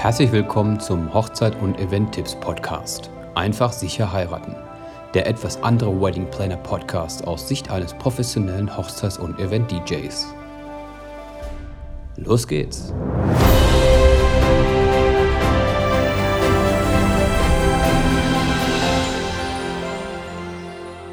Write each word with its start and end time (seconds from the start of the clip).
Herzlich 0.00 0.32
willkommen 0.32 0.80
zum 0.80 1.12
Hochzeit- 1.12 1.60
und 1.60 1.78
Event-Tipps 1.78 2.34
Podcast. 2.40 3.10
Einfach 3.34 3.70
sicher 3.70 4.10
heiraten. 4.10 4.56
Der 5.12 5.26
etwas 5.26 5.62
andere 5.62 6.00
Wedding 6.00 6.24
Planner 6.30 6.56
Podcast 6.56 7.26
aus 7.26 7.46
Sicht 7.46 7.70
eines 7.70 7.92
professionellen 7.92 8.74
Hochzeits- 8.74 9.18
und 9.18 9.38
Event-DJs. 9.38 10.34
Los 12.16 12.48
geht's! 12.48 12.94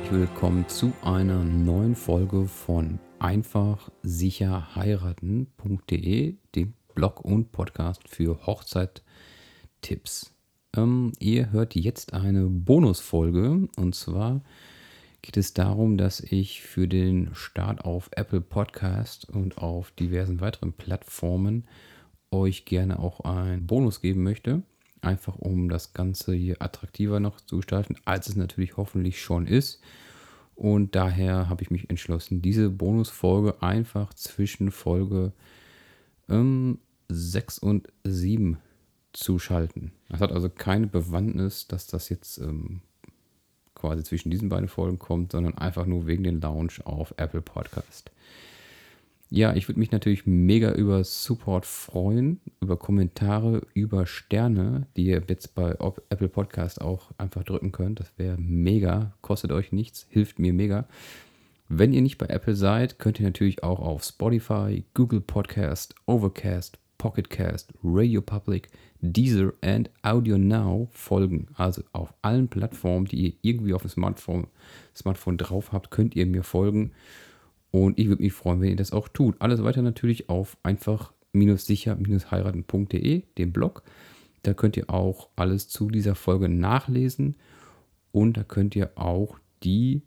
Willkommen 0.10 0.66
zu 0.70 0.94
einer 1.04 1.44
neuen 1.44 1.94
Folge 1.94 2.46
von 2.46 3.00
einfach 3.20 3.90
sicher 4.02 4.76
heiraten.de, 4.76 6.38
dem 6.56 6.74
Blog 6.98 7.24
und 7.24 7.52
Podcast 7.52 8.10
für 8.10 8.48
Hochzeittipps. 8.48 10.34
Ähm, 10.76 11.12
ihr 11.20 11.52
hört 11.52 11.76
jetzt 11.76 12.14
eine 12.14 12.48
Bonusfolge 12.48 13.68
und 13.76 13.94
zwar 13.94 14.42
geht 15.22 15.38
es 15.38 15.54
darum, 15.54 16.00
dass 16.00 16.22
ich 16.22 16.64
für 16.64 16.88
den 16.88 17.36
Start 17.36 17.86
auf 17.86 18.10
Apple 18.14 18.42
Podcast 18.42 19.30
und 19.30 19.60
auf 19.60 19.92
diversen 19.92 20.42
weiteren 20.42 20.74
Plattformen 20.74 21.68
euch 22.32 22.66
gerne 22.66 22.98
auch 22.98 23.20
einen 23.20 23.68
Bonus 23.68 24.02
geben 24.02 24.24
möchte. 24.24 24.64
Einfach 25.02 25.36
um 25.36 25.70
das 25.70 25.94
Ganze 25.94 26.34
hier 26.34 26.64
attraktiver 26.64 27.20
noch 27.20 27.40
zu 27.42 27.58
gestalten, 27.58 27.98
als 28.06 28.28
es 28.28 28.36
natürlich 28.36 28.76
hoffentlich 28.76 29.22
schon 29.22 29.46
ist. 29.46 29.84
Und 30.56 30.96
daher 30.96 31.48
habe 31.48 31.62
ich 31.62 31.70
mich 31.70 31.92
entschlossen, 31.92 32.42
diese 32.42 32.72
Bonusfolge 32.72 33.62
einfach 33.62 34.16
zwischen 34.16 34.72
Folge 34.72 35.34
ähm, 36.30 36.80
6 37.10 37.60
und 37.60 37.88
7 38.04 38.58
zu 39.14 39.40
schalten. 39.40 39.92
Das 40.10 40.22
hat 40.22 40.32
also 40.32 40.50
keine 40.50 40.88
Bewandtnis, 40.88 41.68
dass 41.68 41.88
das 41.88 42.10
jetzt 42.10 42.38
ähm, 42.38 42.82
quasi 43.76 44.04
zwischen 44.04 44.30
diesen 44.30 44.50
beiden 44.50 44.68
Folgen 44.68 45.00
kommt, 45.00 45.32
sondern 45.32 45.58
einfach 45.58 45.86
nur 45.86 46.08
wegen 46.08 46.24
den 46.24 46.42
Launch 46.42 46.86
auf 46.86 47.14
Apple 47.18 47.42
Podcast. 47.42 48.12
Ja, 49.30 49.54
ich 49.54 49.68
würde 49.68 49.80
mich 49.80 49.92
natürlich 49.92 50.26
mega 50.26 50.72
über 50.72 51.04
Support 51.04 51.66
freuen, 51.66 52.40
über 52.62 52.78
Kommentare, 52.78 53.62
über 53.74 54.06
Sterne, 54.06 54.88
die 54.96 55.08
ihr 55.08 55.22
jetzt 55.28 55.54
bei 55.54 55.72
Apple 56.10 56.30
Podcast 56.30 56.80
auch 56.80 57.12
einfach 57.18 57.44
drücken 57.44 57.74
könnt. 57.74 58.00
Das 58.00 58.14
wäre 58.18 58.38
mega, 58.38 59.18
kostet 59.22 59.52
euch 59.52 59.74
nichts, 59.74 60.08
hilft 60.10 60.40
mir 60.40 60.54
mega. 60.54 60.88
Wenn 61.68 61.92
ihr 61.92 62.02
nicht 62.02 62.18
bei 62.18 62.28
Apple 62.28 62.56
seid, 62.56 63.00
könnt 63.00 63.20
ihr 63.20 63.26
natürlich 63.26 63.64
auch 63.64 63.82
auf 63.82 64.06
Spotify, 64.06 64.86
Google 64.94 65.20
Podcast, 65.20 65.96
Overcast, 66.06 66.80
Pocketcast, 66.98 67.74
Radio 67.84 68.22
Public, 68.22 68.70
Deezer 69.02 69.54
und 69.64 69.90
Audio 70.02 70.38
Now 70.38 70.88
folgen. 70.92 71.48
Also 71.56 71.84
auf 71.92 72.14
allen 72.22 72.48
Plattformen, 72.48 73.06
die 73.06 73.28
ihr 73.28 73.34
irgendwie 73.42 73.74
auf 73.74 73.82
dem 73.84 73.92
Smartphone, 73.92 74.48
Smartphone 74.96 75.38
drauf 75.38 75.72
habt, 75.72 75.92
könnt 75.92 76.16
ihr 76.16 76.26
mir 76.26 76.44
folgen. 76.44 76.92
Und 77.72 78.00
ich 78.00 78.08
würde 78.08 78.24
mich 78.24 78.34
freuen, 78.34 78.62
wenn 78.62 78.70
ihr 78.70 78.76
das 78.76 78.94
auch 78.94 79.08
tut. 79.08 79.36
Alles 79.40 79.64
weiter 79.64 79.82
natürlich 79.82 80.30
auf 80.30 80.58
einfach-sicher-heiraten.de, 80.64 83.24
dem 83.38 83.52
Blog. 83.52 83.84
Da 84.44 84.54
könnt 84.54 84.78
ihr 84.78 84.90
auch 84.90 85.30
alles 85.36 85.68
zu 85.68 85.90
dieser 85.90 86.16
Folge 86.16 86.48
nachlesen. 86.50 87.36
Und 88.12 88.38
da 88.38 88.44
könnt 88.44 88.76
ihr 88.76 88.92
auch 88.96 89.38
die 89.64 90.04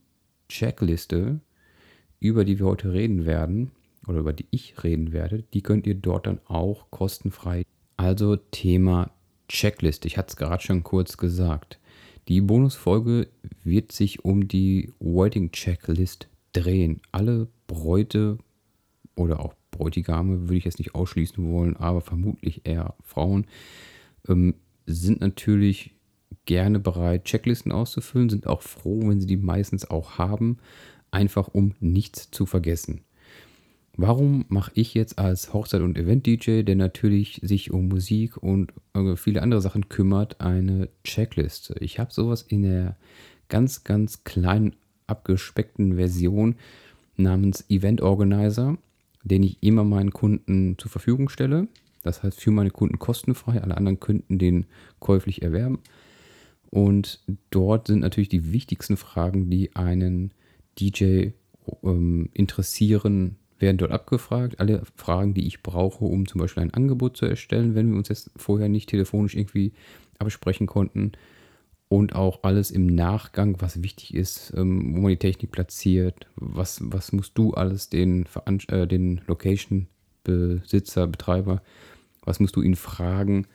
Checkliste, 0.48 1.40
über 2.18 2.44
die 2.44 2.58
wir 2.58 2.66
heute 2.66 2.92
reden 2.92 3.24
werden, 3.24 3.70
oder 4.06 4.18
über 4.18 4.32
die 4.32 4.46
ich 4.50 4.82
reden 4.82 5.12
werde, 5.12 5.44
die 5.54 5.62
könnt 5.62 5.86
ihr 5.86 5.94
dort 5.94 6.26
dann 6.26 6.40
auch 6.46 6.90
kostenfrei. 6.90 7.64
Also 7.96 8.36
Thema 8.36 9.10
Checkliste. 9.48 10.08
Ich 10.08 10.16
hatte 10.16 10.30
es 10.30 10.36
gerade 10.36 10.62
schon 10.62 10.82
kurz 10.82 11.16
gesagt. 11.16 11.78
Die 12.28 12.40
Bonusfolge 12.40 13.28
wird 13.64 13.92
sich 13.92 14.24
um 14.24 14.48
die 14.48 14.92
Wedding 15.00 15.50
Checklist 15.52 16.28
drehen. 16.52 17.00
Alle 17.12 17.48
Bräute 17.66 18.38
oder 19.16 19.40
auch 19.40 19.54
Bräutigame 19.70 20.42
würde 20.42 20.56
ich 20.56 20.64
jetzt 20.64 20.78
nicht 20.78 20.94
ausschließen 20.94 21.50
wollen, 21.50 21.76
aber 21.76 22.00
vermutlich 22.00 22.66
eher 22.66 22.94
Frauen 23.02 23.46
ähm, 24.28 24.54
sind 24.86 25.20
natürlich 25.20 25.94
gerne 26.46 26.78
bereit, 26.78 27.24
Checklisten 27.24 27.72
auszufüllen, 27.72 28.30
sind 28.30 28.46
auch 28.46 28.62
froh, 28.62 29.00
wenn 29.04 29.20
sie 29.20 29.26
die 29.26 29.36
meistens 29.36 29.88
auch 29.88 30.18
haben, 30.18 30.58
einfach 31.10 31.48
um 31.48 31.74
nichts 31.80 32.30
zu 32.30 32.46
vergessen. 32.46 33.02
Warum 33.96 34.44
mache 34.48 34.70
ich 34.74 34.94
jetzt 34.94 35.18
als 35.18 35.52
Hochzeit- 35.52 35.82
und 35.82 35.98
Event-DJ, 35.98 36.62
der 36.62 36.76
natürlich 36.76 37.40
sich 37.42 37.70
um 37.70 37.88
Musik 37.88 38.36
und 38.36 38.72
äh, 38.94 39.16
viele 39.16 39.42
andere 39.42 39.60
Sachen 39.60 39.88
kümmert, 39.88 40.40
eine 40.40 40.88
Checkliste? 41.04 41.74
Ich 41.80 41.98
habe 41.98 42.12
sowas 42.12 42.42
in 42.42 42.62
der 42.62 42.96
ganz, 43.48 43.84
ganz 43.84 44.24
kleinen, 44.24 44.76
abgespeckten 45.06 45.96
Version 45.96 46.54
namens 47.16 47.68
Event 47.68 48.00
Organizer, 48.00 48.78
den 49.24 49.42
ich 49.42 49.62
immer 49.62 49.84
meinen 49.84 50.12
Kunden 50.12 50.78
zur 50.78 50.90
Verfügung 50.90 51.28
stelle. 51.28 51.68
Das 52.02 52.22
heißt, 52.22 52.40
für 52.40 52.52
meine 52.52 52.70
Kunden 52.70 52.98
kostenfrei, 52.98 53.60
alle 53.60 53.76
anderen 53.76 54.00
könnten 54.00 54.38
den 54.38 54.66
käuflich 55.00 55.42
erwerben. 55.42 55.80
Und 56.70 57.20
dort 57.50 57.88
sind 57.88 58.00
natürlich 58.00 58.28
die 58.28 58.52
wichtigsten 58.52 58.96
Fragen, 58.96 59.50
die 59.50 59.74
einen 59.74 60.32
DJ 60.78 61.30
ähm, 61.82 62.30
interessieren, 62.32 63.36
werden 63.60 63.76
dort 63.76 63.92
abgefragt. 63.92 64.60
Alle 64.60 64.82
Fragen, 64.96 65.34
die 65.34 65.46
ich 65.46 65.62
brauche, 65.62 66.04
um 66.04 66.26
zum 66.26 66.40
Beispiel 66.40 66.62
ein 66.62 66.74
Angebot 66.74 67.16
zu 67.16 67.26
erstellen, 67.26 67.74
wenn 67.74 67.90
wir 67.90 67.98
uns 67.98 68.08
jetzt 68.08 68.30
vorher 68.36 68.68
nicht 68.68 68.88
telefonisch 68.88 69.34
irgendwie 69.34 69.72
absprechen 70.18 70.66
konnten. 70.66 71.12
Und 71.88 72.14
auch 72.14 72.44
alles 72.44 72.70
im 72.70 72.86
Nachgang, 72.86 73.56
was 73.60 73.82
wichtig 73.82 74.14
ist, 74.14 74.52
ähm, 74.56 74.94
wo 74.94 75.00
man 75.00 75.10
die 75.10 75.16
Technik 75.16 75.50
platziert, 75.50 76.28
was, 76.36 76.80
was 76.84 77.12
musst 77.12 77.36
du 77.36 77.52
alles 77.54 77.88
den, 77.88 78.26
äh, 78.68 78.86
den 78.86 79.20
Location-Besitzer, 79.26 81.08
Betreiber, 81.08 81.62
was 82.24 82.38
musst 82.38 82.54
du 82.54 82.62
ihn 82.62 82.76
fragen. 82.76 83.48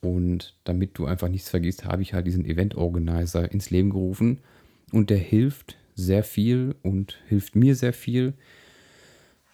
Und 0.00 0.56
damit 0.64 0.96
du 0.98 1.04
einfach 1.04 1.28
nichts 1.28 1.50
vergisst, 1.50 1.84
habe 1.84 2.00
ich 2.00 2.14
halt 2.14 2.26
diesen 2.26 2.46
Event-Organizer 2.46 3.52
ins 3.52 3.68
Leben 3.68 3.90
gerufen. 3.90 4.38
Und 4.90 5.10
der 5.10 5.18
hilft 5.18 5.76
sehr 5.94 6.24
viel 6.24 6.74
und 6.82 7.18
hilft 7.28 7.56
mir 7.56 7.74
sehr 7.74 7.92
viel, 7.92 8.32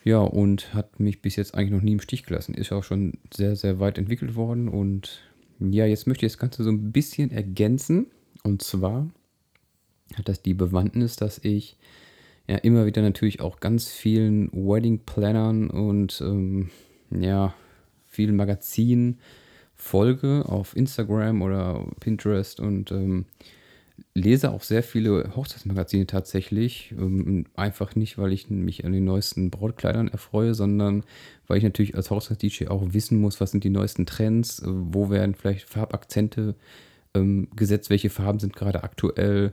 ja, 0.08 0.20
und 0.20 0.72
hat 0.72 0.98
mich 0.98 1.20
bis 1.20 1.36
jetzt 1.36 1.54
eigentlich 1.54 1.70
noch 1.70 1.82
nie 1.82 1.92
im 1.92 2.00
Stich 2.00 2.22
gelassen. 2.22 2.54
Ist 2.54 2.72
auch 2.72 2.82
schon 2.82 3.18
sehr, 3.30 3.56
sehr 3.56 3.78
weit 3.78 3.98
entwickelt 3.98 4.36
worden. 4.36 4.66
Und 4.70 5.20
ja, 5.60 5.84
jetzt 5.84 6.06
möchte 6.06 6.24
ich 6.24 6.32
das 6.32 6.38
Ganze 6.38 6.64
so 6.64 6.70
ein 6.70 6.92
bisschen 6.92 7.30
ergänzen. 7.30 8.06
Und 8.42 8.62
zwar 8.62 9.10
hat 10.14 10.26
das 10.26 10.40
die 10.40 10.54
Bewandtnis, 10.54 11.16
dass 11.16 11.44
ich 11.44 11.76
ja 12.46 12.56
immer 12.56 12.86
wieder 12.86 13.02
natürlich 13.02 13.42
auch 13.42 13.60
ganz 13.60 13.88
vielen 13.88 14.50
Wedding 14.52 15.00
Plannern 15.00 15.68
und 15.68 16.22
ähm, 16.22 16.70
ja, 17.10 17.52
vielen 18.06 18.36
Magazinen 18.36 19.18
folge 19.74 20.44
auf 20.46 20.74
Instagram 20.74 21.42
oder 21.42 21.84
Pinterest 22.00 22.60
und 22.60 22.92
ähm, 22.92 23.26
lese 24.14 24.50
auch 24.50 24.62
sehr 24.62 24.82
viele 24.82 25.34
Hochzeitsmagazine 25.36 26.06
tatsächlich. 26.06 26.94
Ähm, 26.98 27.46
einfach 27.54 27.96
nicht, 27.96 28.18
weil 28.18 28.32
ich 28.32 28.50
mich 28.50 28.84
an 28.84 28.92
den 28.92 29.04
neuesten 29.04 29.50
Brautkleidern 29.50 30.08
erfreue, 30.08 30.54
sondern 30.54 31.04
weil 31.46 31.58
ich 31.58 31.64
natürlich 31.64 31.94
als 31.94 32.10
Hochzeits-DJ 32.10 32.68
auch 32.68 32.92
wissen 32.92 33.20
muss, 33.20 33.40
was 33.40 33.50
sind 33.50 33.64
die 33.64 33.70
neuesten 33.70 34.06
Trends, 34.06 34.60
äh, 34.60 34.66
wo 34.68 35.10
werden 35.10 35.34
vielleicht 35.34 35.68
Farbakzente 35.68 36.54
ähm, 37.14 37.48
gesetzt, 37.54 37.90
welche 37.90 38.10
Farben 38.10 38.38
sind 38.38 38.54
gerade 38.54 38.82
aktuell. 38.82 39.52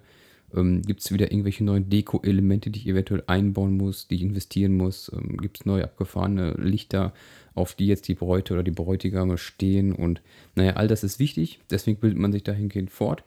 Ähm, 0.54 0.82
Gibt 0.82 1.02
es 1.02 1.12
wieder 1.12 1.32
irgendwelche 1.32 1.64
neuen 1.64 1.90
Deko-Elemente, 1.90 2.70
die 2.70 2.80
ich 2.80 2.88
eventuell 2.88 3.24
einbauen 3.28 3.76
muss, 3.78 4.08
die 4.08 4.16
ich 4.16 4.22
investieren 4.22 4.76
muss? 4.76 5.12
Ähm, 5.14 5.38
Gibt 5.38 5.60
es 5.60 5.66
neu 5.66 5.84
abgefahrene 5.84 6.54
Lichter, 6.54 7.14
auf 7.54 7.74
die 7.74 7.88
jetzt 7.88 8.08
die 8.08 8.16
Bräute 8.16 8.53
oder 8.53 8.64
die 8.64 8.72
Bräutigame 8.72 9.38
stehen? 9.38 9.94
Und 9.94 10.22
naja, 10.56 10.74
all 10.74 10.88
das 10.88 11.03
ist 11.03 11.20
wichtig, 11.20 11.59
deswegen 11.70 12.00
bildet 12.00 12.20
man 12.20 12.32
sich 12.32 12.44
dahingehend 12.44 12.91
fort. 12.91 13.24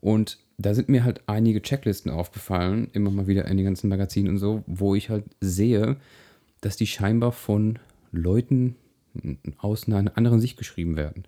Und 0.00 0.38
da 0.66 0.74
sind 0.74 0.88
mir 0.88 1.04
halt 1.04 1.22
einige 1.26 1.62
Checklisten 1.62 2.10
aufgefallen, 2.10 2.88
immer 2.92 3.10
mal 3.10 3.26
wieder 3.26 3.46
in 3.46 3.56
den 3.56 3.66
ganzen 3.66 3.88
Magazinen 3.88 4.28
und 4.28 4.38
so, 4.38 4.62
wo 4.66 4.94
ich 4.94 5.10
halt 5.10 5.24
sehe, 5.40 5.96
dass 6.60 6.76
die 6.76 6.86
scheinbar 6.86 7.32
von 7.32 7.78
Leuten 8.12 8.76
aus 9.58 9.86
einer 9.86 10.16
anderen 10.16 10.40
Sicht 10.40 10.56
geschrieben 10.56 10.96
werden. 10.96 11.24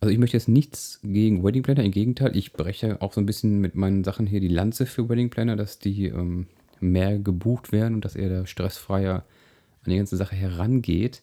Also 0.00 0.12
ich 0.12 0.18
möchte 0.18 0.36
jetzt 0.36 0.48
nichts 0.48 1.00
gegen 1.02 1.42
Wedding 1.42 1.62
Planner, 1.62 1.84
im 1.84 1.90
Gegenteil, 1.90 2.36
ich 2.36 2.52
breche 2.52 3.02
auch 3.02 3.12
so 3.12 3.20
ein 3.20 3.26
bisschen 3.26 3.60
mit 3.60 3.74
meinen 3.74 4.04
Sachen 4.04 4.26
hier 4.26 4.40
die 4.40 4.48
Lanze 4.48 4.86
für 4.86 5.08
Wedding 5.08 5.30
Planner, 5.30 5.56
dass 5.56 5.78
die 5.78 6.06
ähm, 6.06 6.46
mehr 6.80 7.18
gebucht 7.18 7.72
werden 7.72 7.94
und 7.94 8.04
dass 8.04 8.14
er 8.14 8.28
da 8.28 8.46
stressfreier 8.46 9.24
an 9.84 9.90
die 9.90 9.96
ganze 9.96 10.16
Sache 10.16 10.36
herangeht. 10.36 11.22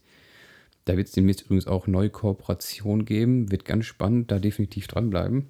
Da 0.83 0.97
wird 0.97 1.07
es 1.07 1.13
demnächst 1.13 1.43
übrigens 1.43 1.67
auch 1.67 1.87
neue 1.87 2.09
Kooperationen 2.09 3.05
geben, 3.05 3.51
wird 3.51 3.65
ganz 3.65 3.85
spannend, 3.85 4.29
da 4.31 4.39
definitiv 4.39 4.87
dranbleiben. 4.87 5.45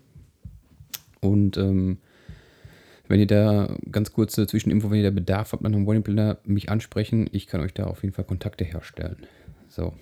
Und 1.26 1.58
ähm, 1.58 1.98
wenn 3.08 3.20
ihr 3.20 3.28
da 3.28 3.76
ganz 3.92 4.12
kurze 4.12 4.48
Zwischeninfo, 4.48 4.90
wenn 4.90 4.98
ihr 4.98 5.04
da 5.04 5.12
Bedarf 5.12 5.52
habt 5.52 5.66
an 5.66 5.74
einem 5.74 5.88
Wedding 5.88 6.04
Planner, 6.04 6.40
mich 6.44 6.70
ansprechen. 6.70 7.30
Ich 7.32 7.48
kann 7.48 7.62
euch 7.62 7.74
da 7.74 7.86
auf 7.86 8.04
jeden 8.04 8.14
Fall 8.14 8.26
Kontakte 8.26 8.64
herstellen. 8.64 9.18
So. 9.68 9.94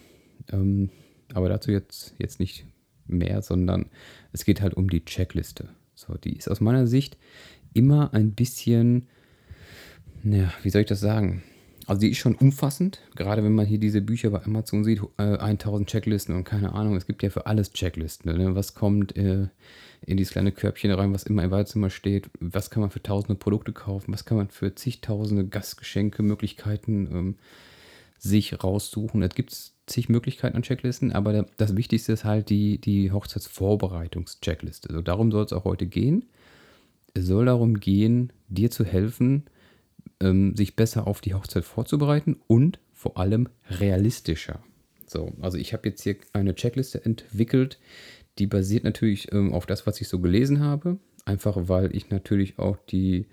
Ähm, 0.51 0.89
aber 1.33 1.49
dazu 1.49 1.71
jetzt, 1.71 2.13
jetzt 2.17 2.39
nicht 2.39 2.65
mehr, 3.07 3.41
sondern 3.41 3.87
es 4.31 4.45
geht 4.45 4.61
halt 4.61 4.75
um 4.75 4.89
die 4.89 5.03
Checkliste. 5.03 5.69
So, 5.95 6.15
die 6.15 6.35
ist 6.37 6.49
aus 6.49 6.61
meiner 6.61 6.87
Sicht 6.87 7.17
immer 7.73 8.13
ein 8.13 8.31
bisschen, 8.31 9.07
ja, 10.23 10.51
wie 10.63 10.69
soll 10.69 10.81
ich 10.81 10.87
das 10.87 10.99
sagen? 10.99 11.43
Also 11.85 11.99
die 11.99 12.11
ist 12.11 12.17
schon 12.17 12.35
umfassend, 12.35 13.01
gerade 13.15 13.43
wenn 13.43 13.55
man 13.55 13.65
hier 13.65 13.77
diese 13.77 14.01
Bücher 14.01 14.29
bei 14.29 14.43
Amazon 14.43 14.85
sieht, 14.85 15.01
äh, 15.17 15.37
1000 15.37 15.89
Checklisten 15.89 16.35
und 16.35 16.45
keine 16.45 16.73
Ahnung, 16.73 16.95
es 16.95 17.07
gibt 17.07 17.23
ja 17.23 17.29
für 17.29 17.45
alles 17.45 17.73
Checklisten. 17.73 18.37
Ne? 18.37 18.55
Was 18.55 18.73
kommt 18.73 19.17
äh, 19.17 19.47
in 20.05 20.17
dieses 20.17 20.31
kleine 20.31 20.53
Körbchen 20.53 20.91
rein, 20.91 21.13
was 21.13 21.23
immer 21.23 21.43
im 21.43 21.49
Badezimmer 21.49 21.89
steht, 21.89 22.29
was 22.39 22.69
kann 22.69 22.81
man 22.81 22.89
für 22.89 23.03
tausende 23.03 23.35
Produkte 23.35 23.73
kaufen, 23.73 24.13
was 24.13 24.23
kann 24.23 24.37
man 24.37 24.49
für 24.49 24.75
zigtausende 24.75 25.45
Gastgeschenke, 25.45 26.23
Möglichkeiten 26.23 27.07
ähm, 27.11 27.35
sich 28.17 28.63
raussuchen. 28.63 29.21
Es 29.21 29.35
gibt 29.35 29.53
zig 29.85 30.07
Möglichkeiten 30.07 30.55
an 30.55 30.63
Checklisten, 30.63 31.11
aber 31.11 31.45
das 31.57 31.75
Wichtigste 31.75 32.13
ist 32.13 32.23
halt 32.23 32.49
die, 32.49 32.79
die 32.79 33.11
Hochzeitsvorbereitungs-Checkliste. 33.11 34.89
Also 34.89 35.01
darum 35.01 35.31
soll 35.31 35.43
es 35.43 35.51
auch 35.51 35.65
heute 35.65 35.85
gehen. 35.85 36.25
Es 37.13 37.25
soll 37.25 37.45
darum 37.45 37.79
gehen, 37.79 38.31
dir 38.47 38.71
zu 38.71 38.85
helfen, 38.85 39.43
ähm, 40.23 40.55
sich 40.55 40.75
besser 40.75 41.05
auf 41.05 41.21
die 41.21 41.33
Hochzeit 41.33 41.65
vorzubereiten 41.65 42.37
und 42.47 42.79
vor 42.93 43.17
allem 43.17 43.49
realistischer. 43.69 44.63
So, 45.05 45.33
also 45.41 45.57
ich 45.57 45.73
habe 45.73 45.89
jetzt 45.89 46.03
hier 46.03 46.15
eine 46.31 46.55
Checkliste 46.55 47.05
entwickelt, 47.05 47.77
die 48.39 48.47
basiert 48.47 48.83
natürlich 48.83 49.31
ähm, 49.31 49.53
auf 49.53 49.65
das, 49.65 49.85
was 49.85 50.01
ich 50.01 50.07
so 50.07 50.19
gelesen 50.19 50.59
habe. 50.59 50.97
Einfach 51.25 51.69
weil 51.69 51.95
ich 51.95 52.09
natürlich 52.09 52.57
auch 52.59 52.77
die, 52.89 53.27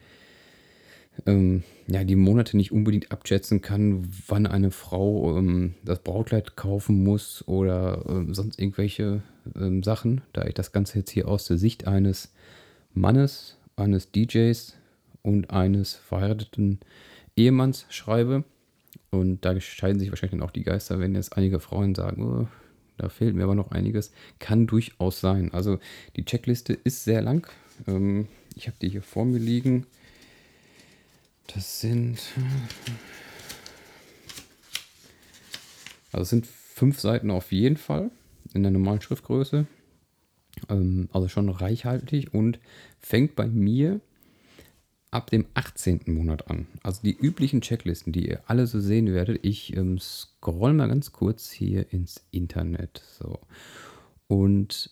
ähm, 1.26 1.62
ja, 1.87 2.04
die 2.04 2.16
Monate 2.16 2.56
nicht 2.56 2.70
unbedingt 2.70 3.10
abschätzen 3.10 3.62
kann, 3.62 4.06
wann 4.28 4.46
eine 4.46 4.70
Frau 4.70 5.38
ähm, 5.38 5.75
das 5.84 6.00
Brautkleid 6.00 6.56
kaufen 6.56 7.02
muss 7.02 7.46
oder 7.48 8.04
ähm, 8.08 8.34
sonst 8.34 8.60
irgendwelche 8.60 9.22
ähm, 9.56 9.82
Sachen. 9.82 10.20
Da 10.32 10.44
ich 10.44 10.54
das 10.54 10.72
Ganze 10.72 10.98
jetzt 10.98 11.10
hier 11.10 11.26
aus 11.26 11.46
der 11.46 11.56
Sicht 11.56 11.86
eines 11.86 12.32
Mannes, 12.93 13.56
eines 13.76 14.12
DJs 14.12 14.76
und 15.22 15.50
eines 15.50 15.94
verheirateten 15.94 16.81
Ehemanns 17.37 17.87
schreibe. 17.88 18.44
Und 19.11 19.44
da 19.44 19.58
scheiden 19.61 19.99
sich 19.99 20.11
wahrscheinlich 20.11 20.38
dann 20.38 20.49
auch 20.49 20.52
die 20.52 20.62
Geister, 20.62 21.00
wenn 21.00 21.14
jetzt 21.14 21.37
einige 21.37 21.61
Frauen 21.61 21.94
sagen, 21.94 22.22
oh, 22.22 22.49
da 22.96 23.08
fehlt 23.08 23.34
mir 23.34 23.44
aber 23.44 23.55
noch 23.55 23.70
einiges. 23.70 24.12
Kann 24.38 24.67
durchaus 24.67 25.20
sein. 25.20 25.52
Also 25.52 25.78
die 26.17 26.25
Checkliste 26.25 26.75
ist 26.75 27.05
sehr 27.05 27.22
lang. 27.22 27.50
Ähm, 27.87 28.28
ich 28.55 28.67
habe 28.67 28.76
die 28.81 28.88
hier 28.88 29.02
vor 29.02 29.25
mir 29.25 29.38
liegen. 29.38 29.87
Das 31.55 31.81
sind. 31.81 32.20
Also 36.12 36.22
es 36.22 36.31
sind 36.31 36.46
fünf 36.46 37.00
Seiten 37.00 37.31
auf 37.31 37.52
jeden 37.52 37.76
Fall 37.76 38.11
in 38.52 38.62
der 38.62 38.72
normalen 38.72 39.00
Schriftgröße. 39.00 39.67
Ähm, 40.69 41.08
also 41.12 41.28
schon 41.28 41.49
reichhaltig 41.49 42.34
und 42.34 42.58
fängt 42.99 43.34
bei 43.34 43.46
mir 43.46 44.00
ab 45.10 45.30
dem 45.30 45.46
18. 45.54 46.02
Monat 46.06 46.48
an. 46.48 46.66
Also 46.82 47.02
die 47.02 47.16
üblichen 47.16 47.60
Checklisten, 47.60 48.12
die 48.12 48.28
ihr 48.28 48.40
alle 48.46 48.66
so 48.66 48.80
sehen 48.80 49.12
werdet. 49.12 49.40
Ich 49.42 49.76
ähm, 49.76 49.98
scroll 49.98 50.72
mal 50.72 50.88
ganz 50.88 51.12
kurz 51.12 51.50
hier 51.50 51.92
ins 51.92 52.24
Internet. 52.30 53.02
So. 53.18 53.40
Und 54.28 54.90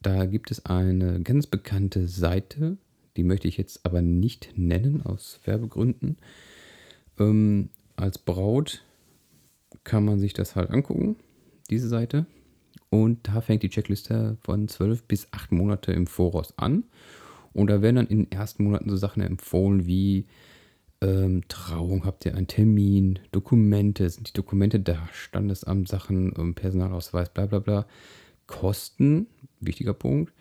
da 0.00 0.24
gibt 0.24 0.50
es 0.50 0.66
eine 0.66 1.20
ganz 1.20 1.46
bekannte 1.46 2.08
Seite, 2.08 2.78
die 3.16 3.24
möchte 3.24 3.46
ich 3.46 3.56
jetzt 3.56 3.84
aber 3.84 4.00
nicht 4.00 4.54
nennen 4.56 5.02
aus 5.02 5.40
Werbegründen. 5.44 6.16
Ähm, 7.18 7.68
als 7.96 8.18
Braut 8.18 8.82
kann 9.84 10.04
man 10.04 10.18
sich 10.18 10.32
das 10.32 10.56
halt 10.56 10.70
angucken, 10.70 11.16
diese 11.70 11.88
Seite. 11.88 12.26
Und 12.88 13.28
da 13.28 13.40
fängt 13.40 13.62
die 13.62 13.68
Checkliste 13.68 14.36
von 14.40 14.68
12 14.68 15.04
bis 15.04 15.28
8 15.32 15.52
Monate 15.52 15.92
im 15.92 16.06
Voraus 16.06 16.56
an. 16.58 16.84
Und 17.54 17.68
da 17.68 17.82
werden 17.82 17.96
dann 17.96 18.06
in 18.06 18.24
den 18.24 18.32
ersten 18.32 18.64
Monaten 18.64 18.90
so 18.90 18.96
Sachen 18.96 19.22
empfohlen 19.22 19.86
wie 19.86 20.26
ähm, 21.02 21.42
Trauung, 21.48 22.04
habt 22.04 22.24
ihr 22.24 22.36
einen 22.36 22.46
Termin, 22.46 23.18
Dokumente, 23.32 24.08
sind 24.08 24.28
die 24.28 24.32
Dokumente 24.32 24.80
da, 24.80 25.08
Standesamt, 25.12 25.88
Sachen, 25.88 26.32
ähm, 26.38 26.54
Personalausweis, 26.54 27.28
bla 27.30 27.46
bla 27.46 27.58
bla. 27.58 27.86
Kosten, 28.46 29.26
wichtiger 29.60 29.94
Punkt. 29.94 30.32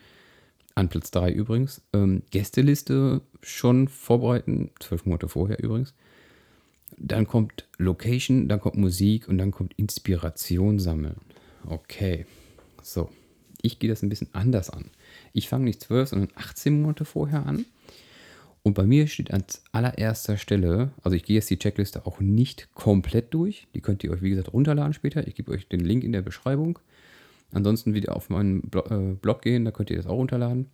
An 0.76 0.88
Platz 0.88 1.12
3 1.12 1.32
übrigens. 1.32 1.82
Ähm, 1.94 2.22
Gästeliste 2.32 3.22
schon 3.42 3.88
vorbereiten, 3.88 4.72
zwölf 4.80 5.06
Monate 5.06 5.28
vorher 5.28 5.62
übrigens. 5.62 5.94
Dann 6.98 7.28
kommt 7.28 7.68
Location, 7.78 8.48
dann 8.48 8.60
kommt 8.60 8.78
Musik 8.78 9.28
und 9.28 9.38
dann 9.38 9.52
kommt 9.52 9.74
Inspiration 9.78 10.80
sammeln. 10.80 11.18
Okay, 11.66 12.26
so. 12.82 13.10
Ich 13.62 13.80
gehe 13.80 13.90
das 13.90 14.02
ein 14.02 14.10
bisschen 14.10 14.30
anders 14.34 14.70
an. 14.70 14.92
Ich 15.34 15.50
fange 15.50 15.66
nicht 15.66 15.82
12, 15.82 16.10
sondern 16.10 16.30
18 16.36 16.82
Monate 16.82 17.06
vorher 17.06 17.46
an. 17.46 17.66
Und 18.64 18.76
bei 18.76 18.86
mir 18.86 19.08
steht 19.08 19.32
an 19.32 19.44
allererster 19.72 20.38
Stelle, 20.38 20.92
also 21.02 21.16
ich 21.16 21.24
gehe 21.24 21.36
jetzt 21.36 21.50
die 21.50 21.58
Checkliste 21.58 22.06
auch 22.06 22.20
nicht 22.20 22.72
komplett 22.74 23.34
durch. 23.34 23.68
Die 23.74 23.82
könnt 23.82 24.04
ihr 24.04 24.12
euch, 24.12 24.22
wie 24.22 24.30
gesagt, 24.30 24.54
runterladen 24.54 24.94
später. 24.94 25.28
Ich 25.28 25.36
gebe 25.36 25.52
euch 25.52 25.68
den 25.68 25.80
Link 25.80 26.04
in 26.04 26.12
der 26.12 26.22
Beschreibung. 26.22 26.78
Ansonsten 27.52 27.94
wieder 27.94 28.16
auf 28.16 28.30
meinen 28.30 28.70
äh, 28.74 29.16
Blog 29.16 29.42
gehen, 29.42 29.66
da 29.66 29.72
könnt 29.72 29.90
ihr 29.90 29.98
das 29.98 30.06
auch 30.06 30.16
runterladen, 30.16 30.68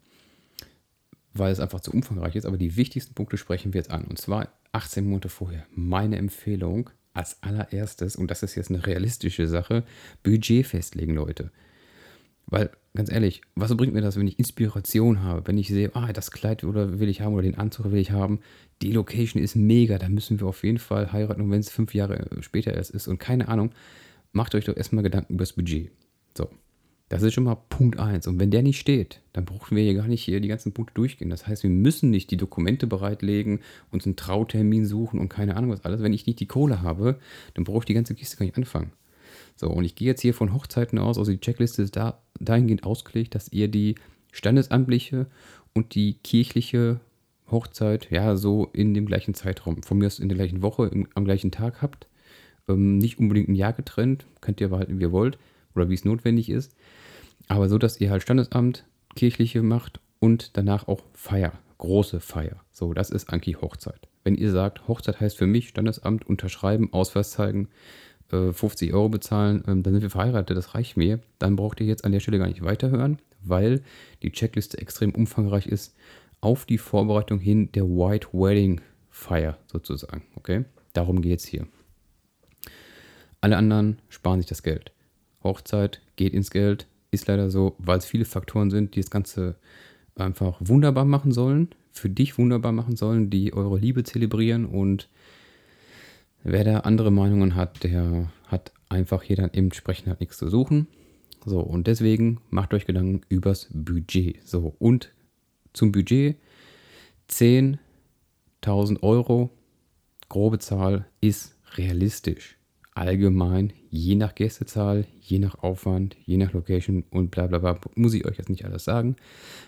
weil 1.33 1.51
es 1.51 1.59
einfach 1.59 1.80
zu 1.80 1.92
umfangreich 1.92 2.36
ist. 2.36 2.45
Aber 2.45 2.57
die 2.57 2.75
wichtigsten 2.75 3.13
Punkte 3.13 3.38
sprechen 3.38 3.74
wir 3.74 3.80
jetzt 3.80 3.89
an. 3.89 4.04
Und 4.04 4.19
zwar 4.19 4.50
18 4.74 5.07
Monate 5.07 5.30
vorher. 5.30 5.65
Meine 5.74 6.18
Empfehlung 6.18 6.89
als 7.13 7.42
allererstes, 7.42 8.15
und 8.15 8.30
das 8.30 8.44
ist 8.44 8.56
jetzt 8.56 8.69
eine 8.69 8.86
realistische 8.86 9.48
Sache, 9.48 9.83
Budget 10.24 10.68
festlegen, 10.68 11.15
Leute. 11.15 11.51
Weil, 12.47 12.71
ganz 12.95 13.11
ehrlich, 13.11 13.41
was 13.55 13.75
bringt 13.75 13.94
mir 13.94 14.01
das, 14.01 14.17
wenn 14.17 14.27
ich 14.27 14.39
Inspiration 14.39 15.21
habe? 15.21 15.45
Wenn 15.45 15.57
ich 15.57 15.67
sehe, 15.67 15.94
ah, 15.95 16.13
das 16.13 16.31
Kleid 16.31 16.63
oder 16.63 16.99
will 16.99 17.09
ich 17.09 17.21
haben 17.21 17.33
oder 17.33 17.44
den 17.44 17.57
Anzug 17.57 17.91
will 17.91 17.99
ich 17.99 18.11
haben. 18.11 18.39
Die 18.81 18.94
Location 18.94 19.44
ist 19.44 19.55
mega, 19.55 19.97
da 19.97 20.07
müssen 20.07 20.39
wir 20.39 20.47
auf 20.47 20.63
jeden 20.63 20.77
Fall 20.77 21.11
heiraten. 21.11 21.41
Und 21.41 21.51
wenn 21.51 21.59
es 21.59 21.69
fünf 21.69 21.94
Jahre 21.94 22.25
später 22.39 22.73
erst 22.73 22.91
ist 22.91 23.07
und 23.07 23.19
keine 23.19 23.49
Ahnung, 23.49 23.71
macht 24.31 24.55
euch 24.55 24.65
doch 24.65 24.77
erstmal 24.77 25.03
Gedanken 25.03 25.33
über 25.33 25.44
das 25.44 25.53
Budget. 25.53 25.91
So. 26.38 26.49
Das 27.09 27.21
ist 27.21 27.33
schon 27.33 27.45
mal 27.45 27.55
Punkt 27.55 27.99
1. 27.99 28.27
Und 28.27 28.39
wenn 28.39 28.51
der 28.51 28.63
nicht 28.63 28.79
steht, 28.79 29.21
dann 29.31 29.45
brauchen 29.45 29.77
wir 29.77 29.83
hier 29.83 29.94
gar 29.94 30.07
nicht 30.07 30.23
hier 30.23 30.41
die 30.41 30.49
ganzen 30.49 30.73
Punkte 30.73 30.94
durchgehen. 30.95 31.29
Das 31.29 31.47
heißt, 31.47 31.63
wir 31.63 31.69
müssen 31.69 32.09
nicht 32.09 32.31
die 32.31 32.38
Dokumente 32.38 32.85
bereitlegen, 32.85 33.61
uns 33.91 34.05
einen 34.05 34.17
Trautermin 34.17 34.85
suchen 34.85 35.19
und 35.19 35.29
keine 35.29 35.55
Ahnung 35.55 35.71
was 35.71 35.85
alles. 35.85 36.01
Wenn 36.01 36.13
ich 36.13 36.27
nicht 36.27 36.39
die 36.39 36.47
Kohle 36.47 36.81
habe, 36.81 37.19
dann 37.53 37.63
brauche 37.63 37.79
ich 37.79 37.85
die 37.85 37.94
ganze 37.94 38.13
Kiste 38.13 38.35
gar 38.38 38.45
nicht 38.45 38.57
anfangen. 38.57 38.91
So, 39.57 39.69
und 39.69 39.83
ich 39.83 39.95
gehe 39.95 40.07
jetzt 40.07 40.21
hier 40.21 40.33
von 40.33 40.54
Hochzeiten 40.54 40.99
aus, 40.99 41.18
also 41.18 41.31
die 41.31 41.40
Checkliste 41.40 41.81
ist 41.81 41.95
da 41.95 42.21
dahingehend 42.40 42.83
ausgelegt, 42.83 43.35
dass 43.35 43.52
ihr 43.52 43.68
die 43.68 43.95
standesamtliche 44.31 45.26
und 45.73 45.95
die 45.95 46.14
kirchliche 46.23 46.99
Hochzeit 47.49 48.09
ja 48.11 48.35
so 48.35 48.69
in 48.73 48.94
dem 48.94 49.07
gleichen 49.07 49.33
Zeitraum, 49.33 49.81
von 49.81 49.97
mir 49.97 50.06
aus 50.06 50.19
in 50.19 50.30
der 50.30 50.37
gleichen 50.37 50.61
Woche, 50.61 50.87
im, 50.87 51.07
am 51.16 51.26
gleichen 51.26 51.52
Tag 51.52 51.81
habt. 51.81 52.07
Ähm, 52.68 52.99
nicht 52.99 53.19
unbedingt 53.19 53.49
ein 53.49 53.56
Jahr 53.56 53.73
getrennt, 53.73 54.28
könnt 54.42 54.61
ihr 54.61 54.69
behalten, 54.69 54.99
wie 54.99 55.04
ihr 55.04 55.11
wollt 55.11 55.40
oder 55.76 55.90
wie 55.90 55.95
es 55.95 56.06
notwendig 56.06 56.49
ist. 56.49 56.76
Aber 57.47 57.68
so, 57.68 57.78
dass 57.78 57.99
ihr 57.99 58.11
halt 58.11 58.21
Standesamt, 58.21 58.85
kirchliche 59.16 59.64
macht 59.64 59.99
und 60.19 60.56
danach 60.57 60.87
auch 60.87 61.04
Feier, 61.14 61.54
große 61.80 62.19
Feier. 62.19 62.61
So, 62.71 62.94
das 62.94 63.09
ist 63.09 63.33
eigentlich 63.33 63.61
Hochzeit. 63.61 64.07
Wenn 64.23 64.35
ihr 64.35 64.52
sagt, 64.52 64.87
Hochzeit 64.87 65.19
heißt 65.19 65.37
für 65.37 65.47
mich 65.47 65.69
Standesamt, 65.69 66.28
unterschreiben, 66.28 66.92
Ausweis 66.92 67.31
zeigen, 67.31 67.69
50 68.30 68.90
äh, 68.90 68.94
Euro 68.94 69.10
bezahlen, 69.10 69.64
ähm, 69.68 69.84
dann 69.84 69.94
sind 69.94 70.02
wir 70.02 70.10
verheiratet, 70.10 70.57
das 70.57 70.76
reicht 70.76 70.98
mir. 70.98 71.19
Dann 71.40 71.56
braucht 71.56 71.80
ihr 71.80 71.88
jetzt 71.88 72.06
an 72.06 72.12
der 72.12 72.19
Stelle 72.19 72.40
gar 72.40 72.48
nicht 72.48 72.64
weiterhören, 72.64 73.19
weil 73.42 73.81
die 74.22 74.31
Checkliste 74.31 74.78
extrem 74.78 75.12
umfangreich 75.12 75.68
ist 75.68 75.96
auf 76.42 76.66
die 76.66 76.78
Vorbereitung 76.78 77.40
hin 77.40 77.72
der 77.72 77.86
White 77.86 78.30
Wedding 78.34 78.81
Feier 79.10 79.57
sozusagen. 79.72 80.24
Okay, 80.36 80.66
darum 80.94 81.22
geht 81.22 81.40
es 81.40 81.46
hier. 81.46 81.68
Alle 83.42 83.57
anderen 83.57 84.00
sparen 84.10 84.40
sich 84.40 84.48
das 84.48 84.64
Geld. 84.64 84.92
Hochzeit 85.44 86.02
geht 86.16 86.34
ins 86.34 86.52
Geld, 86.52 86.88
ist 87.12 87.28
leider 87.28 87.50
so, 87.50 87.76
weil 87.80 87.98
es 87.98 88.06
viele 88.06 88.26
Faktoren 88.26 88.69
sind, 88.69 88.96
die 88.96 89.02
das 89.02 89.10
Ganze 89.10 89.56
einfach 90.16 90.57
wunderbar 90.60 91.06
machen 91.06 91.31
sollen, 91.31 91.69
für 91.92 92.10
dich 92.10 92.38
wunderbar 92.38 92.72
machen 92.72 92.96
sollen, 92.96 93.30
die 93.30 93.54
eure 93.54 93.78
Liebe 93.78 94.04
zelebrieren 94.04 94.66
und 94.66 95.10
Wer 96.44 96.63
da 96.63 96.79
andere 96.79 97.11
Meinungen 97.11 97.56
hat, 97.56 97.83
der 97.83 98.31
hat 98.47 98.71
einfach 98.89 99.23
hier 99.23 99.35
dann 99.35 99.53
entsprechend 99.53 100.07
halt 100.07 100.19
nichts 100.19 100.37
zu 100.37 100.49
suchen. 100.49 100.87
So, 101.45 101.59
und 101.59 101.87
deswegen 101.87 102.39
macht 102.49 102.73
euch 102.73 102.85
Gedanken 102.85 103.21
übers 103.29 103.69
Budget. 103.73 104.45
So, 104.47 104.75
und 104.79 105.13
zum 105.73 105.91
Budget 105.91 106.37
10.000 107.29 109.01
Euro, 109.01 109.49
grobe 110.29 110.59
Zahl, 110.59 111.06
ist 111.21 111.56
realistisch. 111.75 112.57
Allgemein, 112.94 113.73
je 113.89 114.15
nach 114.15 114.33
Gästezahl, 114.33 115.06
je 115.21 115.39
nach 115.39 115.59
Aufwand, 115.59 116.15
je 116.25 116.37
nach 116.37 116.53
Location 116.53 117.03
und 117.11 117.29
bla 117.29 117.47
bla 117.47 117.59
bla, 117.59 117.79
muss 117.95 118.13
ich 118.13 118.25
euch 118.25 118.37
jetzt 118.37 118.49
nicht 118.49 118.65
alles 118.65 118.83
sagen. 118.85 119.15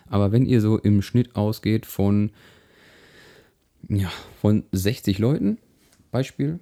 Aber 0.08 0.32
wenn 0.32 0.46
ihr 0.46 0.62
so 0.62 0.78
im 0.80 1.02
Schnitt 1.02 1.36
ausgeht 1.36 1.86
von, 1.86 2.32
ja, 3.88 4.12
von 4.42 4.64
60 4.72 5.20
Leuten, 5.20 5.60
Beispiel, 6.12 6.60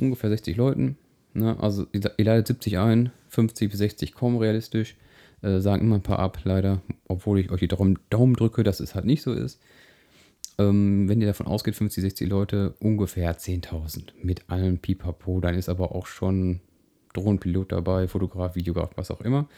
ungefähr 0.00 0.30
60 0.30 0.56
Leuten. 0.56 0.96
Ne? 1.34 1.56
Also 1.60 1.86
ihr, 1.92 2.00
ladet 2.24 2.46
70 2.46 2.78
ein, 2.78 3.12
50 3.28 3.70
bis 3.70 3.78
60 3.78 4.14
kommen 4.14 4.38
realistisch. 4.38 4.96
Äh, 5.42 5.60
sagen 5.60 5.82
immer 5.82 5.96
ein 5.96 6.02
paar 6.02 6.18
ab, 6.18 6.40
leider. 6.44 6.82
Obwohl 7.06 7.38
ich 7.38 7.50
euch 7.50 7.60
die 7.60 7.68
Daumen, 7.68 7.98
Daumen 8.10 8.34
drücke, 8.34 8.64
dass 8.64 8.80
es 8.80 8.94
halt 8.94 9.04
nicht 9.04 9.22
so 9.22 9.32
ist. 9.32 9.60
Ähm, 10.58 11.08
wenn 11.08 11.20
ihr 11.20 11.28
davon 11.28 11.46
ausgeht, 11.46 11.76
50, 11.76 12.02
60 12.02 12.28
Leute, 12.28 12.74
ungefähr 12.80 13.38
10.000 13.38 14.12
mit 14.22 14.50
allem 14.50 14.78
Pipapo. 14.78 15.40
Dann 15.40 15.54
ist 15.54 15.68
aber 15.68 15.94
auch 15.94 16.06
schon 16.06 16.60
Drohnenpilot 17.12 17.72
dabei, 17.72 18.08
Fotograf, 18.08 18.56
Videograf, 18.56 18.90
was 18.96 19.10
auch 19.10 19.20
immer. 19.20 19.48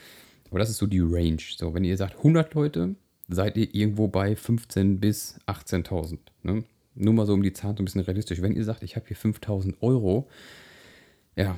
Aber 0.49 0.59
das 0.59 0.69
ist 0.69 0.77
so 0.77 0.85
die 0.85 0.99
Range. 0.99 1.41
So, 1.57 1.73
wenn 1.73 1.83
ihr 1.83 1.97
sagt 1.97 2.17
100 2.17 2.53
Leute, 2.53 2.95
seid 3.27 3.57
ihr 3.57 3.73
irgendwo 3.73 4.07
bei 4.07 4.33
15.000 4.33 4.99
bis 4.99 5.39
18.000. 5.47 6.19
Ne? 6.43 6.63
Nur 6.95 7.13
mal 7.13 7.25
so 7.25 7.33
um 7.33 7.43
die 7.43 7.53
Zahlen 7.53 7.77
so 7.77 7.81
ein 7.81 7.85
bisschen 7.85 8.01
realistisch. 8.01 8.41
Wenn 8.41 8.55
ihr 8.55 8.63
sagt, 8.63 8.83
ich 8.83 8.95
habe 8.95 9.07
hier 9.07 9.17
5.000 9.17 9.75
Euro, 9.81 10.27
ja, 11.35 11.57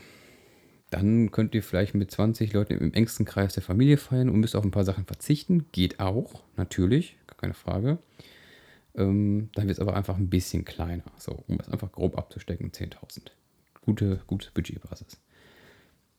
dann 0.89 1.31
könnt 1.31 1.55
ihr 1.55 1.63
vielleicht 1.63 1.95
mit 1.95 2.11
20 2.11 2.53
Leuten 2.53 2.73
im 2.73 2.93
engsten 2.93 3.25
Kreis 3.25 3.53
der 3.53 3.63
Familie 3.63 3.97
feiern 3.97 4.29
und 4.29 4.39
müsst 4.39 4.55
auf 4.55 4.63
ein 4.63 4.71
paar 4.71 4.85
Sachen 4.85 5.05
verzichten. 5.05 5.65
Geht 5.71 5.99
auch, 5.99 6.43
natürlich, 6.55 7.17
gar 7.25 7.37
keine 7.37 7.55
Frage. 7.55 7.97
Ähm, 8.95 9.49
dann 9.55 9.67
wird 9.67 9.77
es 9.77 9.81
aber 9.81 9.95
einfach 9.95 10.17
ein 10.17 10.29
bisschen 10.29 10.65
kleiner. 10.65 11.03
So, 11.17 11.43
um 11.47 11.59
es 11.59 11.67
einfach 11.67 11.91
grob 11.91 12.15
abzustecken, 12.17 12.71
10.000. 12.71 13.31
Gute, 13.81 14.21
gute 14.27 14.51
Budgetbasis. 14.53 15.19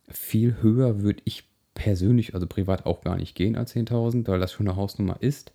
Viel 0.08 0.60
höher 0.60 1.02
würde 1.02 1.22
ich 1.24 1.44
persönlich, 1.74 2.34
also 2.34 2.46
privat 2.46 2.84
auch 2.84 3.02
gar 3.02 3.16
nicht 3.16 3.34
gehen 3.34 3.56
als 3.56 3.74
10.000, 3.74 4.26
weil 4.26 4.40
das 4.40 4.52
schon 4.52 4.66
eine 4.66 4.76
Hausnummer 4.76 5.18
ist. 5.20 5.52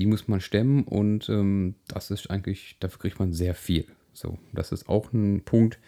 Die 0.00 0.06
muss 0.06 0.28
man 0.28 0.40
stemmen 0.40 0.84
und 0.84 1.28
ähm, 1.28 1.74
das 1.86 2.10
ist 2.10 2.30
eigentlich, 2.30 2.76
dafür 2.80 2.98
kriegt 3.00 3.18
man 3.18 3.34
sehr 3.34 3.54
viel. 3.54 3.84
So, 4.14 4.38
das 4.52 4.72
ist 4.72 4.88
auch 4.88 5.12
ein 5.12 5.42
Punkt, 5.44 5.78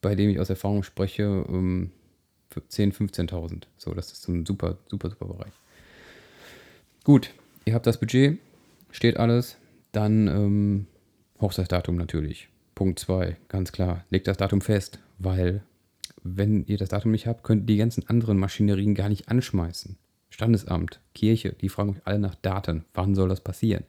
bei 0.00 0.16
dem 0.16 0.28
ich 0.28 0.40
aus 0.40 0.50
Erfahrung 0.50 0.82
spreche, 0.82 1.22
ähm, 1.48 1.92
für 2.50 2.60
10.000, 2.60 3.30
15.000. 3.30 3.62
So, 3.78 3.94
das 3.94 4.12
ist 4.12 4.28
ein 4.28 4.44
super, 4.44 4.78
super, 4.88 5.08
super 5.10 5.26
Bereich. 5.26 5.52
Gut, 7.04 7.30
ihr 7.64 7.74
habt 7.74 7.86
das 7.86 7.98
Budget, 7.98 8.38
steht 8.90 9.16
alles, 9.16 9.56
dann 9.92 10.26
ähm, 10.26 10.86
Hochzeitsdatum 11.40 11.96
natürlich. 11.96 12.48
Punkt 12.74 12.98
2, 12.98 13.36
ganz 13.48 13.70
klar, 13.70 14.04
legt 14.10 14.26
das 14.26 14.36
Datum 14.36 14.60
fest, 14.60 14.98
weil 15.18 15.62
wenn 16.24 16.64
ihr 16.66 16.78
das 16.78 16.88
Datum 16.88 17.12
nicht 17.12 17.26
habt, 17.26 17.44
könnt 17.44 17.62
ihr 17.62 17.74
die 17.74 17.76
ganzen 17.76 18.08
anderen 18.08 18.38
Maschinerien 18.38 18.94
gar 18.94 19.08
nicht 19.08 19.28
anschmeißen. 19.28 19.96
Standesamt, 20.32 21.00
Kirche, 21.14 21.54
die 21.60 21.68
fragen 21.68 21.90
euch 21.90 22.06
alle 22.06 22.18
nach 22.18 22.34
Daten. 22.34 22.84
Wann 22.94 23.14
soll 23.14 23.28
das 23.28 23.42
passieren? 23.42 23.84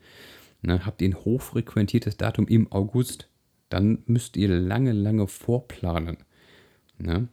Ne, 0.62 0.86
habt 0.86 1.02
ihr 1.02 1.10
ein 1.10 1.26
hochfrequentiertes 1.26 2.18
Datum 2.18 2.48
im 2.48 2.72
August, 2.72 3.28
dann 3.70 4.04
müsst 4.06 4.38
ihr 4.38 4.50
lange, 4.50 4.92
lange 4.92 5.28
vorplanen. 5.28 6.18
Ne? 6.98 7.28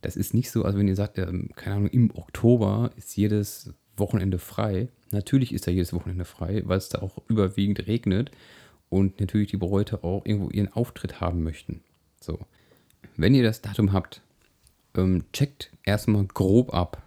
Das 0.00 0.16
ist 0.16 0.32
nicht 0.32 0.50
so, 0.50 0.64
als 0.64 0.76
wenn 0.76 0.88
ihr 0.88 0.96
sagt, 0.96 1.18
ähm, 1.18 1.50
keine 1.56 1.76
Ahnung, 1.76 1.88
im 1.88 2.10
Oktober 2.16 2.90
ist 2.96 3.16
jedes 3.16 3.74
Wochenende 3.96 4.38
frei. 4.38 4.88
Natürlich 5.10 5.52
ist 5.52 5.66
da 5.66 5.70
jedes 5.70 5.92
Wochenende 5.92 6.24
frei, 6.24 6.62
weil 6.66 6.78
es 6.78 6.88
da 6.88 7.02
auch 7.02 7.18
überwiegend 7.28 7.86
regnet 7.86 8.30
und 8.88 9.20
natürlich 9.20 9.50
die 9.50 9.56
Bräute 9.56 10.04
auch 10.04 10.24
irgendwo 10.24 10.50
ihren 10.50 10.72
Auftritt 10.72 11.20
haben 11.20 11.42
möchten. 11.42 11.82
So. 12.20 12.38
Wenn 13.16 13.34
ihr 13.34 13.42
das 13.42 13.62
Datum 13.62 13.92
habt, 13.92 14.22
ähm, 14.96 15.24
checkt 15.32 15.70
erstmal 15.84 16.24
grob 16.26 16.72
ab. 16.74 17.02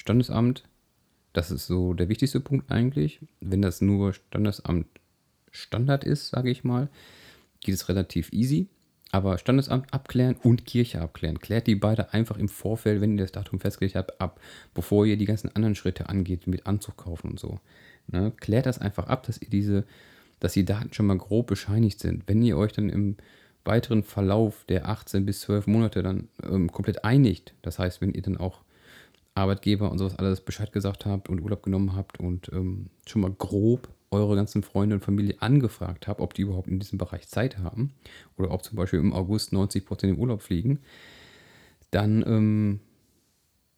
Standesamt, 0.00 0.64
das 1.34 1.50
ist 1.50 1.66
so 1.66 1.92
der 1.92 2.08
wichtigste 2.08 2.40
Punkt 2.40 2.72
eigentlich. 2.72 3.20
Wenn 3.40 3.60
das 3.60 3.82
nur 3.82 4.14
Standesamt 4.14 4.86
Standard 5.50 6.04
ist, 6.04 6.28
sage 6.28 6.48
ich 6.48 6.64
mal, 6.64 6.88
geht 7.60 7.74
es 7.74 7.90
relativ 7.90 8.32
easy. 8.32 8.68
Aber 9.12 9.36
Standesamt 9.36 9.92
abklären 9.92 10.36
und 10.42 10.64
Kirche 10.64 11.02
abklären. 11.02 11.38
Klärt 11.38 11.66
die 11.66 11.74
beide 11.74 12.14
einfach 12.14 12.38
im 12.38 12.48
Vorfeld, 12.48 13.02
wenn 13.02 13.18
ihr 13.18 13.24
das 13.24 13.32
Datum 13.32 13.60
festgelegt 13.60 13.94
habt, 13.94 14.22
ab, 14.22 14.40
bevor 14.72 15.04
ihr 15.04 15.18
die 15.18 15.26
ganzen 15.26 15.54
anderen 15.54 15.74
Schritte 15.74 16.08
angeht, 16.08 16.46
mit 16.46 16.66
Anzug 16.66 16.96
kaufen 16.96 17.32
und 17.32 17.38
so. 17.38 17.60
Ne? 18.06 18.32
Klärt 18.40 18.64
das 18.64 18.78
einfach 18.78 19.06
ab, 19.08 19.26
dass 19.26 19.42
ihr 19.42 19.50
diese, 19.50 19.84
dass 20.38 20.54
die 20.54 20.64
Daten 20.64 20.94
schon 20.94 21.06
mal 21.06 21.18
grob 21.18 21.48
bescheinigt 21.48 22.00
sind. 22.00 22.22
Wenn 22.26 22.42
ihr 22.42 22.56
euch 22.56 22.72
dann 22.72 22.88
im 22.88 23.16
weiteren 23.64 24.02
Verlauf 24.02 24.64
der 24.64 24.88
18 24.88 25.26
bis 25.26 25.40
12 25.40 25.66
Monate 25.66 26.02
dann 26.02 26.28
ähm, 26.42 26.72
komplett 26.72 27.04
einigt. 27.04 27.52
Das 27.60 27.78
heißt, 27.78 28.00
wenn 28.00 28.14
ihr 28.14 28.22
dann 28.22 28.38
auch 28.38 28.62
Arbeitgeber 29.34 29.90
und 29.90 29.98
sowas 29.98 30.18
alles 30.18 30.40
Bescheid 30.40 30.72
gesagt 30.72 31.06
habt 31.06 31.28
und 31.28 31.40
Urlaub 31.40 31.62
genommen 31.62 31.94
habt 31.94 32.20
und 32.20 32.50
ähm, 32.52 32.90
schon 33.06 33.22
mal 33.22 33.30
grob 33.30 33.88
eure 34.10 34.34
ganzen 34.34 34.62
Freunde 34.62 34.96
und 34.96 35.04
Familie 35.04 35.36
angefragt 35.40 36.08
habt, 36.08 36.20
ob 36.20 36.34
die 36.34 36.42
überhaupt 36.42 36.68
in 36.68 36.80
diesem 36.80 36.98
Bereich 36.98 37.28
Zeit 37.28 37.58
haben 37.58 37.92
oder 38.36 38.50
ob 38.50 38.64
zum 38.64 38.76
Beispiel 38.76 38.98
im 38.98 39.12
August 39.12 39.52
90% 39.52 40.08
im 40.08 40.18
Urlaub 40.18 40.42
fliegen, 40.42 40.80
dann 41.90 42.24
ähm, 42.26 42.80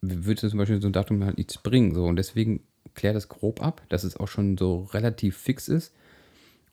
wird 0.01 0.39
zum 0.39 0.57
Beispiel 0.57 0.81
so 0.81 0.87
ein 0.87 0.93
Datum 0.93 1.23
halt 1.23 1.37
nichts 1.37 1.57
bringen. 1.57 1.93
So. 1.93 2.05
Und 2.05 2.15
deswegen 2.15 2.61
klärt 2.93 3.15
das 3.15 3.29
grob 3.29 3.61
ab, 3.61 3.81
dass 3.89 4.03
es 4.03 4.17
auch 4.17 4.27
schon 4.27 4.57
so 4.57 4.83
relativ 4.93 5.37
fix 5.37 5.67
ist. 5.67 5.93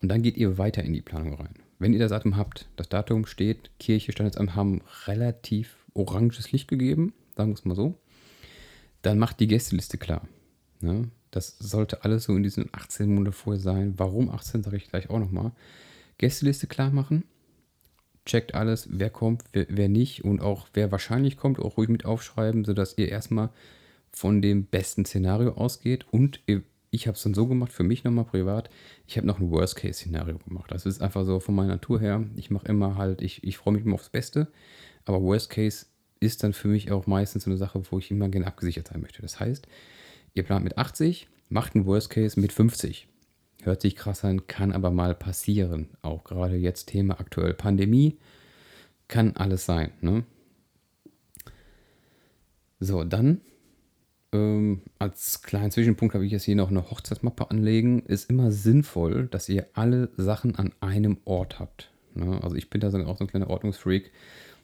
Und 0.03 0.09
dann 0.09 0.23
geht 0.23 0.37
ihr 0.37 0.59
weiter 0.59 0.83
in 0.83 0.93
die 0.93 1.03
Planung 1.03 1.35
rein. 1.35 1.55
Wenn 1.79 1.93
ihr 1.93 1.99
das 1.99 2.11
Datum 2.11 2.37
habt, 2.37 2.69
das 2.77 2.89
Datum 2.89 3.27
steht, 3.27 3.71
Kirche, 3.79 4.13
Standesamt 4.13 4.55
haben 4.55 4.83
relativ 5.07 5.77
oranges 5.95 6.53
Licht 6.53 6.69
gegeben, 6.69 7.13
sagen 7.37 7.51
wir 7.51 7.55
es 7.55 7.65
mal 7.65 7.75
so, 7.75 7.99
dann 9.02 9.19
macht 9.19 9.40
die 9.40 9.47
Gästeliste 9.47 9.99
klar. 9.99 10.26
Ne? 10.80 11.11
Das 11.30 11.59
sollte 11.59 12.04
alles 12.04 12.25
so 12.25 12.37
in 12.37 12.42
diesen 12.42 12.69
18 12.73 13.14
Monaten 13.14 13.33
vorher 13.35 13.61
sein. 13.61 13.95
Warum 13.97 14.30
18, 14.30 14.62
sage 14.62 14.76
ich 14.76 14.88
gleich 14.88 15.11
auch 15.11 15.19
nochmal. 15.19 15.52
Gästeliste 16.19 16.66
klar 16.66 16.90
machen, 16.90 17.25
checkt 18.26 18.54
alles, 18.54 18.88
wer 18.90 19.11
kommt, 19.11 19.45
wer, 19.52 19.66
wer, 19.69 19.88
nicht 19.88 20.25
und 20.25 20.40
auch 20.40 20.69
wer 20.75 20.92
wahrscheinlich 20.92 21.37
kommt, 21.37 21.59
auch 21.59 21.76
ruhig 21.76 21.88
mit 21.88 22.04
aufschreiben, 22.04 22.64
sodass 22.64 22.99
ihr 22.99 23.09
erstmal 23.09 23.50
von 24.12 24.42
dem 24.42 24.66
besten 24.66 25.04
Szenario 25.04 25.52
ausgeht 25.52 26.07
und 26.11 26.40
ich 26.90 27.07
habe 27.07 27.16
es 27.16 27.23
dann 27.23 27.35
so 27.35 27.47
gemacht, 27.47 27.73
für 27.73 27.85
mich 27.85 28.04
nochmal 28.04 28.25
privat, 28.25 28.69
ich 29.07 29.16
habe 29.16 29.26
noch 29.26 29.38
ein 29.38 29.50
Worst-Case-Szenario 29.50 30.38
gemacht. 30.38 30.71
Das 30.71 30.87
ist 30.87 31.00
einfach 31.00 31.25
so 31.25 31.38
von 31.38 31.54
meiner 31.54 31.75
Natur 31.75 32.00
her. 32.00 32.25
Ich 32.37 32.50
mache 32.50 32.66
immer 32.66 32.97
halt, 32.97 33.23
ich, 33.23 33.45
ich 33.45 33.57
freue 33.57 33.75
mich 33.75 33.85
immer 33.85 33.95
aufs 33.95 34.09
Beste, 34.09 34.49
aber 35.04 35.23
Worst-Case 35.23 35.87
ist 36.21 36.45
dann 36.45 36.53
für 36.53 36.69
mich 36.69 36.93
auch 36.93 37.07
meistens 37.07 37.45
so 37.45 37.50
eine 37.50 37.57
Sache, 37.57 37.83
wo 37.91 37.99
ich 37.99 38.11
immer 38.11 38.29
gerne 38.29 38.47
abgesichert 38.47 38.89
sein 38.89 39.00
möchte. 39.00 39.23
Das 39.23 39.41
heißt, 39.41 39.67
ihr 40.35 40.43
plant 40.43 40.65
mit 40.65 40.79
80, 40.79 41.29
macht 41.49 41.75
einen 41.75 41.87
Worst-Case 41.87 42.39
mit 42.39 42.53
50. 42.53 43.09
Hört 43.62 43.83
sich 43.83 43.97
krass 43.97 44.25
an, 44.25 44.47
kann 44.47 44.73
aber 44.73 44.91
mal 44.91 45.15
passieren. 45.15 45.89
Auch 46.03 46.25
gerade 46.25 46.57
jetzt 46.57 46.87
Thema 46.87 47.19
aktuell 47.21 47.55
Pandemie, 47.55 48.19
kann 49.09 49.37
alles 49.37 49.67
sein. 49.67 49.93
Ne? 50.00 50.25
So, 52.79 53.05
dann 53.05 53.41
ähm, 54.33 54.83
als 54.99 55.43
kleinen 55.43 55.71
Zwischenpunkt 55.71 56.15
habe 56.15 56.25
ich 56.25 56.33
jetzt 56.33 56.45
hier 56.45 56.57
noch 56.57 56.71
eine 56.71 56.91
Hochzeitsmappe 56.91 57.50
anlegen. 57.50 58.03
Ist 58.07 58.31
immer 58.31 58.53
sinnvoll, 58.53 59.27
dass 59.27 59.49
ihr 59.49 59.67
alle 59.75 60.11
Sachen 60.17 60.57
an 60.57 60.73
einem 60.81 61.19
Ort 61.25 61.59
habt. 61.59 61.91
Ne? 62.15 62.41
Also 62.43 62.57
ich 62.57 62.71
bin 62.71 62.81
da 62.81 62.89
auch 62.89 63.19
so 63.19 63.25
ein 63.25 63.29
kleiner 63.29 63.50
Ordnungsfreak, 63.50 64.12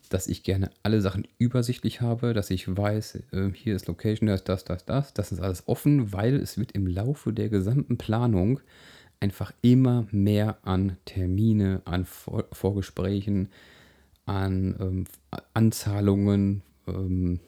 dass 0.08 0.28
ich 0.28 0.42
gerne 0.42 0.70
alle 0.82 1.00
Sachen 1.00 1.26
übersichtlich 1.38 2.00
habe, 2.00 2.32
dass 2.32 2.50
ich 2.50 2.74
weiß, 2.74 3.22
äh, 3.32 3.50
hier 3.52 3.74
ist 3.76 3.86
Location, 3.86 4.28
da 4.28 4.34
ist 4.34 4.48
das, 4.48 4.64
das, 4.64 4.84
das. 4.84 5.14
Das 5.14 5.32
ist 5.32 5.40
alles 5.40 5.66
offen, 5.66 6.12
weil 6.12 6.36
es 6.36 6.58
wird 6.58 6.72
im 6.72 6.86
Laufe 6.86 7.32
der 7.32 7.48
gesamten 7.48 7.98
Planung 7.98 8.60
einfach 9.20 9.52
immer 9.62 10.06
mehr 10.10 10.58
an 10.62 10.96
Termine, 11.04 11.82
an 11.84 12.04
Vor 12.04 12.44
Vorgesprächen, 12.52 13.48
an 14.26 14.76
ähm, 14.80 15.04
Anzahlungen, 15.54 16.62
ähm, 16.86 17.40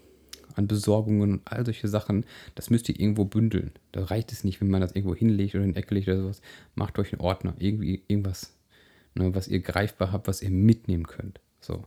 an 0.54 0.66
Besorgungen 0.66 1.32
und 1.32 1.40
all 1.44 1.64
solche 1.64 1.88
Sachen, 1.88 2.24
das 2.54 2.70
müsst 2.70 2.88
ihr 2.88 2.98
irgendwo 2.98 3.24
bündeln. 3.24 3.70
Da 3.92 4.04
reicht 4.04 4.32
es 4.32 4.44
nicht, 4.44 4.60
wenn 4.60 4.70
man 4.70 4.80
das 4.80 4.92
irgendwo 4.92 5.14
hinlegt 5.14 5.54
oder 5.54 5.64
in 5.64 5.74
die 5.74 5.78
Ecke 5.78 5.94
legt 5.94 6.08
oder 6.08 6.22
sowas. 6.22 6.42
Macht 6.74 6.98
euch 6.98 7.12
einen 7.12 7.20
Ordner, 7.20 7.54
irgendwie 7.58 8.02
irgendwas, 8.08 8.56
ne, 9.14 9.34
was 9.34 9.46
ihr 9.46 9.60
greifbar 9.60 10.10
habt, 10.10 10.26
was 10.26 10.42
ihr 10.42 10.50
mitnehmen 10.50 11.06
könnt. 11.06 11.40
So. 11.60 11.84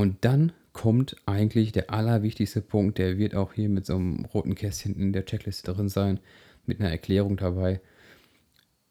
Und 0.00 0.24
dann 0.24 0.52
kommt 0.72 1.16
eigentlich 1.26 1.72
der 1.72 1.90
allerwichtigste 1.90 2.62
Punkt, 2.62 2.96
der 2.96 3.18
wird 3.18 3.34
auch 3.34 3.52
hier 3.52 3.68
mit 3.68 3.84
so 3.84 3.96
einem 3.96 4.24
roten 4.24 4.54
Kästchen 4.54 4.96
in 4.96 5.12
der 5.12 5.26
Checkliste 5.26 5.74
drin 5.74 5.90
sein, 5.90 6.20
mit 6.64 6.80
einer 6.80 6.88
Erklärung 6.88 7.36
dabei. 7.36 7.82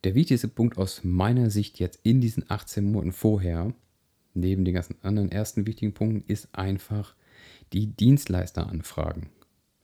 Der 0.03 0.13
wichtigste 0.13 0.47
Punkt 0.47 0.77
aus 0.77 1.03
meiner 1.03 1.49
Sicht 1.49 1.79
jetzt 1.79 1.99
in 2.03 2.21
diesen 2.21 2.45
18 2.47 2.91
Monaten 2.91 3.11
vorher, 3.11 3.73
neben 4.35 4.65
den 4.65 4.75
ganzen 4.75 4.97
anderen 5.01 5.31
ersten 5.31 5.65
wichtigen 5.65 5.95
Punkten, 5.95 6.31
ist 6.31 6.49
einfach 6.53 7.15
die 7.73 7.87
Dienstleister 7.87 8.67
anfragen. 8.67 9.31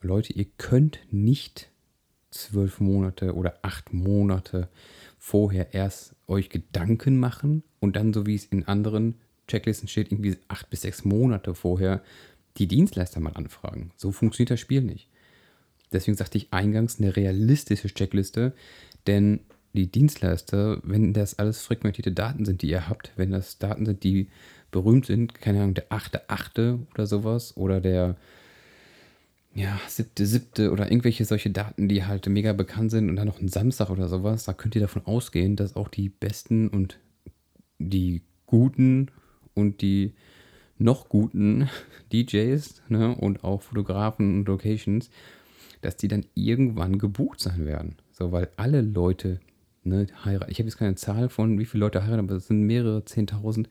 Leute, 0.02 0.32
ihr 0.32 0.46
könnt 0.60 1.00
nicht 1.10 1.72
zwölf 2.30 2.80
Monate 2.80 3.34
oder 3.34 3.58
acht 3.64 3.94
Monate 3.94 4.70
vorher 5.18 5.74
erst 5.74 6.14
euch 6.28 6.52
Gedanken 6.52 7.18
machen 7.18 7.64
und 7.80 7.96
dann, 7.96 8.14
so 8.14 8.28
wie 8.28 8.36
es 8.36 8.46
in 8.46 8.68
anderen 8.68 9.16
Checklisten 9.48 9.88
steht, 9.88 10.12
irgendwie 10.12 10.38
acht 10.48 10.70
bis 10.70 10.82
sechs 10.82 11.06
Monate 11.06 11.54
vorher 11.56 12.02
die 12.58 12.68
Dienstleister 12.68 13.20
mal 13.20 13.34
anfragen. 13.34 13.92
So 13.96 14.12
funktioniert 14.12 14.52
das 14.52 14.60
Spiel 14.60 14.82
nicht. 14.82 15.10
Deswegen 15.92 16.18
sagte 16.18 16.38
ich 16.38 16.52
eingangs 16.52 17.00
eine 17.00 17.16
realistische 17.16 17.90
Checkliste, 17.94 18.54
denn 19.08 19.42
die 19.74 19.92
Dienstleister, 19.92 20.80
wenn 20.84 21.14
das 21.14 21.38
alles 21.38 21.62
fragmentierte 21.62 22.12
Daten 22.12 22.46
sind, 22.46 22.62
die 22.62 22.70
ihr 22.70 22.90
habt, 22.90 23.12
wenn 23.18 23.32
das 23.32 23.60
Daten 23.60 23.86
sind, 23.86 24.04
die 24.04 24.30
berühmt 24.72 25.06
sind, 25.06 25.36
keine 25.36 25.62
Ahnung, 25.62 25.74
der 25.74 25.90
8.8. 25.90 26.80
oder 26.94 27.06
sowas 27.06 27.56
oder 27.58 27.82
der, 27.82 28.16
ja, 29.54 29.80
siebte, 29.88 30.26
siebte 30.26 30.72
oder 30.72 30.92
irgendwelche 30.92 31.26
solche 31.26 31.50
Daten, 31.50 31.88
die 31.88 32.06
halt 32.06 32.28
mega 32.28 32.54
bekannt 32.54 32.92
sind 32.92 33.10
und 33.10 33.16
dann 33.16 33.28
noch 33.28 33.40
ein 33.40 33.48
Samstag 33.48 33.90
oder 33.90 34.08
sowas, 34.08 34.46
da 34.46 34.54
könnt 34.54 34.76
ihr 34.76 34.82
davon 34.82 35.06
ausgehen, 35.06 35.56
dass 35.56 35.76
auch 35.76 35.90
die 35.90 36.10
besten 36.10 36.68
und 36.70 37.00
die 37.78 38.22
guten 38.48 39.12
und 39.56 39.82
die 39.82 40.14
noch 40.78 41.10
guten 41.10 41.70
DJs 42.14 42.84
ne, 42.90 43.16
und 43.16 43.44
auch 43.44 43.62
Fotografen 43.62 44.40
und 44.40 44.48
Locations, 44.48 45.10
dass 45.82 45.98
die 45.98 46.08
dann 46.08 46.26
irgendwann 46.36 47.00
gebucht 47.00 47.40
sein 47.40 47.66
werden. 47.66 47.96
So, 48.12 48.32
weil 48.32 48.50
alle 48.58 48.82
Leute 48.82 49.40
ne, 49.84 50.08
heiraten. 50.24 50.52
Ich 50.52 50.60
habe 50.60 50.68
jetzt 50.68 50.78
keine 50.78 50.96
Zahl 50.96 51.30
von, 51.30 51.58
wie 51.58 51.66
viele 51.66 51.86
Leute 51.86 52.04
heiraten, 52.04 52.28
aber 52.28 52.36
es 52.36 52.48
sind 52.48 52.64
mehrere 52.64 53.06
Zehntausend 53.06 53.70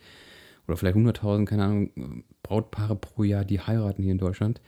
oder 0.66 0.76
vielleicht 0.76 0.96
hunderttausend, 0.96 1.48
keine 1.48 1.64
Ahnung, 1.64 2.24
Brautpaare 2.42 2.96
pro 2.96 3.22
Jahr, 3.22 3.44
die 3.44 3.60
heiraten 3.60 4.02
hier 4.02 4.12
in 4.12 4.18
Deutschland. 4.18 4.60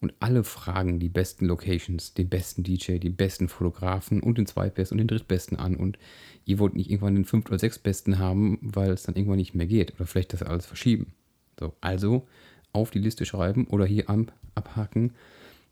Und 0.00 0.14
alle 0.20 0.44
fragen 0.44 0.98
die 0.98 1.08
besten 1.08 1.46
Locations, 1.46 2.12
den 2.14 2.28
besten 2.28 2.62
DJ, 2.62 2.98
die 2.98 3.10
besten 3.10 3.48
Fotografen 3.48 4.22
und 4.22 4.36
den 4.38 4.46
zweitbesten 4.46 4.96
und 4.96 4.98
den 4.98 5.08
drittbesten 5.08 5.58
an. 5.58 5.76
Und 5.76 5.98
ihr 6.44 6.58
wollt 6.58 6.74
nicht 6.74 6.90
irgendwann 6.90 7.14
den 7.14 7.24
fünft- 7.24 7.48
oder 7.48 7.58
sechstbesten 7.58 8.18
haben, 8.18 8.58
weil 8.60 8.90
es 8.90 9.04
dann 9.04 9.16
irgendwann 9.16 9.38
nicht 9.38 9.54
mehr 9.54 9.66
geht. 9.66 9.94
Oder 9.94 10.06
vielleicht 10.06 10.32
das 10.32 10.42
alles 10.42 10.66
verschieben. 10.66 11.12
So, 11.58 11.74
also 11.80 12.26
auf 12.72 12.90
die 12.90 12.98
Liste 12.98 13.24
schreiben 13.24 13.66
oder 13.66 13.86
hier 13.86 14.10
abhaken. 14.54 15.12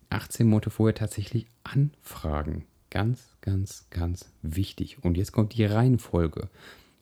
18 0.08 0.46
Monate 0.46 0.70
vorher 0.70 0.94
tatsächlich 0.94 1.46
anfragen. 1.62 2.64
Ganz, 2.90 3.36
ganz, 3.40 3.86
ganz 3.90 4.30
wichtig. 4.42 4.98
Und 5.02 5.16
jetzt 5.16 5.32
kommt 5.32 5.54
die 5.54 5.64
Reihenfolge. 5.64 6.48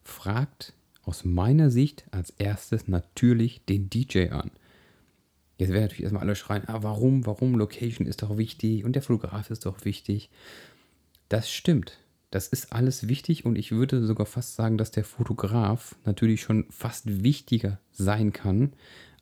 Fragt 0.02 0.73
aus 1.05 1.25
meiner 1.25 1.71
Sicht 1.71 2.05
als 2.11 2.31
erstes 2.31 2.88
natürlich 2.88 3.64
den 3.64 3.91
DJ 3.91 4.31
an. 4.31 4.50
Jetzt 5.59 5.71
werden 5.71 5.82
natürlich 5.82 6.02
erstmal 6.02 6.23
alle 6.23 6.35
schreien, 6.35 6.66
ah, 6.66 6.82
warum, 6.82 7.26
warum, 7.26 7.54
Location 7.54 8.06
ist 8.06 8.23
doch 8.23 8.37
wichtig 8.37 8.85
und 8.85 8.94
der 8.94 9.02
Fotograf 9.02 9.50
ist 9.50 9.66
doch 9.66 9.85
wichtig. 9.85 10.30
Das 11.28 11.50
stimmt. 11.50 11.99
Das 12.30 12.49
ist 12.49 12.73
alles 12.73 13.09
wichtig 13.09 13.44
und 13.44 13.56
ich 13.56 13.73
würde 13.73 14.04
sogar 14.06 14.26
fast 14.26 14.56
sagen, 14.56 14.78
dass 14.78 14.90
der 14.90 15.04
Fotograf 15.04 15.94
natürlich 16.06 16.40
schon 16.40 16.64
fast 16.71 17.23
wichtiger 17.23 17.78
sein 17.90 18.32
kann 18.32 18.73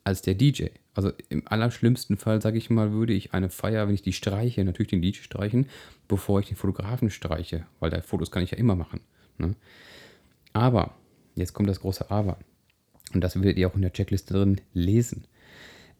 als 0.05 0.23
der 0.23 0.35
DJ. 0.35 0.67
Also 0.95 1.13
im 1.29 1.47
allerschlimmsten 1.47 2.17
Fall, 2.17 2.41
sage 2.41 2.59
ich 2.59 2.71
mal, 2.71 2.93
würde 2.93 3.13
ich 3.13 3.35
eine 3.35 3.51
Feier, 3.51 3.87
wenn 3.87 3.95
ich 3.95 4.03
die 4.03 4.13
streiche, 4.13 4.65
natürlich 4.65 4.91
den 4.91 5.03
DJ 5.03 5.23
streichen, 5.23 5.67
bevor 6.09 6.41
ich 6.41 6.47
den 6.47 6.57
Fotografen 6.57 7.11
streiche, 7.11 7.67
weil 7.81 7.91
da 7.91 8.01
Fotos 8.01 8.31
kann 8.31 8.43
ich 8.43 8.53
ja 8.53 8.59
immer 8.59 8.77
machen. 8.77 9.01
Ne? 9.39 9.55
Aber, 10.53 10.95
jetzt 11.35 11.53
kommt 11.53 11.69
das 11.69 11.81
große 11.81 12.11
Aber. 12.11 12.39
Und 13.13 13.23
das 13.23 13.37
werdet 13.37 13.59
ihr 13.59 13.69
auch 13.69 13.75
in 13.75 13.83
der 13.83 13.93
Checkliste 13.93 14.35
drin 14.35 14.61
lesen. 14.73 15.25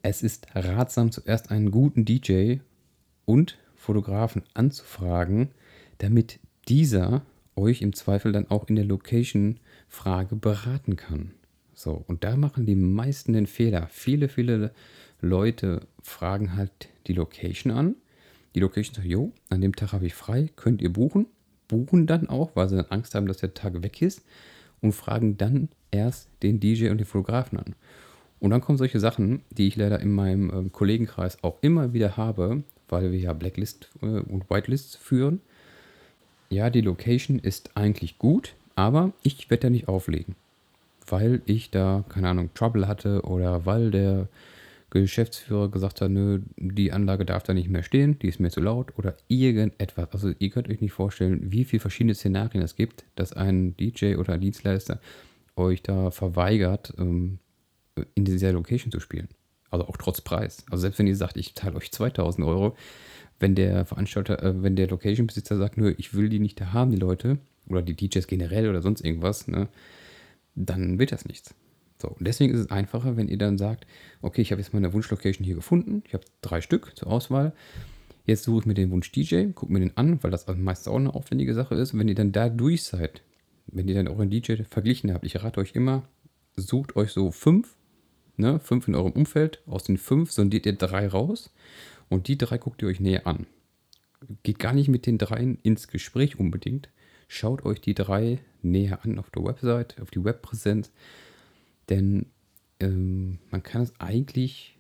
Es 0.03 0.23
ist 0.23 0.47
ratsam, 0.55 1.13
zuerst 1.13 1.51
einen 1.51 1.71
guten 1.71 2.05
DJ 2.05 2.57
und 3.27 3.59
Fotografen 3.75 4.43
anzufragen, 4.55 5.51
damit 5.99 6.41
dieser 6.69 7.23
euch 7.55 7.83
im 7.83 7.93
Zweifel 7.93 8.33
dann 8.33 8.49
auch 8.51 8.69
in 8.69 8.77
der 8.77 8.85
Location-Frage 8.87 10.37
beraten 10.37 10.97
kann. 10.97 11.33
So, 11.75 12.03
und 12.07 12.25
da 12.25 12.37
machen 12.37 12.67
die 12.67 12.75
meisten 12.75 13.33
den 13.35 13.47
Fehler. 13.47 13.89
Viele, 13.91 14.29
viele 14.29 14.73
Leute 15.21 15.87
fragen 16.03 16.57
halt 16.57 16.89
die 17.07 17.13
Location 17.13 17.73
an. 17.73 17.95
Die 18.55 18.61
Location 18.61 18.95
sagt, 18.95 19.07
jo, 19.07 19.33
an 19.49 19.61
dem 19.61 19.77
Tag 19.77 19.93
habe 19.93 20.07
ich 20.07 20.15
frei, 20.15 20.49
könnt 20.57 20.83
ihr 20.83 20.93
buchen. 20.93 21.27
Buchen 21.69 22.07
dann 22.07 22.29
auch, 22.29 22.57
weil 22.57 22.69
sie 22.69 22.77
dann 22.77 22.87
Angst 22.87 23.15
haben, 23.15 23.27
dass 23.27 23.39
der 23.39 23.55
Tag 23.55 23.83
weg 23.83 24.03
ist. 24.03 24.23
Und 24.81 24.93
fragen 24.93 25.37
dann 25.37 25.69
erst 25.91 26.29
den 26.43 26.59
DJ 26.59 26.89
und 26.89 26.99
den 26.99 27.07
Fotografen 27.07 27.59
an. 27.59 27.75
Und 28.41 28.51
dann 28.51 28.61
kommen 28.63 28.79
solche 28.79 29.01
Sachen, 29.01 29.43
die 29.51 29.69
ich 29.69 29.77
leider 29.77 30.01
in 30.01 30.13
meinem 30.13 30.51
äh, 30.51 30.69
Kollegenkreis 30.71 31.43
auch 31.45 31.59
immer 31.61 31.93
wieder 31.93 32.17
habe, 32.17 32.63
weil 32.89 33.13
wir 33.13 33.19
ja 33.19 33.33
Blacklist 33.33 33.91
äh, 34.03 34.07
und 34.07 34.51
Whitelist 34.51 34.97
führen. 34.97 35.41
Ja, 36.49 36.71
die 36.71 36.81
Location 36.81 37.39
ist 37.39 37.77
eigentlich 37.77 38.19
gut, 38.19 38.55
aber 38.75 39.13
ich 39.23 39.51
werde 39.51 39.63
da 39.63 39.71
nicht 39.71 39.89
auflegen, 39.89 40.35
weil 41.07 41.43
ich 41.45 41.71
da, 41.71 42.05
keine 42.09 42.29
Ahnung, 42.29 42.51
Trouble 42.55 42.89
hatte 42.89 43.23
oder 43.23 43.67
weil 43.67 43.91
der 43.91 44.29
Geschäftsführer 44.91 45.69
gesagt 45.71 46.01
hat, 46.01 46.11
nö, 46.11 46.41
die 46.57 46.91
Anlage 46.91 47.25
darf 47.25 47.45
da 47.45 47.55
nicht 47.55 47.69
mehr 47.69 47.85
stehen, 47.85 48.19
die 48.19 48.29
ist 48.29 48.41
mir 48.41 48.51
zu 48.51 48.61
laut 48.61 48.93
oder 48.99 49.15
irgendetwas. 49.29 50.09
Also 50.13 50.33
ihr 50.39 50.51
könnt 50.51 50.69
euch 50.69 50.81
nicht 50.81 50.93
vorstellen, 50.93 51.53
wie 51.53 51.65
viele 51.65 51.81
verschiedene 51.81 52.15
Szenarien 52.15 52.63
es 52.63 52.75
gibt, 52.75 53.05
dass 53.15 53.33
ein 53.33 53.77
DJ 53.77 54.17
oder 54.17 54.33
ein 54.33 54.41
Dienstleister 54.41 55.01
euch 55.55 55.83
da 55.83 56.11
verweigert, 56.11 56.95
ähm, 56.99 57.39
in 58.15 58.25
dieser 58.25 58.53
Location 58.53 58.91
zu 58.91 59.01
spielen. 59.01 59.29
Also 59.71 59.87
auch 59.87 59.97
trotz 59.97 60.21
Preis. 60.21 60.65
Also 60.71 60.83
selbst 60.83 60.99
wenn 60.99 61.07
ihr 61.07 61.17
sagt, 61.17 61.37
ich 61.37 61.55
zahle 61.55 61.77
euch 61.77 61.93
2000 61.93 62.47
Euro, 62.47 62.77
wenn 63.39 63.55
der 63.55 63.85
Veranstalter, 63.85 64.43
äh, 64.43 64.63
wenn 64.63 64.77
der 64.77 64.89
Location-Besitzer 64.89 65.57
sagt, 65.57 65.77
nö, 65.77 65.95
ich 65.97 66.15
will 66.15 66.29
die 66.29 66.41
nicht 66.41 66.61
da 66.61 66.73
haben, 66.73 66.91
die 66.91 66.97
Leute, 66.97 67.39
oder 67.69 67.83
die 67.83 67.95
DJs 67.95 68.27
generell 68.27 68.69
oder 68.69 68.83
sonst 68.83 69.05
irgendwas, 69.05 69.49
ne, 69.49 69.69
dann 70.55 70.99
wird 70.99 71.13
das 71.13 71.25
nichts. 71.25 71.55
So, 72.01 72.09
und 72.09 72.27
deswegen 72.27 72.53
ist 72.55 72.61
es 72.61 72.71
einfacher, 72.71 73.17
wenn 73.17 73.29
ihr 73.29 73.39
dann 73.39 73.59
sagt, 73.59 73.87
okay, 74.23 74.41
ich 74.41 74.53
habe 74.53 74.61
jetzt 74.61 74.73
meine 74.73 74.93
Wunschlocation 74.93 75.45
hier 75.45 75.55
gefunden, 75.55 76.03
ich 76.07 76.15
habe 76.15 76.25
drei 76.41 76.61
Stück 76.61 76.97
zur 76.97 77.09
Auswahl. 77.09 77.53
Jetzt 78.27 78.45
suche 78.45 78.61
ich 78.61 78.67
mir 78.67 78.75
den 78.75 78.91
Wunsch 78.91 79.11
DJ, 79.13 79.47
gucke 79.53 79.73
mir 79.73 79.81
den 79.81 79.97
an, 79.97 80.23
weil 80.23 80.31
das 80.31 80.47
meistens 80.47 80.89
auch 80.89 80.97
eine 80.97 81.15
aufwendige 81.15 81.55
Sache 81.55 81.75
ist. 81.75 81.93
Und 81.93 82.01
wenn 82.01 82.09
ihr 82.09 82.15
dann 82.15 82.33
da 82.33 82.49
durch 82.49 82.85
seid, 82.85 83.23
wenn 83.67 83.89
ihr 83.89 83.95
dann 83.95 84.09
euren 84.09 84.31
DJ 84.31 84.63
verglichen 84.69 85.13
habt, 85.13 85.25
ich 85.25 85.43
rate 85.43 85.61
euch 85.61 85.75
immer, 85.75 86.05
sucht 86.57 86.97
euch 86.97 87.13
so 87.13 87.31
fünf 87.31 87.77
ne, 88.41 88.59
fünf 88.61 88.89
in 88.89 88.95
eurem 88.95 89.13
Umfeld. 89.13 89.63
Aus 89.67 89.85
den 89.85 89.99
fünf 89.99 90.33
sondiert 90.33 90.67
ihr 90.67 90.73
drei 90.73 91.07
raus 91.07 91.51
und 92.09 92.29
die 92.29 92.39
drei 92.39 92.59
guckt 92.59 92.83
ihr 92.83 92.89
euch 92.89 93.01
näher 93.01 93.27
an. 93.27 93.47
Geht 94.43 94.59
gar 94.59 94.73
nicht 94.73 94.89
mit 94.89 95.07
den 95.07 95.19
dreien 95.19 95.59
ins 95.63 95.89
Gespräch 95.89 96.39
unbedingt. 96.39 96.89
Schaut 97.29 97.65
euch 97.65 97.81
die 97.81 97.95
drei 97.95 98.39
näher 98.63 99.05
an 99.05 99.19
auf 99.19 99.31
der 99.31 99.45
Website, 99.45 100.01
auf 100.01 100.11
die 100.11 100.25
Webpräsenz. 100.25 100.91
Denn 101.89 102.27
ähm, 102.81 103.39
man 103.51 103.63
kann 103.63 103.83
es 103.83 103.99
eigentlich 103.99 104.77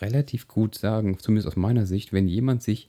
relativ 0.00 0.48
gut 0.48 0.74
sagen, 0.74 1.18
zumindest 1.18 1.48
aus 1.48 1.56
meiner 1.56 1.86
Sicht, 1.86 2.12
wenn 2.12 2.28
jemand 2.28 2.62
sich 2.62 2.88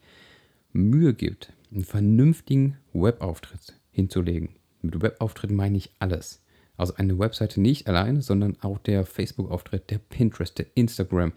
Mühe 0.74 1.14
gibt, 1.14 1.54
einen 1.72 1.86
vernünftigen 1.86 2.78
Webauftritt 2.94 3.76
hinzulegen. 3.92 4.50
Mit 4.82 5.02
Webauftritt 5.02 5.52
meine 5.52 5.78
ich 5.78 5.92
alles. 6.00 6.42
Also 6.78 6.94
eine 6.96 7.18
Webseite 7.18 7.60
nicht 7.60 7.88
allein, 7.88 8.22
sondern 8.22 8.56
auch 8.62 8.78
der 8.78 9.06
Facebook-Auftritt, 9.06 9.90
der 9.90 9.98
Pinterest, 9.98 10.58
der 10.58 10.68
Instagram. 10.76 11.34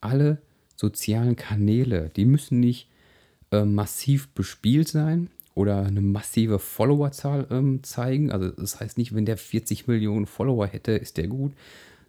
Alle 0.00 0.38
sozialen 0.74 1.36
Kanäle, 1.36 2.10
die 2.16 2.24
müssen 2.24 2.60
nicht 2.60 2.88
äh, 3.52 3.64
massiv 3.64 4.28
bespielt 4.28 4.88
sein 4.88 5.28
oder 5.54 5.84
eine 5.84 6.00
massive 6.00 6.58
Followerzahl 6.58 7.46
ähm, 7.50 7.82
zeigen. 7.82 8.32
Also 8.32 8.50
das 8.50 8.80
heißt 8.80 8.96
nicht, 8.96 9.14
wenn 9.14 9.26
der 9.26 9.36
40 9.36 9.86
Millionen 9.86 10.26
Follower 10.26 10.66
hätte, 10.66 10.92
ist 10.92 11.18
der 11.18 11.28
gut, 11.28 11.52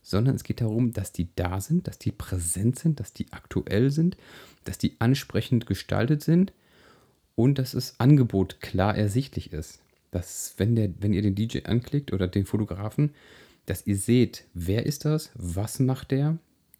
sondern 0.01 0.35
es 0.35 0.43
geht 0.43 0.61
darum, 0.61 0.93
dass 0.93 1.11
die 1.11 1.27
da 1.35 1.59
sind, 1.59 1.87
dass 1.87 1.99
die 1.99 2.13
präsent 2.13 2.79
sind, 2.79 3.01
dass 3.01 3.13
die 3.13 3.31
aktuell 3.33 3.91
sind, 3.91 4.15
dass 4.63 4.77
die 4.77 4.95
ansprechend 4.99 5.65
gestaltet 5.65 6.23
sind 6.23 6.53
und 7.35 7.59
dass 7.59 7.71
das 7.71 7.99
Angebot 7.99 8.61
klar 8.61 8.95
ersichtlich 8.95 9.51
ist 9.51 9.80
dass 10.11 10.53
wenn, 10.57 10.75
der, 10.75 10.89
wenn 10.99 11.13
ihr 11.13 11.21
den 11.21 11.35
DJ 11.35 11.59
anklickt 11.63 12.13
oder 12.13 12.27
den 12.27 12.45
Fotografen, 12.45 13.11
dass 13.65 13.87
ihr 13.87 13.95
seht, 13.95 14.45
wer 14.53 14.85
ist 14.85 15.05
das, 15.05 15.31
was 15.35 15.79
macht 15.79 16.11
der, 16.11 16.37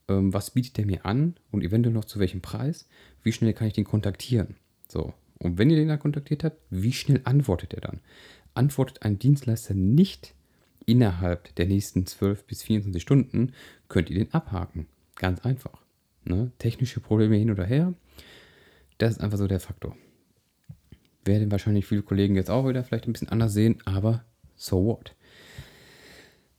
ähm, 0.07 0.33
was 0.33 0.51
bietet 0.51 0.77
der 0.77 0.85
mir 0.85 1.05
an 1.05 1.35
und 1.49 1.63
eventuell 1.63 1.93
noch 1.93 2.05
zu 2.05 2.19
welchem 2.19 2.41
Preis, 2.41 2.87
wie 3.23 3.31
schnell 3.31 3.53
kann 3.53 3.67
ich 3.67 3.73
den 3.73 3.85
kontaktieren. 3.85 4.55
So, 4.87 5.13
und 5.39 5.57
wenn 5.57 5.69
ihr 5.69 5.77
den 5.77 5.87
dann 5.87 5.99
kontaktiert 5.99 6.43
habt, 6.43 6.57
wie 6.69 6.93
schnell 6.93 7.21
antwortet 7.23 7.73
er 7.73 7.81
dann? 7.81 8.01
Antwortet 8.53 9.03
ein 9.03 9.17
Dienstleister 9.17 9.73
nicht 9.73 10.35
innerhalb 10.85 11.55
der 11.55 11.67
nächsten 11.67 12.05
12 12.05 12.43
bis 12.45 12.63
24 12.63 13.01
Stunden, 13.01 13.53
könnt 13.87 14.09
ihr 14.09 14.17
den 14.17 14.33
abhaken. 14.33 14.87
Ganz 15.15 15.39
einfach. 15.45 15.81
Ne? 16.25 16.51
Technische 16.57 16.99
Probleme 16.99 17.37
hin 17.37 17.51
oder 17.51 17.65
her, 17.65 17.93
das 18.97 19.13
ist 19.13 19.21
einfach 19.21 19.37
so 19.37 19.47
der 19.47 19.59
Faktor 19.59 19.95
werden 21.25 21.51
wahrscheinlich 21.51 21.85
viele 21.85 22.01
Kollegen 22.01 22.35
jetzt 22.35 22.49
auch 22.49 22.67
wieder 22.67 22.83
vielleicht 22.83 23.07
ein 23.07 23.13
bisschen 23.13 23.29
anders 23.29 23.53
sehen, 23.53 23.77
aber 23.85 24.23
so 24.55 24.85
what. 24.85 25.15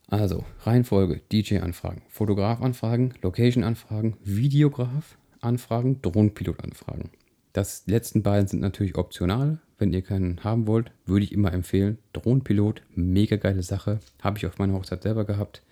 Also, 0.08 0.44
Reihenfolge, 0.60 1.22
DJ-Anfragen, 1.32 2.02
Fotograf-Anfragen, 2.08 3.14
Location-Anfragen, 3.22 4.18
Videograf-Anfragen, 4.22 6.02
Drohnenpilot-Anfragen. 6.02 7.10
Das 7.54 7.86
letzten 7.86 8.22
beiden 8.22 8.46
sind 8.46 8.60
natürlich 8.60 8.96
optional. 8.96 9.58
Wenn 9.78 9.92
ihr 9.92 10.02
keinen 10.02 10.44
haben 10.44 10.66
wollt, 10.66 10.92
würde 11.06 11.24
ich 11.24 11.32
immer 11.32 11.52
empfehlen. 11.52 11.98
Drohnenpilot, 12.12 12.82
mega 12.94 13.36
geile 13.36 13.62
Sache. 13.62 14.00
Habe 14.22 14.38
ich 14.38 14.46
auf 14.46 14.58
meiner 14.58 14.74
Hochzeit 14.74 15.02
selber 15.02 15.24
gehabt. 15.24 15.62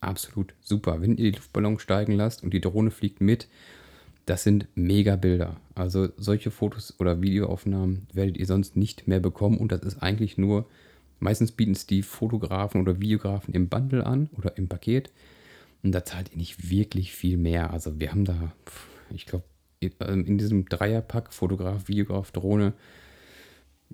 Absolut 0.00 0.54
super. 0.60 1.00
Wenn 1.00 1.16
ihr 1.16 1.32
die 1.32 1.38
Luftballon 1.38 1.78
steigen 1.78 2.12
lasst 2.12 2.42
und 2.42 2.52
die 2.52 2.60
Drohne 2.60 2.90
fliegt 2.90 3.20
mit 3.20 3.48
das 4.26 4.42
sind 4.42 4.66
mega 4.74 5.16
Bilder. 5.16 5.56
Also 5.74 6.08
solche 6.16 6.50
Fotos 6.50 6.98
oder 6.98 7.22
Videoaufnahmen 7.22 8.08
werdet 8.12 8.36
ihr 8.36 8.46
sonst 8.46 8.76
nicht 8.76 9.08
mehr 9.08 9.20
bekommen 9.20 9.58
und 9.58 9.72
das 9.72 9.82
ist 9.82 10.02
eigentlich 10.02 10.36
nur, 10.36 10.68
meistens 11.20 11.52
bieten 11.52 11.72
es 11.72 11.86
die 11.86 12.02
Fotografen 12.02 12.80
oder 12.80 13.00
Videografen 13.00 13.54
im 13.54 13.68
Bundle 13.68 14.04
an 14.04 14.28
oder 14.36 14.58
im 14.58 14.68
Paket 14.68 15.12
und 15.82 15.92
da 15.92 16.04
zahlt 16.04 16.32
ihr 16.32 16.38
nicht 16.38 16.70
wirklich 16.70 17.12
viel 17.12 17.36
mehr. 17.36 17.70
Also 17.70 18.00
wir 18.00 18.10
haben 18.10 18.24
da, 18.24 18.52
ich 19.10 19.26
glaube, 19.26 19.44
ähm, 20.00 20.26
in 20.26 20.38
diesem 20.38 20.68
Dreierpack, 20.68 21.32
Fotograf, 21.32 21.86
Videograf, 21.86 22.32
Drohne, 22.32 22.72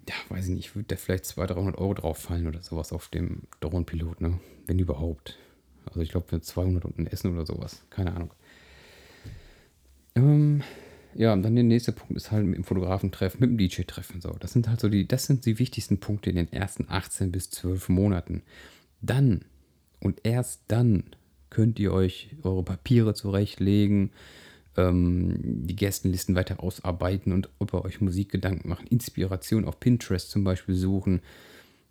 ja, 0.08 0.14
weiß 0.30 0.48
ich 0.48 0.54
nicht, 0.54 0.74
würde 0.74 0.86
da 0.88 0.96
vielleicht 0.96 1.26
200, 1.26 1.56
300 1.58 1.78
Euro 1.78 1.92
drauf 1.92 2.18
fallen 2.18 2.46
oder 2.46 2.62
sowas 2.62 2.92
auf 2.92 3.08
dem 3.08 3.42
Drohnenpilot, 3.60 4.22
ne? 4.22 4.40
Wenn 4.66 4.78
überhaupt. 4.78 5.38
Also 5.84 6.00
ich 6.00 6.10
glaube 6.10 6.28
für 6.28 6.40
200 6.40 6.86
und 6.86 6.98
ein 6.98 7.06
Essen 7.06 7.34
oder 7.34 7.44
sowas. 7.44 7.82
Keine 7.90 8.14
Ahnung. 8.14 8.30
Ähm, 10.14 10.62
ja, 11.14 11.32
und 11.32 11.42
dann 11.42 11.54
der 11.54 11.64
nächste 11.64 11.92
Punkt 11.92 12.16
ist 12.16 12.30
halt 12.30 12.46
mit 12.46 12.56
dem 12.56 12.64
Fotografentreffen, 12.64 13.40
mit 13.40 13.50
dem 13.50 13.58
DJ-Treffen. 13.58 14.20
So, 14.20 14.30
das 14.40 14.52
sind 14.52 14.68
halt 14.68 14.80
so 14.80 14.88
die, 14.88 15.06
das 15.06 15.26
sind 15.26 15.44
die 15.46 15.58
wichtigsten 15.58 15.98
Punkte 15.98 16.30
in 16.30 16.36
den 16.36 16.52
ersten 16.52 16.86
18 16.88 17.32
bis 17.32 17.50
12 17.50 17.88
Monaten. 17.88 18.42
Dann 19.00 19.44
und 20.00 20.20
erst 20.24 20.62
dann 20.68 21.04
könnt 21.50 21.78
ihr 21.78 21.92
euch 21.92 22.30
eure 22.42 22.62
Papiere 22.62 23.14
zurechtlegen, 23.14 24.10
ähm, 24.76 25.66
die 25.66 25.76
Gästenlisten 25.76 26.34
weiter 26.34 26.62
ausarbeiten 26.62 27.32
und 27.32 27.50
über 27.60 27.84
euch 27.84 28.00
Musikgedanken 28.00 28.68
machen, 28.68 28.86
Inspiration 28.88 29.66
auf 29.66 29.78
Pinterest 29.78 30.30
zum 30.30 30.44
Beispiel 30.44 30.74
suchen, 30.74 31.20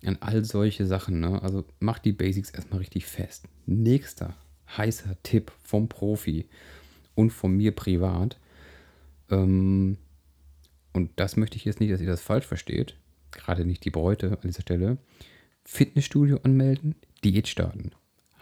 an 0.04 0.18
all 0.20 0.44
solche 0.44 0.84
Sachen. 0.84 1.20
Ne? 1.20 1.40
Also 1.42 1.64
macht 1.78 2.04
die 2.04 2.12
Basics 2.12 2.50
erstmal 2.50 2.80
richtig 2.80 3.06
fest. 3.06 3.44
Nächster 3.66 4.34
heißer 4.76 5.16
Tipp 5.22 5.52
vom 5.62 5.88
Profi 5.88 6.46
und 7.14 7.30
von 7.30 7.56
mir 7.56 7.72
privat. 7.72 8.38
Ähm, 9.30 9.96
und 10.92 11.10
das 11.16 11.36
möchte 11.36 11.56
ich 11.56 11.64
jetzt 11.64 11.80
nicht, 11.80 11.92
dass 11.92 12.00
ihr 12.00 12.06
das 12.06 12.22
falsch 12.22 12.46
versteht. 12.46 12.96
Gerade 13.30 13.64
nicht 13.64 13.84
die 13.84 13.90
Bräute 13.90 14.32
an 14.32 14.38
dieser 14.44 14.62
Stelle. 14.62 14.98
Fitnessstudio 15.64 16.40
anmelden, 16.42 16.96
Diät 17.24 17.48
starten 17.48 17.92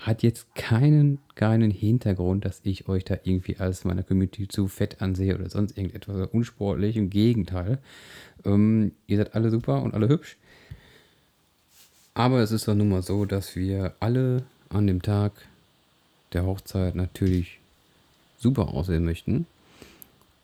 hat 0.01 0.23
jetzt 0.23 0.55
keinen, 0.55 1.19
keinen 1.35 1.71
Hintergrund, 1.71 2.45
dass 2.45 2.61
ich 2.65 2.89
euch 2.89 3.05
da 3.05 3.19
irgendwie 3.23 3.59
als 3.59 3.85
meiner 3.85 4.03
Community 4.03 4.49
zu 4.49 4.67
fett 4.67 5.03
ansehe 5.03 5.35
oder 5.35 5.51
sonst 5.51 5.77
irgendetwas 5.77 6.29
unsportlich. 6.33 6.97
Im 6.97 7.11
Gegenteil. 7.11 7.79
Ähm, 8.45 8.93
ihr 9.07 9.19
seid 9.19 9.35
alle 9.35 9.51
super 9.51 9.83
und 9.83 9.93
alle 9.93 10.09
hübsch. 10.09 10.39
Aber 12.15 12.41
es 12.41 12.51
ist 12.51 12.67
doch 12.67 12.75
nun 12.75 12.89
mal 12.89 13.03
so, 13.03 13.27
dass 13.27 13.57
wir 13.57 13.95
alle 14.01 14.45
an 14.71 14.87
dem 14.87 15.03
Tag 15.03 15.33
der 16.33 16.47
Hochzeit 16.47 16.95
natürlich 16.95 17.60
super 18.41 18.69
aussehen 18.69 19.05
möchten. 19.05 19.47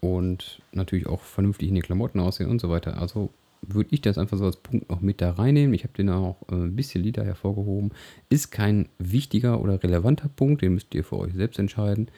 Und 0.01 0.61
natürlich 0.73 1.07
auch 1.07 1.23
vernünftig 1.23 1.69
in 1.69 1.75
die 1.75 1.81
Klamotten 1.81 2.21
aussehen 2.21 2.51
und 2.51 2.61
so 2.61 2.69
weiter. 2.69 3.01
Also 3.01 3.31
würde 3.63 3.89
ich 3.93 4.03
das 4.03 4.19
einfach 4.19 4.37
so 4.37 4.45
als 4.45 4.59
Punkt 4.59 4.89
noch 4.91 5.01
mit 5.01 5.21
da 5.21 5.31
reinnehmen. 5.31 5.75
Ich 5.75 5.85
habe 5.85 5.95
den 5.95 6.11
auch 6.11 6.37
äh, 6.51 6.55
ein 6.55 6.77
bisschen 6.77 7.03
Lieder 7.03 7.25
hervorgehoben. 7.25 7.91
Ist 8.29 8.51
kein 8.51 8.89
wichtiger 8.99 9.61
oder 9.61 9.83
relevanter 9.83 10.29
Punkt, 10.29 10.63
den 10.63 10.75
müsst 10.75 10.95
ihr 10.95 11.05
für 11.05 11.19
euch 11.19 11.35
selbst 11.35 11.59
entscheiden. 11.59 12.09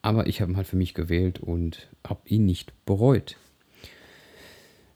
Aber 0.00 0.26
ich 0.26 0.40
habe 0.40 0.52
ihn 0.52 0.56
halt 0.56 0.66
für 0.66 0.76
mich 0.76 0.94
gewählt 0.94 1.40
und 1.40 1.88
habe 2.06 2.20
ihn 2.26 2.44
nicht 2.44 2.72
bereut. 2.86 3.36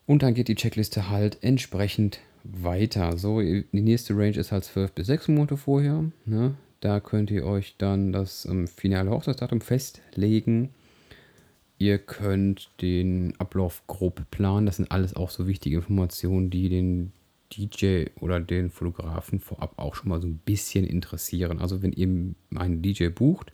Und 0.07 0.23
dann 0.23 0.35
geht 0.35 0.49
die 0.49 0.55
Checkliste 0.55 1.11
halt 1.11 1.39
entsprechend 1.43 2.21
weiter. 2.45 3.19
So, 3.19 3.41
die 3.41 3.67
nächste 3.73 4.17
Range 4.17 4.37
ist 4.37 4.53
halt 4.53 4.65
12 4.65 4.93
bis 4.93 5.07
6 5.09 5.29
Monate 5.29 5.57
vorher. 5.57 6.05
Ne? 6.25 6.55
Da 6.87 7.01
könnt 7.01 7.33
ihr 7.33 7.45
euch 7.45 7.75
dann 7.79 8.13
das 8.13 8.45
ähm, 8.45 8.69
finale 8.69 9.11
Hochzeitsdatum 9.11 9.61
festlegen. 9.61 10.71
Ihr 11.79 11.99
könnt 11.99 12.71
den 12.81 13.35
Ablauf 13.41 13.85
grob 13.89 14.31
planen. 14.31 14.67
Das 14.67 14.77
sind 14.77 14.93
alles 14.93 15.17
auch 15.17 15.31
so 15.31 15.49
wichtige 15.49 15.79
Informationen, 15.79 16.49
die 16.49 16.69
den 16.69 17.11
DJ 17.53 18.05
oder 18.21 18.39
den 18.39 18.71
Fotografen 18.71 19.41
vorab 19.41 19.73
auch 19.79 19.97
schon 19.97 20.11
mal 20.11 20.21
so 20.21 20.29
ein 20.29 20.39
bisschen 20.39 20.85
interessieren. 20.85 21.59
Also 21.59 21.83
wenn 21.83 21.91
ihr 21.91 22.07
einen 22.55 22.83
DJ 22.83 23.09
bucht 23.09 23.53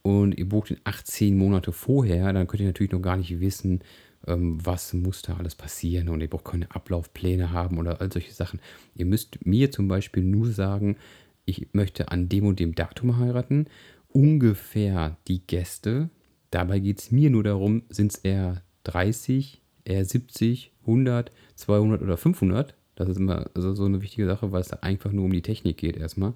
und 0.00 0.38
ihr 0.38 0.48
bucht 0.48 0.70
ihn 0.70 0.80
18 0.84 1.36
Monate 1.36 1.72
vorher, 1.72 2.32
dann 2.32 2.46
könnt 2.46 2.62
ihr 2.62 2.68
natürlich 2.68 2.92
noch 2.92 3.02
gar 3.02 3.18
nicht 3.18 3.38
wissen, 3.38 3.80
ähm, 4.26 4.58
was 4.64 4.94
muss 4.94 5.20
da 5.20 5.36
alles 5.36 5.56
passieren 5.56 6.08
und 6.08 6.22
ihr 6.22 6.30
braucht 6.30 6.46
keine 6.46 6.74
Ablaufpläne 6.74 7.52
haben 7.52 7.76
oder 7.76 8.00
all 8.00 8.10
solche 8.10 8.32
Sachen. 8.32 8.60
Ihr 8.94 9.04
müsst 9.04 9.44
mir 9.44 9.70
zum 9.70 9.88
Beispiel 9.88 10.22
nur 10.22 10.50
sagen, 10.52 10.96
ich 11.44 11.68
möchte 11.72 12.10
an 12.10 12.28
dem 12.28 12.46
und 12.46 12.60
dem 12.60 12.74
Datum 12.74 13.18
heiraten, 13.18 13.66
ungefähr 14.08 15.16
die 15.28 15.46
Gäste, 15.46 16.10
Dabei 16.50 16.80
geht 16.80 16.98
es 16.98 17.10
mir 17.10 17.30
nur 17.30 17.44
darum, 17.44 17.82
sind 17.90 18.12
es 18.12 18.18
eher 18.18 18.62
30, 18.84 19.62
eher 19.84 20.04
70, 20.04 20.72
100, 20.82 21.30
200 21.54 22.02
oder 22.02 22.16
500. 22.16 22.74
Das 22.96 23.08
ist 23.08 23.18
immer 23.18 23.48
also 23.54 23.74
so 23.74 23.84
eine 23.84 24.02
wichtige 24.02 24.26
Sache, 24.26 24.50
weil 24.52 24.60
es 24.60 24.68
da 24.68 24.78
einfach 24.80 25.12
nur 25.12 25.24
um 25.24 25.32
die 25.32 25.42
Technik 25.42 25.76
geht 25.76 25.96
erstmal. 25.96 26.34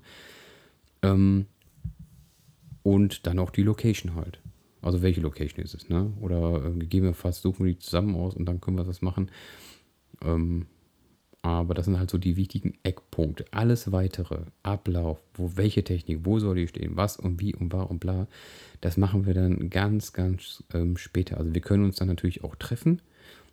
Ähm, 1.02 1.46
und 2.82 3.26
dann 3.26 3.38
auch 3.38 3.50
die 3.50 3.62
Location 3.62 4.14
halt. 4.14 4.40
Also 4.82 5.02
welche 5.02 5.20
Location 5.20 5.64
ist 5.64 5.74
es, 5.74 5.88
ne? 5.88 6.12
Oder 6.20 6.64
äh, 6.64 6.78
gegebenenfalls 6.78 7.40
suchen 7.40 7.66
wir 7.66 7.72
die 7.72 7.78
zusammen 7.78 8.14
aus 8.14 8.34
und 8.34 8.44
dann 8.44 8.60
können 8.60 8.76
wir 8.76 8.84
das 8.84 9.02
machen. 9.02 9.30
Ähm, 10.22 10.66
aber 11.44 11.74
das 11.74 11.84
sind 11.84 11.98
halt 11.98 12.10
so 12.10 12.16
die 12.16 12.38
wichtigen 12.38 12.72
Eckpunkte. 12.84 13.44
Alles 13.50 13.92
weitere, 13.92 14.38
Ablauf, 14.62 15.20
wo 15.34 15.50
welche 15.56 15.84
Technik, 15.84 16.20
wo 16.22 16.38
soll 16.38 16.54
die 16.54 16.68
stehen, 16.68 16.96
was 16.96 17.18
und 17.18 17.38
wie 17.38 17.54
und 17.54 17.70
war 17.70 17.90
und 17.90 17.98
bla, 17.98 18.26
das 18.80 18.96
machen 18.96 19.26
wir 19.26 19.34
dann 19.34 19.68
ganz, 19.68 20.14
ganz 20.14 20.64
ähm, 20.72 20.96
später. 20.96 21.36
Also 21.36 21.52
wir 21.52 21.60
können 21.60 21.84
uns 21.84 21.96
dann 21.96 22.08
natürlich 22.08 22.44
auch 22.44 22.56
treffen. 22.56 23.02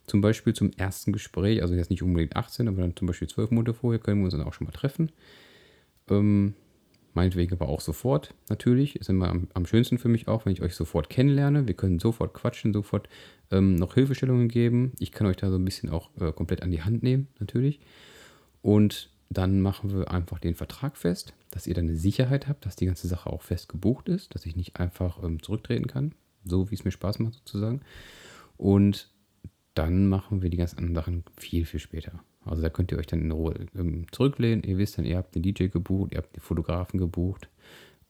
Zum 0.07 0.21
Beispiel 0.21 0.53
zum 0.53 0.71
ersten 0.77 1.11
Gespräch, 1.11 1.61
also 1.61 1.73
jetzt 1.73 1.89
nicht 1.89 2.01
unbedingt 2.01 2.37
18, 2.37 2.69
aber 2.69 2.79
dann 2.79 2.95
zum 2.95 3.07
Beispiel 3.07 3.27
12 3.27 3.51
Monate 3.51 3.73
vorher 3.73 3.99
können 3.99 4.21
wir 4.21 4.25
uns 4.25 4.35
dann 4.35 4.47
auch 4.47 4.53
schon 4.53 4.67
mal 4.67 4.71
treffen. 4.71 5.11
Ähm, 6.09 6.53
Meinetwegen 7.13 7.53
aber 7.53 7.67
auch 7.67 7.81
sofort, 7.81 8.33
natürlich. 8.49 8.95
Ist 8.95 9.09
immer 9.09 9.29
am, 9.29 9.47
am, 9.53 9.65
schönsten 9.65 9.97
für 9.97 10.07
mich 10.07 10.27
auch, 10.27 10.45
wenn 10.45 10.53
ich 10.53 10.61
euch 10.61 10.75
sofort 10.75 11.09
kennenlerne. 11.09 11.67
Wir 11.67 11.73
können 11.73 11.99
sofort 11.99 12.33
quatschen, 12.33 12.73
sofort 12.73 13.09
ähm, 13.51 13.75
noch 13.75 13.95
Hilfestellungen 13.95 14.47
geben. 14.47 14.93
Ich 14.99 15.11
kann 15.11 15.27
euch 15.27 15.37
da 15.37 15.49
so 15.49 15.57
ein 15.57 15.65
bisschen 15.65 15.89
auch 15.89 16.09
äh, 16.19 16.31
komplett 16.31 16.63
an 16.63 16.71
die 16.71 16.83
Hand 16.83 17.03
nehmen, 17.03 17.27
natürlich. 17.39 17.79
Und 18.61 19.09
dann 19.29 19.61
machen 19.61 19.93
wir 19.93 20.11
einfach 20.11 20.39
den 20.39 20.55
Vertrag 20.55 20.97
fest, 20.97 21.33
dass 21.51 21.67
ihr 21.67 21.73
dann 21.73 21.87
eine 21.87 21.97
Sicherheit 21.97 22.47
habt, 22.47 22.65
dass 22.65 22.75
die 22.75 22.85
ganze 22.85 23.07
Sache 23.07 23.29
auch 23.29 23.41
fest 23.41 23.69
gebucht 23.69 24.09
ist, 24.09 24.35
dass 24.35 24.45
ich 24.45 24.55
nicht 24.55 24.79
einfach 24.79 25.23
ähm, 25.23 25.41
zurücktreten 25.41 25.87
kann, 25.87 26.13
so 26.45 26.69
wie 26.69 26.75
es 26.75 26.85
mir 26.85 26.91
Spaß 26.91 27.19
macht 27.19 27.35
sozusagen. 27.35 27.81
Und 28.57 29.09
dann 29.73 30.07
machen 30.07 30.41
wir 30.41 30.49
die 30.49 30.57
ganzen 30.57 30.79
anderen 30.79 30.95
Sachen 30.95 31.23
viel, 31.37 31.65
viel 31.65 31.79
später. 31.79 32.23
Also 32.45 32.61
da 32.61 32.69
könnt 32.69 32.91
ihr 32.91 32.97
euch 32.97 33.07
dann 33.07 33.21
in 33.21 33.31
Ruhe 33.31 33.53
ähm, 33.75 34.05
zurücklehnen. 34.11 34.63
Ihr 34.63 34.77
wisst 34.77 34.97
dann, 34.97 35.05
ihr 35.05 35.17
habt 35.17 35.35
den 35.35 35.43
DJ 35.43 35.67
gebucht, 35.67 36.11
ihr 36.11 36.17
habt 36.17 36.35
den 36.35 36.41
Fotografen 36.41 36.99
gebucht. 36.99 37.49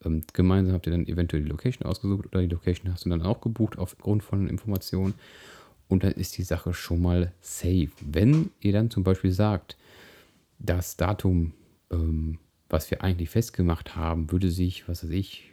Ähm, 0.04 0.22
gemeinsam 0.32 0.74
habt 0.74 0.86
ihr 0.86 0.92
dann 0.92 1.06
eventuell 1.06 1.42
die 1.42 1.48
Location 1.48 1.86
ausgesucht 1.86 2.26
oder 2.26 2.40
die 2.40 2.48
Location 2.48 2.92
hast 2.92 3.04
du 3.04 3.10
dann 3.10 3.22
auch 3.22 3.40
gebucht 3.40 3.78
aufgrund 3.78 4.22
von 4.22 4.48
Informationen. 4.48 5.14
Und 5.88 6.04
dann 6.04 6.12
ist 6.12 6.38
die 6.38 6.42
Sache 6.42 6.72
schon 6.72 7.02
mal 7.02 7.32
safe. 7.40 7.90
Wenn 8.00 8.50
ihr 8.60 8.72
dann 8.72 8.90
zum 8.90 9.04
Beispiel 9.04 9.32
sagt, 9.32 9.76
das 10.58 10.96
Datum, 10.96 11.52
ähm, 11.90 12.38
was 12.70 12.90
wir 12.90 13.04
eigentlich 13.04 13.28
festgemacht 13.28 13.94
haben, 13.94 14.32
würde 14.32 14.50
sich, 14.50 14.88
was 14.88 15.04
weiß 15.04 15.10
ich, 15.10 15.50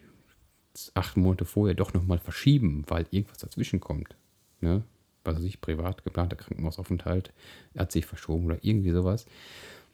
acht 0.93 1.17
Monate 1.17 1.43
vorher 1.43 1.75
doch 1.75 1.93
nochmal 1.93 2.19
verschieben, 2.19 2.85
weil 2.87 3.05
irgendwas 3.11 3.39
dazwischen 3.39 3.81
kommt. 3.81 4.15
Ne? 4.61 4.83
Was 5.29 5.37
weiß 5.37 5.45
ich, 5.45 5.61
privat 5.61 6.03
geplanter 6.03 6.35
Krankenhausaufenthalt 6.35 7.31
hat 7.77 7.91
sich 7.91 8.05
verschoben 8.05 8.45
oder 8.45 8.57
irgendwie 8.61 8.91
sowas, 8.91 9.25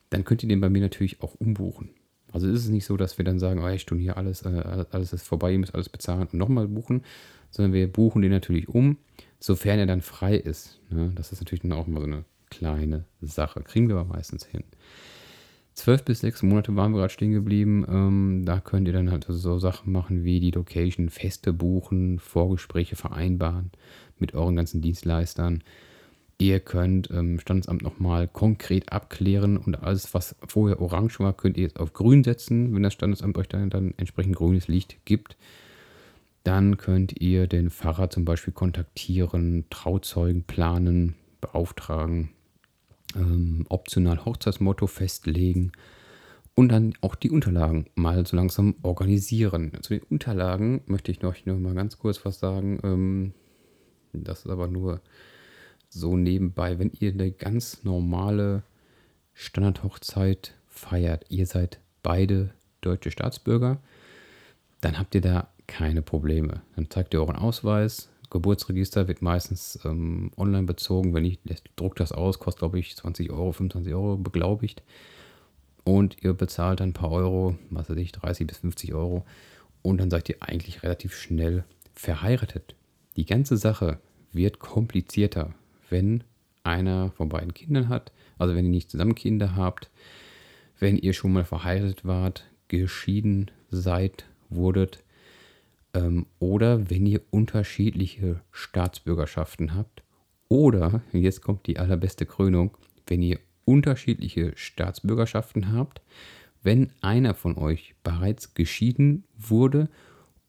dann 0.10 0.24
könnt 0.24 0.44
ihr 0.44 0.50
den 0.50 0.62
bei 0.62 0.70
mir 0.70 0.82
natürlich 0.82 1.22
auch 1.22 1.36
umbuchen. 1.36 1.90
Also 2.32 2.48
ist 2.48 2.66
es 2.66 2.70
nicht 2.70 2.86
so, 2.86 2.98
dass 2.98 3.18
wir 3.18 3.26
dann 3.26 3.40
sagen, 3.40 3.64
oh, 3.64 3.68
ich 3.70 3.86
hier 3.90 4.18
alles, 4.18 4.42
äh, 4.42 4.86
alles 4.92 5.14
ist 5.14 5.28
vorbei, 5.28 5.54
ihr 5.54 5.60
müsst 5.60 5.74
alles 5.74 5.90
bezahlen 5.90 6.22
und 6.22 6.34
nochmal 6.34 6.68
buchen, 6.68 7.04
sondern 7.50 7.74
wir 7.74 7.88
buchen 7.88 8.22
den 8.22 8.32
natürlich 8.32 8.68
um, 8.68 8.98
sofern 9.40 9.80
er 9.80 9.86
dann 9.86 10.02
frei 10.02 10.36
ist. 10.36 10.82
Ne? 10.90 11.12
Das 11.16 11.32
ist 11.32 11.42
natürlich 11.42 11.62
dann 11.62 11.72
auch 11.72 11.88
immer 11.88 12.02
so 12.02 12.08
eine 12.08 12.26
kleine 12.50 13.06
Sache. 13.22 13.62
Kriegen 13.62 13.88
wir 13.88 13.96
aber 13.96 14.16
meistens 14.16 14.46
hin. 14.46 14.64
Zwölf 15.76 16.04
bis 16.04 16.22
sechs 16.22 16.42
Monate 16.42 16.76
waren 16.76 16.94
wir 16.94 17.00
gerade 17.00 17.14
stehen 17.14 17.34
geblieben. 17.34 17.86
Ähm, 17.90 18.44
da 18.46 18.62
könnt 18.62 18.88
ihr 18.88 18.94
dann 18.94 19.12
halt 19.12 19.26
so 19.28 19.60
Sachen 19.60 19.92
machen 19.92 20.24
wie 20.24 20.40
die 20.40 20.52
Location, 20.52 21.10
Feste 21.10 21.52
buchen, 21.52 22.20
Vorgespräche 22.20 22.96
vereinbaren 22.96 23.72
mit 24.20 24.34
euren 24.34 24.56
ganzen 24.56 24.82
Dienstleistern. 24.82 25.64
Ihr 26.38 26.60
könnt 26.60 27.10
ähm, 27.12 27.40
Standesamt 27.40 27.82
nochmal 27.82 28.28
konkret 28.28 28.92
abklären 28.92 29.58
und 29.58 29.82
alles, 29.82 30.14
was 30.14 30.36
vorher 30.46 30.82
orange 30.82 31.20
war, 31.20 31.32
könnt 31.32 31.56
ihr 31.56 31.64
jetzt 31.64 31.80
auf 31.80 31.94
grün 31.94 32.24
setzen, 32.26 32.76
wenn 32.76 32.84
das 32.84 32.94
Standesamt 32.94 33.38
euch 33.38 33.48
dann, 33.48 33.70
dann 33.70 33.94
entsprechend 33.98 34.36
grünes 34.36 34.68
Licht 34.68 34.98
gibt. 35.06 35.38
Dann 36.44 36.78
könnt 36.78 37.22
ihr 37.22 37.48
den 37.48 37.70
Pfarrer 37.70 38.10
zum 38.10 38.26
Beispiel 38.26 38.54
kontaktieren, 38.54 39.66
Trauzeugen 39.70 40.44
planen, 40.44 41.16
beauftragen, 41.40 42.30
ähm, 43.16 43.66
optional 43.70 44.26
Hochzeitsmotto 44.26 44.88
festlegen 44.88 45.72
und 46.54 46.70
dann 46.70 46.94
auch 47.02 47.16
die 47.16 47.32
Unterlagen 47.32 47.86
mal 47.96 48.26
so 48.26 48.36
langsam 48.36 48.76
organisieren. 48.82 49.72
Zu 49.82 49.94
den 49.94 50.04
Unterlagen 50.04 50.82
möchte 50.86 51.12
ich 51.12 51.22
noch, 51.22 51.34
noch 51.46 51.58
mal 51.58 51.74
ganz 51.74 51.98
kurz 51.98 52.26
was 52.26 52.40
sagen. 52.40 52.80
Ähm, 52.84 53.34
das 54.24 54.40
ist 54.40 54.52
aber 54.52 54.68
nur 54.68 55.02
so 55.90 56.18
nebenbei. 56.18 56.80
Wenn 56.80 56.92
ihr 57.00 57.12
eine 57.12 57.32
ganz 57.32 57.84
normale 57.84 58.64
Standardhochzeit 59.34 60.54
feiert, 60.68 61.26
ihr 61.30 61.46
seid 61.46 61.80
beide 62.04 62.52
deutsche 62.82 63.12
Staatsbürger, 63.12 63.80
dann 64.82 65.00
habt 65.00 65.16
ihr 65.16 65.22
da 65.22 65.50
keine 65.68 66.02
Probleme. 66.02 66.62
Dann 66.76 66.90
zeigt 66.90 67.14
ihr 67.14 67.22
euren 67.22 67.36
Ausweis, 67.36 68.10
Geburtsregister 68.30 69.08
wird 69.08 69.22
meistens 69.22 69.80
ähm, 69.86 70.32
online 70.38 70.64
bezogen. 70.64 71.14
Wenn 71.14 71.26
ich 71.26 71.40
druckt 71.76 72.00
das 72.00 72.12
aus, 72.12 72.40
kostet 72.40 72.60
glaube 72.60 72.80
ich 72.80 72.96
20 72.96 73.32
Euro, 73.32 73.52
25 73.52 73.94
Euro 73.94 74.18
beglaubigt. 74.18 74.84
Und 75.84 76.24
ihr 76.24 76.34
bezahlt 76.34 76.82
ein 76.82 76.94
paar 76.94 77.12
Euro, 77.12 77.58
was 77.70 77.90
weiß 77.90 77.98
ich, 77.98 78.12
30 78.12 78.48
bis 78.48 78.58
50 78.58 78.94
Euro. 78.94 79.26
Und 79.82 80.00
dann 80.00 80.10
seid 80.10 80.28
ihr 80.30 80.38
eigentlich 80.40 80.84
relativ 80.84 81.16
schnell 81.16 81.64
verheiratet. 81.94 82.76
Die 83.16 83.26
ganze 83.26 83.58
Sache 83.58 84.00
wird 84.32 84.60
komplizierter, 84.60 85.54
wenn 85.90 86.24
einer 86.64 87.12
von 87.12 87.30
beiden 87.30 87.54
Kindern 87.54 87.90
hat. 87.90 88.12
Also 88.38 88.56
wenn 88.56 88.66
ihr 88.66 88.72
nicht 88.72 88.92
zusammen 88.92 89.16
Kinder 89.16 89.56
habt, 89.56 89.90
wenn 90.80 90.98
ihr 90.98 91.14
schon 91.14 91.32
mal 91.32 91.46
verheiratet 91.46 92.04
wart, 92.06 92.46
geschieden 92.68 93.52
seid, 93.70 94.26
wurdet 94.50 95.04
ähm, 95.94 96.26
oder 96.40 96.90
wenn 96.90 97.06
ihr 97.06 97.22
unterschiedliche 97.30 98.42
Staatsbürgerschaften 98.52 99.76
habt 99.76 100.04
oder, 100.50 101.02
jetzt 101.12 101.42
kommt 101.42 101.68
die 101.68 101.80
allerbeste 101.80 102.26
Krönung, 102.26 102.78
wenn 103.08 103.22
ihr 103.22 103.40
unterschiedliche 103.64 104.52
Staatsbürgerschaften 104.56 105.72
habt, 105.72 106.02
wenn 106.62 106.92
einer 107.02 107.34
von 107.34 107.58
euch 107.58 107.96
bereits 108.04 108.54
geschieden 108.54 109.24
wurde 109.38 109.88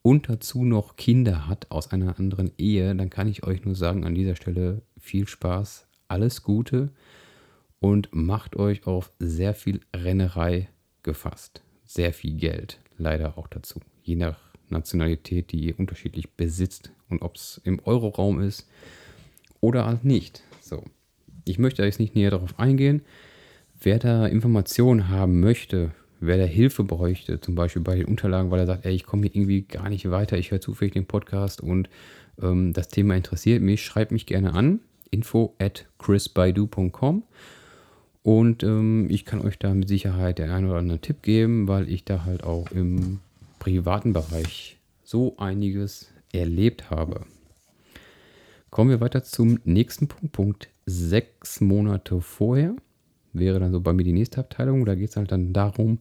und 0.06 0.28
dazu 0.28 0.64
noch 0.64 0.94
Kinder 0.94 1.48
hat 1.48 1.72
aus 1.72 1.90
einer 1.90 2.16
anderen 2.20 2.52
Ehe, 2.58 2.94
dann 2.94 3.10
kann 3.10 3.26
ich 3.26 3.44
euch 3.44 3.64
nur 3.64 3.74
sagen 3.74 4.04
an 4.04 4.14
dieser 4.14 4.36
Stelle 4.36 4.82
viel 5.00 5.26
Spaß, 5.26 5.88
alles 6.06 6.44
Gute 6.44 6.92
und 7.80 8.10
macht 8.14 8.54
euch 8.54 8.86
auf 8.86 9.10
sehr 9.18 9.52
viel 9.52 9.80
Rennerei 9.92 10.68
gefasst. 11.02 11.60
Sehr 11.84 12.12
viel 12.12 12.36
Geld, 12.36 12.78
leider 12.96 13.36
auch 13.36 13.48
dazu. 13.48 13.80
Je 14.04 14.14
nach 14.14 14.38
Nationalität, 14.68 15.50
die 15.50 15.64
ihr 15.64 15.76
unterschiedlich 15.76 16.30
besitzt 16.34 16.92
und 17.08 17.20
ob 17.20 17.34
es 17.34 17.60
im 17.64 17.80
Euroraum 17.84 18.38
ist 18.40 18.68
oder 19.60 19.86
halt 19.86 20.04
nicht. 20.04 20.44
So. 20.60 20.84
Ich 21.44 21.58
möchte 21.58 21.82
jetzt 21.82 21.98
nicht 21.98 22.14
näher 22.14 22.30
darauf 22.30 22.60
eingehen. 22.60 23.02
Wer 23.80 23.98
da 23.98 24.24
Informationen 24.28 25.08
haben 25.08 25.40
möchte, 25.40 25.90
wer 26.20 26.38
da 26.38 26.44
Hilfe 26.44 26.84
bräuchte, 26.84 27.40
zum 27.40 27.54
Beispiel 27.54 27.82
bei 27.82 27.96
den 27.96 28.06
Unterlagen, 28.06 28.50
weil 28.50 28.60
er 28.60 28.66
sagt, 28.66 28.86
ey, 28.86 28.94
ich 28.94 29.04
komme 29.04 29.22
hier 29.22 29.36
irgendwie 29.36 29.62
gar 29.62 29.88
nicht 29.88 30.10
weiter, 30.10 30.38
ich 30.38 30.50
höre 30.50 30.60
zufällig 30.60 30.94
den 30.94 31.06
Podcast 31.06 31.60
und 31.60 31.88
ähm, 32.40 32.72
das 32.72 32.88
Thema 32.88 33.16
interessiert 33.16 33.62
mich, 33.62 33.84
schreibt 33.84 34.12
mich 34.12 34.26
gerne 34.26 34.54
an. 34.54 34.80
Info 35.10 35.54
at 35.58 35.86
chrisbaidu.com 35.98 37.22
und 38.22 38.62
ähm, 38.64 39.06
ich 39.08 39.24
kann 39.24 39.40
euch 39.40 39.58
da 39.58 39.72
mit 39.72 39.88
Sicherheit 39.88 40.38
den 40.38 40.50
einen 40.50 40.68
oder 40.68 40.78
anderen 40.78 41.00
Tipp 41.00 41.22
geben, 41.22 41.68
weil 41.68 41.88
ich 41.88 42.04
da 42.04 42.24
halt 42.24 42.42
auch 42.42 42.70
im 42.72 43.20
privaten 43.60 44.12
Bereich 44.12 44.78
so 45.04 45.36
einiges 45.38 46.10
erlebt 46.32 46.90
habe. 46.90 47.24
Kommen 48.70 48.90
wir 48.90 49.00
weiter 49.00 49.22
zum 49.22 49.60
nächsten 49.64 50.08
Punkt, 50.08 50.32
Punkt 50.32 50.68
sechs 50.86 51.60
Monate 51.60 52.20
vorher. 52.20 52.74
Wäre 53.38 53.60
dann 53.60 53.72
so 53.72 53.80
bei 53.80 53.92
mir 53.92 54.04
die 54.04 54.12
nächste 54.12 54.40
Abteilung. 54.40 54.84
Da 54.84 54.94
geht 54.94 55.10
es 55.10 55.16
halt 55.16 55.32
dann 55.32 55.52
darum, 55.52 55.98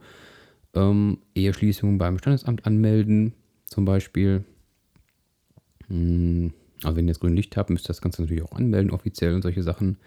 ähm, 0.74 1.20
Eheschließung 1.36 1.98
beim 1.98 2.18
Standesamt 2.18 2.66
anmelden, 2.66 3.34
zum 3.66 3.86
Beispiel. 3.86 4.44
Also 5.88 6.96
wenn 6.96 7.06
ihr 7.06 7.14
das 7.14 7.20
grüne 7.20 7.36
Licht 7.36 7.58
habt, 7.58 7.70
müsst 7.70 7.86
ihr 7.86 7.90
das 7.90 8.02
Ganze 8.02 8.22
natürlich 8.22 8.44
auch 8.44 8.54
anmelden, 8.54 8.92
offiziell 8.92 9.34
und 9.34 9.42
solche 9.42 9.64
Sachen. 9.64 9.98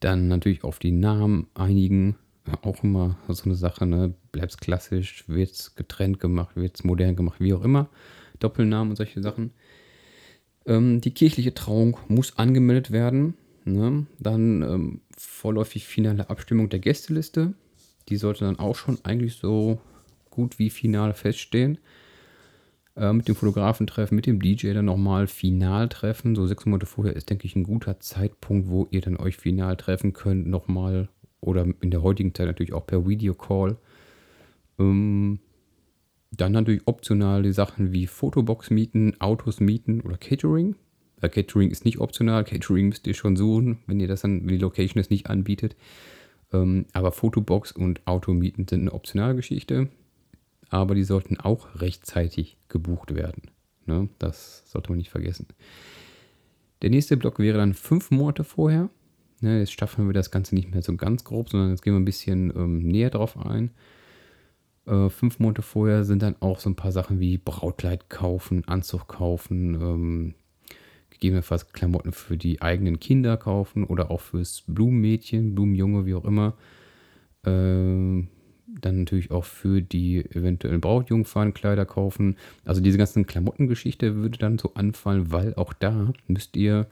Dann 0.00 0.28
natürlich 0.28 0.64
auf 0.64 0.78
die 0.78 0.92
Namen 0.92 1.46
einigen. 1.54 2.16
Auch 2.62 2.84
immer 2.84 3.18
so 3.28 3.44
eine 3.44 3.56
Sache, 3.56 3.86
ne? 3.86 4.14
Bleibt 4.30 4.52
es 4.52 4.58
klassisch, 4.58 5.24
wird 5.26 5.50
es 5.50 5.74
getrennt 5.74 6.20
gemacht, 6.20 6.54
wird 6.54 6.76
es 6.76 6.84
modern 6.84 7.16
gemacht, 7.16 7.40
wie 7.40 7.54
auch 7.54 7.64
immer. 7.64 7.88
Doppelnamen 8.38 8.90
und 8.90 8.96
solche 8.96 9.20
Sachen. 9.20 9.50
Ähm, 10.66 11.00
die 11.00 11.12
kirchliche 11.12 11.54
Trauung 11.54 11.98
muss 12.08 12.38
angemeldet 12.38 12.90
werden. 12.90 13.34
Ne? 13.66 14.06
Dann 14.20 14.62
ähm, 14.62 15.00
vorläufig 15.18 15.86
finale 15.86 16.30
Abstimmung 16.30 16.68
der 16.68 16.78
Gästeliste. 16.78 17.54
Die 18.08 18.16
sollte 18.16 18.44
dann 18.44 18.58
auch 18.60 18.76
schon 18.76 18.98
eigentlich 19.02 19.34
so 19.34 19.80
gut 20.30 20.60
wie 20.60 20.70
final 20.70 21.14
feststehen 21.14 21.78
äh, 22.94 23.12
mit 23.12 23.26
dem 23.26 23.34
Fotografen 23.34 23.88
treffen, 23.88 24.14
mit 24.14 24.26
dem 24.26 24.40
DJ 24.40 24.72
dann 24.72 24.84
nochmal 24.84 25.26
final 25.26 25.88
treffen. 25.88 26.36
So 26.36 26.46
sechs 26.46 26.64
Monate 26.64 26.86
vorher 26.86 27.16
ist, 27.16 27.28
denke 27.28 27.46
ich, 27.46 27.56
ein 27.56 27.64
guter 27.64 27.98
Zeitpunkt, 27.98 28.68
wo 28.68 28.86
ihr 28.92 29.00
dann 29.00 29.16
euch 29.16 29.36
final 29.36 29.76
treffen 29.76 30.12
könnt, 30.12 30.46
nochmal 30.46 31.08
oder 31.40 31.66
in 31.80 31.90
der 31.90 32.02
heutigen 32.02 32.34
Zeit 32.34 32.46
natürlich 32.46 32.72
auch 32.72 32.86
per 32.86 33.06
Videocall. 33.06 33.78
Ähm, 34.78 35.40
dann 36.30 36.52
natürlich 36.52 36.82
optional 36.86 37.42
die 37.42 37.52
Sachen 37.52 37.92
wie 37.92 38.06
Fotobox 38.06 38.70
mieten, 38.70 39.20
Autos 39.20 39.58
mieten 39.58 40.02
oder 40.02 40.18
Catering. 40.18 40.76
Äh, 41.20 41.28
Catering 41.28 41.70
ist 41.70 41.84
nicht 41.84 41.98
optional, 41.98 42.44
Catering 42.44 42.88
müsst 42.88 43.06
ihr 43.06 43.14
schon 43.14 43.36
suchen, 43.36 43.78
wenn 43.86 44.00
ihr 44.00 44.08
das 44.08 44.22
dann, 44.22 44.42
wenn 44.42 44.48
die 44.48 44.58
Location 44.58 45.00
es 45.00 45.10
nicht 45.10 45.28
anbietet. 45.28 45.76
Ähm, 46.52 46.86
aber 46.92 47.12
Fotobox 47.12 47.72
und 47.72 48.06
Auto 48.06 48.32
mieten 48.32 48.66
sind 48.68 48.82
eine 48.82 48.92
optionale 48.92 49.34
Geschichte 49.36 49.88
aber 50.68 50.94
die 50.94 51.04
sollten 51.04 51.38
auch 51.38 51.68
rechtzeitig 51.76 52.56
gebucht 52.68 53.14
werden. 53.14 53.50
Ne? 53.86 54.08
Das 54.18 54.62
sollte 54.66 54.90
man 54.90 54.98
nicht 54.98 55.10
vergessen. 55.10 55.46
Der 56.82 56.90
nächste 56.90 57.16
Block 57.16 57.38
wäre 57.38 57.58
dann 57.58 57.74
fünf 57.74 58.10
Monate 58.10 58.44
vorher. 58.44 58.90
Ne, 59.40 59.58
jetzt 59.58 59.72
staffeln 59.72 60.08
wir 60.08 60.14
das 60.14 60.30
Ganze 60.30 60.54
nicht 60.54 60.70
mehr 60.70 60.82
so 60.82 60.96
ganz 60.96 61.24
grob, 61.24 61.50
sondern 61.50 61.70
jetzt 61.70 61.82
gehen 61.82 61.92
wir 61.92 62.00
ein 62.00 62.06
bisschen 62.06 62.50
ähm, 62.56 62.78
näher 62.78 63.10
drauf 63.10 63.36
ein. 63.38 63.70
Äh, 64.86 65.10
fünf 65.10 65.38
Monate 65.38 65.60
vorher 65.60 66.04
sind 66.04 66.22
dann 66.22 66.36
auch 66.40 66.58
so 66.58 66.70
ein 66.70 66.76
paar 66.76 66.92
Sachen 66.92 67.20
wie 67.20 67.36
Brautkleid 67.36 68.08
kaufen, 68.08 68.66
Anzug 68.66 69.08
kaufen, 69.08 69.74
ähm, 69.74 70.34
gegebenenfalls 71.10 71.72
Klamotten 71.72 72.12
für 72.12 72.36
die 72.36 72.62
eigenen 72.62 73.00
Kinder 73.00 73.36
kaufen 73.36 73.84
oder 73.84 74.10
auch 74.10 74.20
fürs 74.20 74.62
Blumenmädchen, 74.66 75.54
Blumenjunge, 75.54 76.06
wie 76.06 76.14
auch 76.14 76.24
immer. 76.24 76.54
Ähm, 77.44 78.28
dann 78.80 79.00
natürlich 79.00 79.30
auch 79.30 79.44
für 79.44 79.80
die 79.80 80.24
eventuellen 80.34 80.80
Brautjungfern 80.80 81.54
Kleider 81.54 81.86
kaufen. 81.86 82.36
Also 82.64 82.80
diese 82.80 82.98
ganzen 82.98 83.26
Klamottengeschichte 83.26 84.16
würde 84.16 84.38
dann 84.38 84.58
so 84.58 84.74
anfallen, 84.74 85.32
weil 85.32 85.54
auch 85.54 85.72
da 85.72 86.12
müsst 86.26 86.56
ihr 86.56 86.86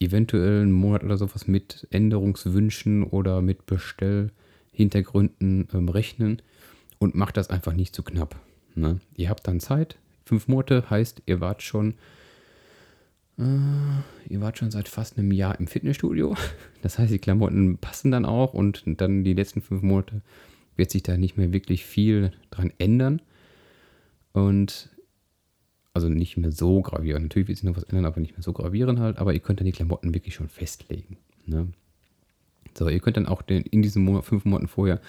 eventuell 0.00 0.62
einen 0.62 0.72
Monat 0.72 1.04
oder 1.04 1.16
sowas 1.16 1.46
mit 1.46 1.86
Änderungswünschen 1.90 3.04
oder 3.04 3.42
mit 3.42 3.66
Bestellhintergründen 3.66 5.68
ähm, 5.72 5.88
rechnen 5.88 6.42
und 6.98 7.14
macht 7.14 7.36
das 7.36 7.50
einfach 7.50 7.74
nicht 7.74 7.94
zu 7.94 8.02
knapp. 8.02 8.36
Ne? 8.74 9.00
Ihr 9.16 9.28
habt 9.28 9.46
dann 9.46 9.60
Zeit. 9.60 9.98
Fünf 10.24 10.48
Monate 10.48 10.88
heißt, 10.88 11.22
ihr 11.26 11.40
wart 11.40 11.62
schon 11.62 11.94
ihr 13.38 14.40
wart 14.40 14.58
schon 14.58 14.70
seit 14.70 14.88
fast 14.88 15.16
einem 15.16 15.30
Jahr 15.30 15.58
im 15.58 15.66
Fitnessstudio. 15.66 16.34
Das 16.82 16.98
heißt, 16.98 17.12
die 17.12 17.18
Klamotten 17.18 17.78
passen 17.78 18.12
dann 18.12 18.24
auch 18.24 18.54
und 18.54 18.84
dann 18.86 19.24
die 19.24 19.34
letzten 19.34 19.62
fünf 19.62 19.82
Monate 19.82 20.22
wird 20.76 20.92
sich 20.92 21.02
da 21.02 21.16
nicht 21.16 21.36
mehr 21.36 21.52
wirklich 21.52 21.84
viel 21.84 22.30
dran 22.50 22.72
ändern. 22.78 23.20
Und 24.32 24.90
also 25.92 26.08
nicht 26.08 26.36
mehr 26.36 26.52
so 26.52 26.80
gravierend. 26.80 27.24
Natürlich 27.24 27.48
wird 27.48 27.58
sich 27.58 27.64
noch 27.64 27.76
was 27.76 27.82
ändern, 27.82 28.04
aber 28.04 28.20
nicht 28.20 28.36
mehr 28.36 28.42
so 28.42 28.52
gravierend 28.52 29.00
halt. 29.00 29.18
Aber 29.18 29.34
ihr 29.34 29.40
könnt 29.40 29.58
dann 29.58 29.66
die 29.66 29.72
Klamotten 29.72 30.14
wirklich 30.14 30.34
schon 30.34 30.48
festlegen. 30.48 31.16
Ne? 31.46 31.66
So, 32.76 32.88
ihr 32.88 33.00
könnt 33.00 33.16
dann 33.16 33.26
auch 33.26 33.42
den, 33.42 33.62
in 33.62 33.82
diesen 33.82 34.04
Monat, 34.04 34.24
fünf 34.24 34.44
Monaten 34.44 34.68
vorher 34.68 35.00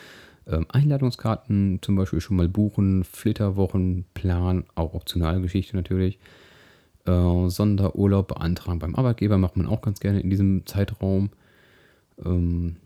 ähm, 0.47 0.65
Einladungskarten 0.69 1.79
zum 1.83 1.95
Beispiel 1.95 2.21
schon 2.21 2.37
mal 2.37 2.49
buchen, 2.49 3.03
Flitterwochenplan, 3.03 4.63
auch 4.73 4.95
optionale 4.95 5.41
Geschichte 5.41 5.75
natürlich. 5.75 6.17
Äh, 7.05 7.49
Sonderurlaub 7.49 8.27
beantragen 8.27 8.79
beim 8.79 8.95
Arbeitgeber 8.95 9.37
macht 9.37 9.57
man 9.57 9.67
auch 9.67 9.81
ganz 9.81 9.99
gerne 9.99 10.21
in 10.21 10.29
diesem 10.29 10.65
Zeitraum. 10.65 11.29
Ähm, 12.23 12.77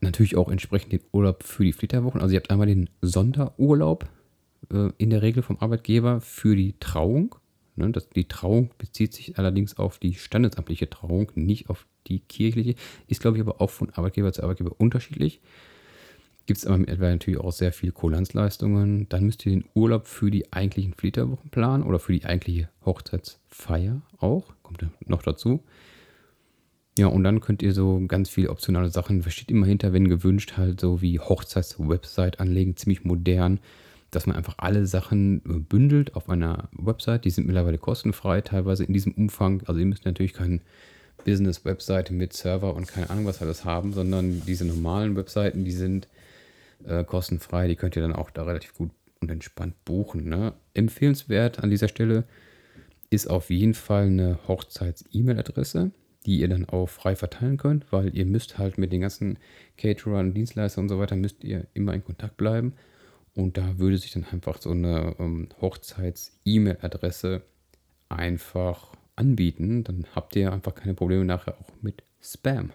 natürlich 0.00 0.36
auch 0.36 0.50
entsprechend 0.50 0.92
den 0.92 1.02
Urlaub 1.12 1.42
für 1.42 1.64
die 1.64 1.72
Flitterwochen. 1.72 2.20
Also 2.20 2.34
ihr 2.34 2.40
habt 2.40 2.50
einmal 2.50 2.66
den 2.66 2.88
Sonderurlaub 3.02 4.08
äh, 4.72 4.90
in 4.98 5.10
der 5.10 5.22
Regel 5.22 5.42
vom 5.42 5.58
Arbeitgeber 5.58 6.20
für 6.20 6.56
die 6.56 6.74
Trauung. 6.80 7.34
Ne, 7.76 7.90
das, 7.90 8.08
die 8.10 8.28
Trauung 8.28 8.70
bezieht 8.78 9.14
sich 9.14 9.38
allerdings 9.38 9.78
auf 9.78 9.98
die 9.98 10.14
standesamtliche 10.14 10.90
Trauung, 10.90 11.30
nicht 11.34 11.70
auf 11.70 11.86
die 12.06 12.20
kirchliche. 12.20 12.74
Ist, 13.06 13.20
glaube 13.20 13.36
ich, 13.36 13.42
aber 13.42 13.60
auch 13.60 13.70
von 13.70 13.90
Arbeitgeber 13.90 14.32
zu 14.32 14.42
Arbeitgeber 14.42 14.74
unterschiedlich. 14.78 15.40
Gibt 16.46 16.58
es 16.58 16.66
aber 16.66 16.78
natürlich 16.78 17.40
auch 17.40 17.52
sehr 17.52 17.72
viele 17.72 17.92
Kulanzleistungen. 17.92 19.08
Dann 19.08 19.24
müsst 19.24 19.46
ihr 19.46 19.52
den 19.52 19.64
Urlaub 19.74 20.06
für 20.06 20.30
die 20.30 20.52
eigentlichen 20.52 20.94
Flitterwochen 20.94 21.50
planen 21.50 21.84
oder 21.84 21.98
für 21.98 22.12
die 22.12 22.24
eigentliche 22.24 22.68
Hochzeitsfeier 22.84 24.02
auch. 24.18 24.52
Kommt 24.62 24.84
noch 25.06 25.22
dazu. 25.22 25.62
Ja, 26.98 27.06
und 27.06 27.24
dann 27.24 27.40
könnt 27.40 27.62
ihr 27.62 27.72
so 27.72 28.02
ganz 28.06 28.28
viele 28.28 28.50
optionale 28.50 28.90
Sachen, 28.90 29.22
versteht 29.22 29.50
immer 29.50 29.66
hinter, 29.66 29.92
wenn 29.92 30.08
gewünscht, 30.08 30.54
halt 30.58 30.80
so 30.80 31.00
wie 31.00 31.18
Hochzeits-Website 31.18 32.38
anlegen, 32.38 32.76
ziemlich 32.76 33.02
modern, 33.04 33.60
dass 34.10 34.26
man 34.26 34.36
einfach 34.36 34.56
alle 34.58 34.84
Sachen 34.86 35.38
äh, 35.46 35.58
bündelt 35.58 36.14
auf 36.16 36.28
einer 36.28 36.68
Website. 36.72 37.24
Die 37.24 37.30
sind 37.30 37.46
mittlerweile 37.46 37.78
kostenfrei, 37.78 38.42
teilweise 38.42 38.84
in 38.84 38.92
diesem 38.92 39.12
Umfang. 39.12 39.62
Also 39.66 39.80
ihr 39.80 39.86
müsst 39.86 40.04
natürlich 40.04 40.34
kein 40.34 40.60
Business-Webseite 41.24 42.12
mit 42.12 42.34
Server 42.34 42.74
und 42.74 42.88
keine 42.88 43.08
Ahnung 43.08 43.26
was 43.26 43.40
alles 43.40 43.64
haben, 43.64 43.94
sondern 43.94 44.42
diese 44.46 44.66
normalen 44.66 45.16
Webseiten, 45.16 45.64
die 45.64 45.72
sind 45.72 46.08
äh, 46.86 47.04
kostenfrei. 47.04 47.68
Die 47.68 47.76
könnt 47.76 47.96
ihr 47.96 48.02
dann 48.02 48.14
auch 48.14 48.30
da 48.30 48.42
relativ 48.42 48.74
gut 48.74 48.90
und 49.20 49.30
entspannt 49.30 49.74
buchen. 49.84 50.28
Ne? 50.28 50.52
Empfehlenswert 50.74 51.62
an 51.62 51.70
dieser 51.70 51.88
Stelle 51.88 52.24
ist 53.10 53.28
auf 53.28 53.50
jeden 53.50 53.74
Fall 53.74 54.06
eine 54.06 54.38
Hochzeits-E-Mail-Adresse, 54.48 55.90
die 56.26 56.40
ihr 56.40 56.48
dann 56.48 56.68
auch 56.68 56.88
frei 56.88 57.16
verteilen 57.16 57.56
könnt, 57.56 57.92
weil 57.92 58.16
ihr 58.16 58.26
müsst 58.26 58.58
halt 58.58 58.78
mit 58.78 58.92
den 58.92 59.02
ganzen 59.02 59.38
Caterern, 59.76 60.34
Dienstleistern 60.34 60.84
und 60.84 60.88
so 60.88 60.98
weiter, 60.98 61.16
müsst 61.16 61.44
ihr 61.44 61.66
immer 61.74 61.94
in 61.94 62.04
Kontakt 62.04 62.36
bleiben. 62.36 62.74
Und 63.34 63.56
da 63.56 63.78
würde 63.78 63.96
sich 63.98 64.12
dann 64.12 64.26
einfach 64.30 64.60
so 64.60 64.70
eine 64.70 65.16
ähm, 65.18 65.48
Hochzeits-E-Mail-Adresse 65.60 67.42
einfach 68.08 68.92
anbieten. 69.16 69.84
Dann 69.84 70.06
habt 70.14 70.36
ihr 70.36 70.52
einfach 70.52 70.74
keine 70.74 70.94
Probleme 70.94 71.24
nachher 71.24 71.58
auch 71.58 71.70
mit 71.80 72.02
Spam. 72.20 72.72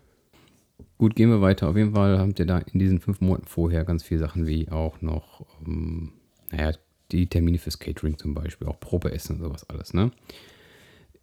Gut, 0.98 1.16
gehen 1.16 1.30
wir 1.30 1.42
weiter. 1.42 1.70
Auf 1.70 1.78
jeden 1.78 1.94
Fall 1.94 2.18
habt 2.18 2.40
ihr 2.40 2.46
da 2.46 2.60
in 2.60 2.80
diesen 2.80 3.00
fünf 3.00 3.22
Monaten 3.22 3.48
vorher 3.48 3.84
ganz 3.86 4.04
viele 4.04 4.20
Sachen 4.20 4.48
wie 4.48 4.70
auch 4.70 5.02
noch, 5.02 5.46
ähm, 5.66 6.13
naja, 6.52 6.74
die 7.12 7.28
Termine 7.28 7.58
fürs 7.58 7.80
Catering 7.80 8.18
zum 8.18 8.34
Beispiel, 8.34 8.68
auch 8.68 8.80
Probeessen 8.80 9.38
und 9.38 9.44
sowas 9.44 9.70
alles, 9.70 9.94
ne? 9.94 10.12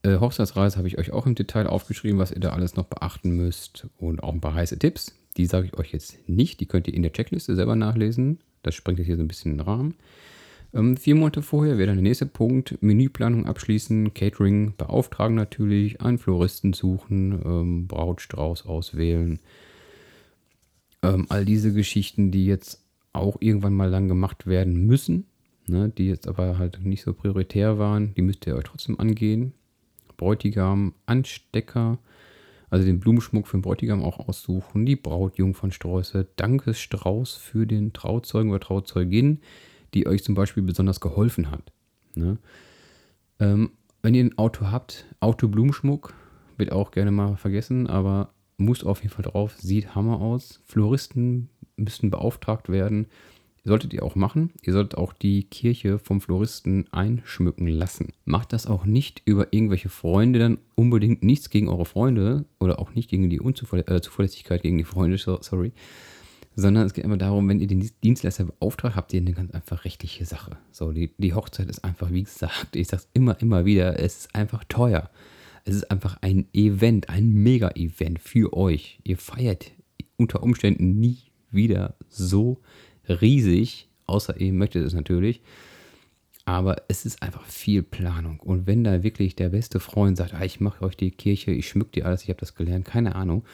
Äh, 0.02 0.18
Hochzeitsreise 0.18 0.76
habe 0.76 0.88
ich 0.88 0.98
euch 0.98 1.12
auch 1.12 1.26
im 1.26 1.34
Detail 1.34 1.66
aufgeschrieben, 1.66 2.18
was 2.18 2.30
ihr 2.30 2.40
da 2.40 2.50
alles 2.50 2.76
noch 2.76 2.84
beachten 2.84 3.30
müsst 3.30 3.86
und 3.98 4.22
auch 4.22 4.32
ein 4.32 4.40
paar 4.40 4.54
heiße 4.54 4.78
Tipps. 4.78 5.14
Die 5.36 5.46
sage 5.46 5.66
ich 5.66 5.74
euch 5.78 5.92
jetzt 5.92 6.28
nicht, 6.28 6.60
die 6.60 6.66
könnt 6.66 6.86
ihr 6.86 6.94
in 6.94 7.02
der 7.02 7.12
Checkliste 7.12 7.56
selber 7.56 7.74
nachlesen. 7.74 8.38
Das 8.62 8.74
springt 8.74 8.98
jetzt 8.98 9.06
hier 9.06 9.16
so 9.16 9.22
ein 9.22 9.28
bisschen 9.28 9.52
in 9.52 9.58
den 9.58 9.66
Rahmen. 9.66 9.94
Ähm, 10.74 10.96
vier 10.96 11.14
Monate 11.14 11.40
vorher 11.40 11.78
wäre 11.78 11.86
dann 11.86 11.96
der 11.96 12.02
nächste 12.02 12.26
Punkt. 12.26 12.76
Menüplanung 12.82 13.46
abschließen, 13.46 14.12
Catering 14.12 14.74
beauftragen 14.76 15.36
natürlich, 15.36 16.00
einen 16.00 16.18
Floristen 16.18 16.72
suchen, 16.72 17.40
ähm, 17.44 17.86
Brautstrauß 17.86 18.66
auswählen. 18.66 19.38
Ähm, 21.02 21.26
all 21.28 21.44
diese 21.44 21.72
Geschichten, 21.72 22.32
die 22.32 22.46
jetzt 22.46 22.82
auch 23.12 23.36
irgendwann 23.38 23.74
mal 23.74 23.88
lang 23.88 24.08
gemacht 24.08 24.48
werden 24.48 24.84
müssen, 24.86 25.26
ne, 25.68 25.92
die 25.96 26.08
jetzt 26.08 26.26
aber 26.26 26.58
halt 26.58 26.84
nicht 26.84 27.02
so 27.02 27.14
prioritär 27.14 27.78
waren, 27.78 28.12
die 28.14 28.22
müsst 28.22 28.44
ihr 28.46 28.56
euch 28.56 28.64
trotzdem 28.64 28.98
angehen. 28.98 29.52
Bräutigam, 30.16 30.94
Anstecker, 31.06 31.98
also 32.68 32.84
den 32.84 32.98
Blumenschmuck 32.98 33.46
für 33.46 33.58
den 33.58 33.62
Bräutigam 33.62 34.02
auch 34.02 34.28
aussuchen, 34.28 34.86
die 34.86 34.96
Brautjungfernsträuße, 34.96 36.26
Dankesstrauß 36.34 37.34
für 37.36 37.66
den 37.66 37.92
Trauzeugen 37.92 38.50
oder 38.50 38.60
Trauzeugin 38.60 39.38
die 39.94 40.06
euch 40.06 40.24
zum 40.24 40.34
Beispiel 40.34 40.62
besonders 40.62 41.00
geholfen 41.00 41.50
hat. 41.50 41.72
Ne? 42.14 42.38
Ähm, 43.40 43.70
wenn 44.02 44.14
ihr 44.14 44.24
ein 44.24 44.38
Auto 44.38 44.70
habt, 44.70 45.06
Autoblumenschmuck 45.20 46.14
wird 46.56 46.72
auch 46.72 46.90
gerne 46.90 47.10
mal 47.10 47.36
vergessen, 47.36 47.86
aber 47.86 48.34
muss 48.56 48.84
auf 48.84 49.02
jeden 49.02 49.14
Fall 49.14 49.24
drauf, 49.24 49.56
sieht 49.58 49.94
Hammer 49.94 50.20
aus. 50.20 50.60
Floristen 50.64 51.48
müssten 51.76 52.10
beauftragt 52.10 52.68
werden. 52.68 53.06
Solltet 53.66 53.94
ihr 53.94 54.02
auch 54.02 54.14
machen. 54.14 54.52
Ihr 54.62 54.74
solltet 54.74 54.98
auch 54.98 55.14
die 55.14 55.44
Kirche 55.44 55.98
vom 55.98 56.20
Floristen 56.20 56.86
einschmücken 56.92 57.66
lassen. 57.66 58.12
Macht 58.26 58.52
das 58.52 58.66
auch 58.66 58.84
nicht 58.84 59.22
über 59.24 59.54
irgendwelche 59.54 59.88
Freunde, 59.88 60.38
dann 60.38 60.58
unbedingt 60.74 61.22
nichts 61.22 61.48
gegen 61.48 61.68
eure 61.68 61.86
Freunde 61.86 62.44
oder 62.60 62.78
auch 62.78 62.94
nicht 62.94 63.08
gegen 63.08 63.30
die 63.30 63.40
Unzuverlässigkeit 63.40 64.60
äh, 64.60 64.62
gegen 64.62 64.76
die 64.76 64.84
Freunde, 64.84 65.16
sorry 65.16 65.72
sondern 66.56 66.86
es 66.86 66.94
geht 66.94 67.04
immer 67.04 67.16
darum, 67.16 67.48
wenn 67.48 67.60
ihr 67.60 67.66
den 67.66 67.88
Dienstleister 68.02 68.44
beauftragt, 68.44 68.96
habt 68.96 69.12
ihr 69.12 69.20
eine 69.20 69.32
ganz 69.32 69.50
einfach 69.52 69.84
rechtliche 69.84 70.24
Sache. 70.24 70.56
So, 70.70 70.92
die, 70.92 71.10
die 71.18 71.34
Hochzeit 71.34 71.68
ist 71.68 71.84
einfach, 71.84 72.10
wie 72.12 72.22
gesagt, 72.22 72.76
ich 72.76 72.88
sag's 72.88 73.08
immer, 73.12 73.40
immer 73.40 73.64
wieder, 73.64 73.98
es 73.98 74.18
ist 74.18 74.34
einfach 74.34 74.64
teuer. 74.64 75.10
Es 75.64 75.74
ist 75.74 75.90
einfach 75.90 76.18
ein 76.20 76.46
Event, 76.52 77.08
ein 77.08 77.32
Mega-Event 77.32 78.20
für 78.20 78.52
euch. 78.52 78.98
Ihr 79.02 79.16
feiert 79.16 79.72
unter 80.16 80.42
Umständen 80.42 81.00
nie 81.00 81.18
wieder 81.50 81.94
so 82.08 82.60
riesig, 83.08 83.88
außer 84.06 84.38
ihr 84.40 84.52
möchtet 84.52 84.86
es 84.86 84.92
natürlich. 84.92 85.40
Aber 86.44 86.76
es 86.88 87.06
ist 87.06 87.22
einfach 87.22 87.44
viel 87.46 87.82
Planung. 87.82 88.38
Und 88.40 88.66
wenn 88.66 88.84
da 88.84 89.02
wirklich 89.02 89.34
der 89.34 89.48
beste 89.48 89.80
Freund 89.80 90.18
sagt, 90.18 90.34
ah, 90.34 90.44
ich 90.44 90.60
mache 90.60 90.84
euch 90.84 90.96
die 90.96 91.10
Kirche, 91.10 91.50
ich 91.50 91.68
schmück 91.68 91.92
dir 91.92 92.04
alles, 92.04 92.22
ich 92.22 92.28
habe 92.28 92.40
das 92.40 92.54
gelernt, 92.54 92.84
keine 92.84 93.14
Ahnung, 93.14 93.44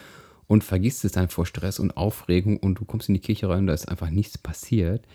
und 0.51 0.65
vergisst 0.65 1.05
es 1.05 1.13
dann 1.13 1.29
vor 1.29 1.47
Stress 1.47 1.79
und 1.79 1.97
Aufregung 1.97 2.57
und 2.57 2.81
du 2.81 2.85
kommst 2.85 3.09
in 3.09 3.15
die 3.15 3.21
Kirche 3.21 3.49
rein 3.49 3.61
und 3.61 3.67
da 3.69 3.73
ist 3.73 3.89
einfach 3.89 4.11
nichts 4.11 4.37
passiert, 4.37 5.07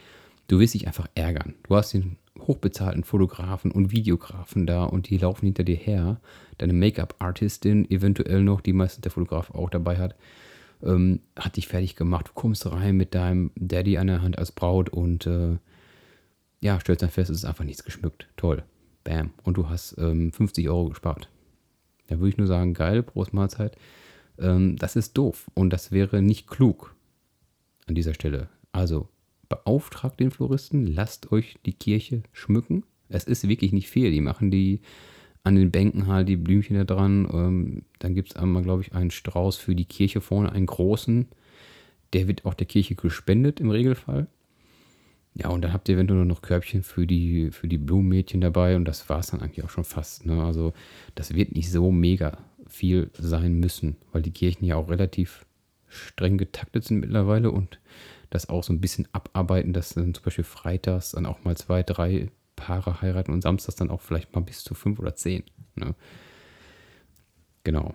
du 0.48 0.62
wirst 0.62 0.76
dich 0.76 0.88
einfach 0.88 1.10
ärgern. 1.14 1.56
Du 1.64 1.76
hast 1.76 1.94
den 1.94 2.16
hochbezahlten 2.40 3.04
Fotografen 3.04 3.70
und 3.70 3.92
Videografen 3.92 4.66
da 4.66 4.86
und 4.86 5.10
die 5.10 5.18
laufen 5.18 5.46
hinter 5.46 5.66
dir 5.66 5.76
her. 5.76 6.22
Deine 6.58 6.72
Make-up-Artistin, 6.72 7.92
eventuell 7.92 8.44
noch, 8.44 8.62
die 8.62 8.72
meistens 8.72 9.02
der 9.02 9.12
Fotograf 9.12 9.52
auch 9.52 9.70
dabei 9.70 9.98
hat, 9.98 10.16
ähm, 10.82 11.20
hat 11.38 11.58
dich 11.58 11.68
fertig 11.68 11.98
gemacht. 11.98 12.30
Du 12.30 12.34
kommst 12.34 12.66
rein 12.72 12.96
mit 12.96 13.14
deinem 13.14 13.52
Daddy 13.58 13.98
an 13.98 14.08
der 14.08 14.22
Hand 14.22 14.40
als 14.40 14.54
Braut 14.54 14.88
und 14.88 15.28
äh, 15.28 15.58
ja, 16.62 16.80
stellst 16.80 17.02
dann 17.02 17.10
fest, 17.10 17.30
es 17.30 17.40
ist 17.40 17.46
einfach 17.46 17.66
nichts 17.66 17.84
geschmückt. 17.84 18.30
Toll. 18.38 18.64
Bam. 19.04 19.32
Und 19.44 19.58
du 19.58 19.68
hast 19.68 19.98
ähm, 19.98 20.32
50 20.32 20.70
Euro 20.70 20.88
gespart. 20.88 21.28
Da 22.08 22.20
würde 22.20 22.30
ich 22.30 22.38
nur 22.38 22.48
sagen, 22.48 22.74
geil, 22.74 23.04
Prost 23.04 23.34
Mahlzeit. 23.34 23.76
Ähm, 24.40 24.76
das 24.78 24.96
ist 24.96 25.18
doof 25.18 25.50
und 25.54 25.72
das 25.72 25.92
wäre 25.92 26.22
nicht 26.22 26.48
klug 26.48 26.96
an 27.88 27.96
dieser 27.96 28.14
Stelle. 28.14 28.50
Also 28.72 29.10
beauftragt 29.50 30.20
den 30.20 30.32
Floristen, 30.32 30.88
lasst 30.88 31.32
euch 31.32 31.58
die 31.66 31.74
Kirche 31.74 32.24
schmücken. 32.34 32.84
Es 33.10 33.26
ist 33.26 33.48
wirklich 33.48 33.72
nicht 33.72 33.90
viel. 33.90 34.12
Die 34.12 34.22
machen 34.22 34.52
die 34.52 34.82
an 35.44 35.56
den 35.56 35.70
Bänken 35.72 36.08
halt 36.08 36.28
die 36.28 36.38
Blümchen 36.38 36.76
da 36.76 36.84
dran. 36.84 37.28
Ähm, 37.32 37.84
dann 38.00 38.16
gibt 38.16 38.32
es 38.32 38.36
einmal, 38.36 38.64
glaube 38.64 38.82
ich, 38.82 38.94
einen 38.94 39.12
Strauß 39.12 39.58
für 39.58 39.76
die 39.76 39.86
Kirche 39.86 40.20
vorne, 40.20 40.52
einen 40.52 40.66
großen. 40.66 41.28
Der 42.14 42.28
wird 42.28 42.46
auch 42.46 42.56
der 42.56 42.66
Kirche 42.66 42.96
gespendet 42.96 43.60
im 43.60 43.70
Regelfall. 43.70 44.28
Ja, 45.36 45.50
und 45.50 45.62
dann 45.62 45.74
habt 45.74 45.90
ihr 45.90 45.96
eventuell 45.96 46.26
noch 46.26 46.42
Körbchen 46.42 46.82
für 46.82 47.06
die, 47.06 47.52
für 47.52 47.68
die 47.68 47.78
Blumenmädchen 47.78 48.40
dabei 48.40 48.76
und 48.78 48.86
das 48.86 49.08
war 49.10 49.20
es 49.20 49.28
dann 49.28 49.42
eigentlich 49.42 49.66
auch 49.66 49.70
schon 49.70 49.84
fast. 49.84 50.26
Ne? 50.26 50.42
Also 50.42 50.74
das 51.14 51.36
wird 51.36 51.54
nicht 51.54 51.70
so 51.70 51.92
mega 51.92 52.38
viel 52.68 53.12
sein 53.14 53.56
müssen, 53.56 53.98
weil 54.12 54.22
die 54.22 54.32
Kirchen 54.32 54.66
ja 54.66 54.76
auch 54.76 54.90
relativ 54.90 55.46
streng 55.88 56.38
getaktet 56.38 56.84
sind 56.84 57.00
mittlerweile 57.00 57.52
und 57.52 57.80
das 58.30 58.50
auch 58.50 58.64
so 58.64 58.74
ein 58.74 58.82
bisschen 58.82 59.08
abarbeiten, 59.12 59.74
dass 59.74 59.94
dann 59.94 60.14
zum 60.14 60.24
Beispiel 60.24 60.44
freitags 60.44 61.12
dann 61.12 61.26
auch 61.26 61.44
mal 61.44 61.56
zwei, 61.56 61.84
drei 61.84 62.30
Paare 62.56 63.02
heiraten 63.02 63.32
und 63.32 63.42
samstags 63.42 63.76
dann 63.76 63.90
auch 63.90 64.02
vielleicht 64.02 64.34
mal 64.34 64.42
bis 64.42 64.64
zu 64.64 64.74
fünf 64.74 65.00
oder 65.00 65.16
zehn. 65.16 65.44
Ne? 65.76 65.96
Genau. 67.64 67.94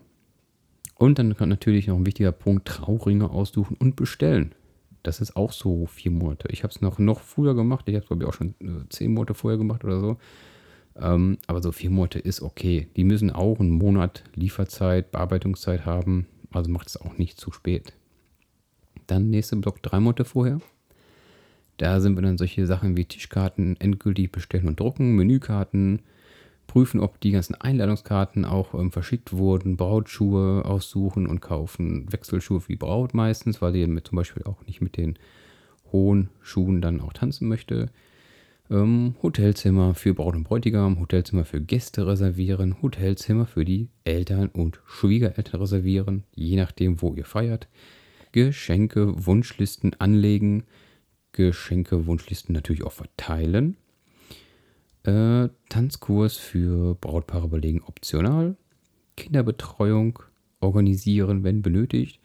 Und 0.96 1.18
dann 1.18 1.34
kann 1.36 1.48
natürlich 1.48 1.86
noch 1.86 1.96
ein 1.96 2.06
wichtiger 2.06 2.32
Punkt 2.32 2.68
Trauringe 2.68 3.30
aussuchen 3.30 3.76
und 3.78 3.96
bestellen. 3.96 4.54
Das 5.02 5.20
ist 5.20 5.34
auch 5.34 5.52
so 5.52 5.86
vier 5.86 6.10
Monate. 6.10 6.48
Ich 6.50 6.62
habe 6.62 6.72
es 6.72 6.82
noch, 6.82 6.98
noch 6.98 7.20
früher 7.20 7.54
gemacht. 7.54 7.88
Ich 7.88 7.94
habe 7.94 8.02
es, 8.02 8.08
glaube 8.08 8.22
ich, 8.22 8.28
auch 8.28 8.34
schon 8.34 8.54
äh, 8.60 8.86
zehn 8.90 9.14
Monate 9.14 9.32
vorher 9.32 9.56
gemacht 9.56 9.82
oder 9.82 9.98
so. 9.98 10.18
Ähm, 10.96 11.38
aber 11.46 11.62
so 11.62 11.72
vier 11.72 11.90
Monate 11.90 12.18
ist 12.18 12.42
okay. 12.42 12.88
Die 12.96 13.04
müssen 13.04 13.30
auch 13.30 13.60
einen 13.60 13.70
Monat 13.70 14.24
Lieferzeit, 14.34 15.10
Bearbeitungszeit 15.10 15.84
haben. 15.84 16.26
Also 16.50 16.70
macht 16.70 16.88
es 16.88 16.96
auch 16.96 17.16
nicht 17.16 17.38
zu 17.38 17.52
spät. 17.52 17.92
Dann 19.06 19.30
nächster 19.30 19.56
Block 19.56 19.82
drei 19.82 20.00
Monate 20.00 20.24
vorher. 20.24 20.60
Da 21.76 22.00
sind 22.00 22.16
wir 22.16 22.22
dann 22.22 22.36
solche 22.36 22.66
Sachen 22.66 22.96
wie 22.96 23.06
Tischkarten 23.06 23.80
endgültig 23.80 24.30
bestellen 24.32 24.68
und 24.68 24.78
drucken, 24.78 25.16
Menükarten, 25.16 26.02
prüfen, 26.66 27.00
ob 27.00 27.18
die 27.20 27.32
ganzen 27.32 27.54
Einladungskarten 27.54 28.44
auch 28.44 28.74
ähm, 28.74 28.92
verschickt 28.92 29.32
wurden, 29.32 29.76
Brautschuhe 29.76 30.64
aussuchen 30.64 31.26
und 31.26 31.40
kaufen, 31.40 32.06
Wechselschuhe 32.12 32.60
für 32.60 32.72
die 32.72 32.76
Braut 32.76 33.14
meistens, 33.14 33.62
weil 33.62 33.72
mit, 33.88 34.06
zum 34.06 34.16
Beispiel 34.16 34.44
auch 34.44 34.64
nicht 34.66 34.80
mit 34.80 34.96
den 34.96 35.18
hohen 35.90 36.28
Schuhen 36.42 36.80
dann 36.80 37.00
auch 37.00 37.12
tanzen 37.12 37.48
möchte. 37.48 37.88
Ähm, 38.70 39.16
Hotelzimmer 39.20 39.94
für 39.94 40.14
Braut 40.14 40.36
und 40.36 40.44
Bräutigam, 40.44 41.00
Hotelzimmer 41.00 41.44
für 41.44 41.60
Gäste 41.60 42.06
reservieren, 42.06 42.80
Hotelzimmer 42.82 43.46
für 43.46 43.64
die 43.64 43.88
Eltern 44.04 44.48
und 44.48 44.80
Schwiegereltern 44.86 45.60
reservieren, 45.60 46.22
je 46.36 46.56
nachdem, 46.56 47.02
wo 47.02 47.12
ihr 47.14 47.24
feiert. 47.24 47.66
Geschenke, 48.30 49.26
Wunschlisten 49.26 50.00
anlegen, 50.00 50.62
Geschenke, 51.32 52.06
Wunschlisten 52.06 52.54
natürlich 52.54 52.84
auch 52.84 52.92
verteilen. 52.92 53.76
Äh, 55.02 55.48
Tanzkurs 55.68 56.36
für 56.36 56.94
Brautpaare 56.94 57.48
belegen 57.48 57.82
optional. 57.82 58.56
Kinderbetreuung 59.16 60.20
organisieren, 60.60 61.42
wenn 61.42 61.62
benötigt 61.62 62.19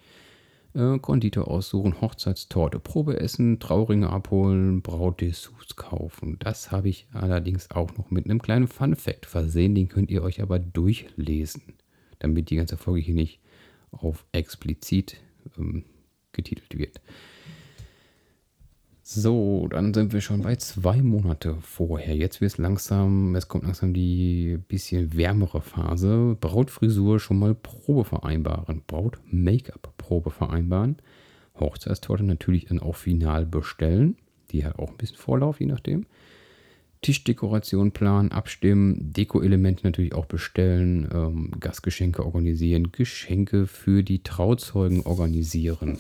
äh, 0.76 1.00
Konditor 1.00 1.48
aussuchen, 1.48 2.02
Hochzeitstorte, 2.02 2.80
Probeessen, 2.80 3.60
Trauringe 3.60 4.10
abholen, 4.10 4.82
Brautdessous 4.82 5.76
kaufen. 5.76 6.38
Das 6.40 6.72
habe 6.72 6.90
ich 6.90 7.08
allerdings 7.14 7.72
auch 7.72 7.96
noch 7.98 8.12
mit 8.12 8.26
einem 8.26 8.42
kleinen 8.42 8.68
Fun-Fact 8.68 9.26
versehen. 9.26 9.74
Den 9.76 9.88
könnt 9.88 10.12
ihr 10.12 10.22
euch 10.22 10.42
aber 10.42 10.60
durchlesen, 10.60 11.74
damit 12.20 12.50
die 12.50 12.58
ganze 12.58 12.78
Folge 12.78 13.02
hier 13.02 13.16
nicht 13.16 13.40
auf 13.92 14.26
explizit 14.32 15.18
ähm, 15.58 15.86
getitelt 16.34 16.78
wird. 16.78 17.02
So, 19.08 19.68
dann 19.70 19.94
sind 19.94 20.14
wir 20.14 20.22
schon 20.22 20.42
bei 20.42 20.56
zwei 20.56 21.00
Monate 21.04 21.58
vorher. 21.62 22.16
Jetzt 22.16 22.42
wird 22.42 22.54
es 22.54 22.58
langsam, 22.58 23.36
es 23.36 23.48
kommt 23.48 23.66
langsam 23.66 23.94
die 23.94 24.58
bisschen 24.68 25.16
wärmere 25.16 25.62
Phase. 25.62 26.36
Brautfrisur 26.42 27.20
schon 27.20 27.38
mal 27.38 27.54
Probe 27.54 28.04
vereinbaren. 28.04 28.82
Braut-Make-up 28.88 29.94
Probe 30.00 30.32
vereinbaren. 30.32 30.98
Hochzeitstorte 31.60 32.24
natürlich 32.24 32.66
dann 32.66 32.80
auch 32.80 32.96
final 32.96 33.46
bestellen. 33.46 34.18
Die 34.50 34.66
hat 34.66 34.80
auch 34.80 34.90
ein 34.90 34.98
bisschen 34.98 35.18
Vorlauf, 35.18 35.60
je 35.60 35.68
nachdem. 35.68 36.08
Tischdekoration 37.04 37.92
planen, 37.92 38.32
abstimmen, 38.32 39.14
Deko-Elemente 39.14 39.86
natürlich 39.86 40.16
auch 40.16 40.26
bestellen, 40.26 41.08
ähm, 41.14 41.52
Gastgeschenke 41.60 42.26
organisieren, 42.26 42.92
Geschenke 42.92 43.68
für 43.68 44.02
die 44.02 44.24
Trauzeugen 44.24 45.04
organisieren. 45.04 46.00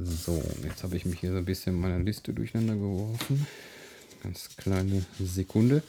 So, 0.00 0.40
jetzt 0.62 0.84
habe 0.84 0.96
ich 0.96 1.04
mich 1.04 1.18
hier 1.18 1.32
so 1.32 1.38
ein 1.38 1.44
bisschen 1.44 1.74
in 1.74 1.80
meiner 1.80 1.98
Liste 1.98 2.32
durcheinander 2.32 2.74
geworfen. 2.74 3.48
Ganz 4.22 4.48
kleine 4.56 5.04
Sekunde. 5.18 5.82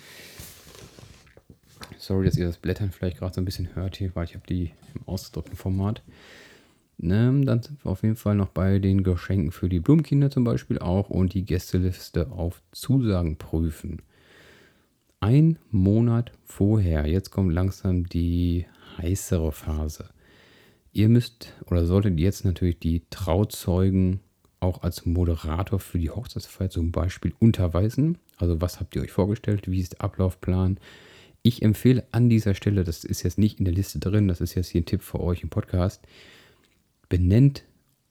Sorry, 2.00 2.26
dass 2.26 2.36
ihr 2.36 2.48
das 2.48 2.58
Blättern 2.58 2.92
vielleicht 2.92 3.20
gerade 3.20 3.36
so 3.36 3.42
ein 3.42 3.46
bisschen 3.46 3.76
hört 3.76 3.98
hier, 3.98 4.16
weil 4.16 4.26
ich 4.26 4.34
habe 4.34 4.48
die 4.48 4.72
im 4.96 5.08
ausgedrückten 5.08 5.56
Format. 5.56 6.02
Ne, 6.98 7.40
dann 7.46 7.62
sind 7.62 7.86
wir 7.86 7.92
auf 7.92 8.02
jeden 8.02 8.16
Fall 8.16 8.34
noch 8.34 8.50
bei 8.50 8.80
den 8.80 9.04
Geschenken 9.04 9.52
für 9.52 9.70
die 9.70 9.80
Blumenkinder 9.80 10.32
zum 10.32 10.44
Beispiel 10.44 10.80
auch 10.80 11.12
und 11.12 11.36
die 11.36 11.46
Gästeliste 11.46 12.32
auf 12.32 12.64
Zusagen 12.72 13.38
prüfen. 13.38 14.02
Ein 15.20 15.60
Monat 15.70 16.32
vorher, 16.46 17.06
jetzt 17.06 17.30
kommt 17.30 17.54
langsam 17.54 18.10
die 18.10 18.66
heißere 18.98 19.52
Phase. 19.52 20.10
Ihr 20.92 21.10
müsst 21.10 21.54
oder 21.68 21.86
solltet 21.86 22.20
jetzt 22.20 22.46
natürlich 22.46 22.80
die 22.80 23.04
Trauzeugen 23.10 24.20
auch 24.60 24.84
als 24.84 25.06
Moderator 25.06 25.80
für 25.80 26.00
die 26.00 26.10
Hochzeitsfeier 26.10 26.70
zum 26.70 26.92
Beispiel 26.92 27.34
unterweisen. 27.40 28.18
Also 28.38 28.62
was 28.62 28.80
habt 28.80 28.96
ihr 28.96 29.02
euch 29.02 29.12
vorgestellt? 29.12 29.70
Wie 29.70 29.80
ist 29.80 29.94
der 29.94 30.02
Ablaufplan? 30.02 30.80
Ich 31.42 31.62
empfehle 31.62 32.06
an 32.12 32.30
dieser 32.30 32.54
Stelle, 32.54 32.84
das 32.84 33.04
ist 33.04 33.24
jetzt 33.24 33.38
nicht 33.38 33.60
in 33.60 33.66
der 33.66 33.74
Liste 33.74 34.00
drin, 34.00 34.28
das 34.28 34.42
ist 34.42 34.56
jetzt 34.56 34.68
hier 34.68 34.82
ein 34.82 34.86
Tipp 34.86 35.02
für 35.02 35.22
euch 35.22 35.42
im 35.42 35.50
Podcast, 35.50 36.02
benennt 37.08 37.64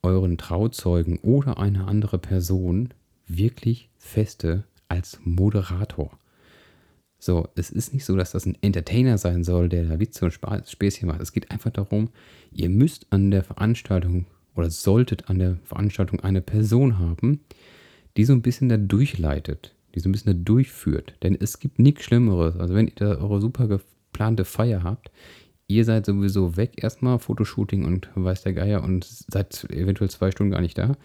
euren 0.03 0.39
Trauzeugen 0.39 1.19
oder 1.19 1.59
eine 1.59 1.87
andere 1.87 2.19
Person 2.19 2.95
wirklich 3.27 3.91
feste 3.99 4.65
als 4.89 5.21
Moderator. 5.25 6.19
So, 7.19 7.49
es 7.57 7.71
ist 7.71 7.93
nicht 7.93 8.05
so, 8.05 8.17
dass 8.17 8.33
das 8.33 8.47
ein 8.47 8.57
Entertainer 8.61 9.19
sein 9.19 9.43
soll, 9.43 9.69
der 9.69 9.85
da 9.85 9.99
Witze 9.99 10.25
und 10.25 10.39
Späßchen 10.69 11.09
macht. 11.09 11.21
Es 11.21 11.33
geht 11.33 11.51
einfach 11.51 11.71
darum, 11.71 12.11
ihr 12.53 12.69
müsst 12.69 13.07
an 13.11 13.31
der 13.31 13.43
Veranstaltung 13.43 14.27
oder 14.55 14.71
solltet 14.71 15.29
an 15.29 15.39
der 15.39 15.57
Veranstaltung 15.65 16.21
eine 16.21 16.41
Person 16.41 16.99
haben, 16.99 17.41
die 18.17 18.25
so 18.25 18.33
ein 18.33 18.43
bisschen 18.43 18.69
da 18.69 18.77
durchleitet, 18.77 19.75
die 19.95 20.01
so 20.01 20.09
ein 20.09 20.13
bisschen 20.13 20.33
da 20.33 20.43
durchführt. 20.45 21.15
Denn 21.23 21.37
es 21.39 21.59
gibt 21.59 21.79
nichts 21.79 22.05
Schlimmeres. 22.05 22.57
Also 22.57 22.75
wenn 22.75 22.87
ihr 22.87 22.95
da 22.95 23.17
eure 23.17 23.41
super 23.41 23.67
geplante 23.67 24.45
Feier 24.45 24.85
habt, 24.85 25.11
ihr 25.67 25.85
seid 25.85 26.07
sowieso 26.07 26.57
weg 26.57 26.83
erstmal, 26.83 27.19
Fotoshooting 27.19 27.85
und 27.85 28.09
weiß 28.15 28.43
der 28.43 28.53
Geier 28.53 28.83
und 28.85 29.05
seid 29.05 29.65
eventuell 29.71 30.11
zwei 30.11 30.31
Stunden 30.31 30.53
gar 30.53 30.61
nicht 30.61 30.79
da. 30.79 30.97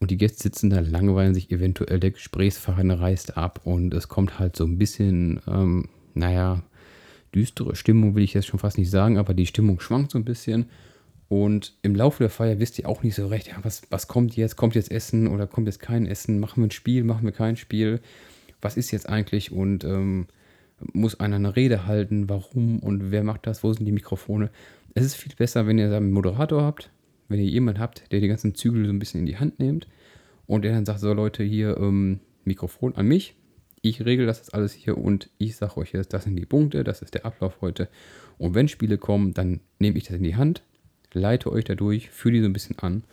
Und 0.00 0.10
die 0.10 0.16
Gäste 0.16 0.42
sitzen 0.42 0.70
da, 0.70 0.80
langweilen 0.80 1.34
sich 1.34 1.50
eventuell, 1.50 2.00
der 2.00 2.10
Gesprächsfaden 2.10 2.90
reißt 2.90 3.36
ab 3.36 3.60
und 3.64 3.92
es 3.92 4.08
kommt 4.08 4.38
halt 4.38 4.56
so 4.56 4.64
ein 4.64 4.78
bisschen, 4.78 5.40
ähm, 5.46 5.90
naja, 6.14 6.62
düstere 7.34 7.76
Stimmung 7.76 8.14
will 8.14 8.24
ich 8.24 8.34
jetzt 8.34 8.46
schon 8.46 8.58
fast 8.58 8.78
nicht 8.78 8.90
sagen, 8.90 9.18
aber 9.18 9.34
die 9.34 9.46
Stimmung 9.46 9.78
schwankt 9.78 10.10
so 10.10 10.18
ein 10.18 10.24
bisschen. 10.24 10.66
Und 11.28 11.74
im 11.82 11.94
Laufe 11.94 12.24
der 12.24 12.30
Feier 12.30 12.58
wisst 12.58 12.78
ihr 12.78 12.88
auch 12.88 13.02
nicht 13.02 13.14
so 13.14 13.28
recht, 13.28 13.48
ja, 13.48 13.58
was, 13.62 13.82
was 13.90 14.08
kommt 14.08 14.34
jetzt? 14.36 14.56
Kommt 14.56 14.74
jetzt 14.74 14.90
Essen 14.90 15.28
oder 15.28 15.46
kommt 15.46 15.68
jetzt 15.68 15.78
kein 15.78 16.06
Essen? 16.06 16.40
Machen 16.40 16.62
wir 16.62 16.66
ein 16.66 16.72
Spiel? 16.72 17.04
Machen 17.04 17.24
wir 17.24 17.32
kein 17.32 17.56
Spiel? 17.56 18.00
Was 18.60 18.76
ist 18.76 18.90
jetzt 18.90 19.08
eigentlich? 19.08 19.52
Und 19.52 19.84
ähm, 19.84 20.26
muss 20.92 21.20
einer 21.20 21.36
eine 21.36 21.56
Rede 21.56 21.86
halten, 21.86 22.28
warum 22.28 22.80
und 22.80 23.10
wer 23.10 23.22
macht 23.22 23.46
das, 23.46 23.62
wo 23.62 23.72
sind 23.72 23.84
die 23.84 23.92
Mikrofone. 23.92 24.50
Es 24.94 25.04
ist 25.04 25.14
viel 25.14 25.34
besser, 25.36 25.66
wenn 25.66 25.78
ihr 25.78 25.94
einen 25.94 26.10
Moderator 26.10 26.62
habt, 26.62 26.90
wenn 27.30 27.40
ihr 27.40 27.46
jemanden 27.50 27.80
habt, 27.80 28.10
der 28.12 28.20
die 28.20 28.28
ganzen 28.28 28.54
Zügel 28.54 28.84
so 28.84 28.92
ein 28.92 28.98
bisschen 28.98 29.20
in 29.20 29.26
die 29.26 29.38
Hand 29.38 29.58
nimmt 29.58 29.88
und 30.46 30.62
der 30.62 30.72
dann 30.72 30.84
sagt, 30.84 31.00
so 31.00 31.12
Leute, 31.12 31.42
hier 31.42 31.76
ähm, 31.78 32.20
Mikrofon 32.44 32.94
an 32.96 33.06
mich, 33.06 33.34
ich 33.82 34.04
regel 34.04 34.26
das 34.26 34.38
jetzt 34.38 34.52
alles 34.52 34.72
hier 34.72 34.98
und 34.98 35.30
ich 35.38 35.56
sage 35.56 35.78
euch 35.78 35.92
jetzt, 35.92 36.12
das 36.12 36.24
sind 36.24 36.36
die 36.36 36.44
Punkte, 36.44 36.84
das 36.84 37.02
ist 37.02 37.14
der 37.14 37.24
Ablauf 37.24 37.60
heute. 37.60 37.88
Und 38.36 38.54
wenn 38.54 38.68
Spiele 38.68 38.98
kommen, 38.98 39.32
dann 39.32 39.60
nehme 39.78 39.96
ich 39.96 40.04
das 40.04 40.16
in 40.16 40.22
die 40.22 40.36
Hand, 40.36 40.62
leite 41.12 41.50
euch 41.50 41.64
dadurch, 41.64 42.10
führe 42.10 42.34
die 42.34 42.40
so 42.40 42.46
ein 42.46 42.52
bisschen 42.52 42.78
an 42.78 43.04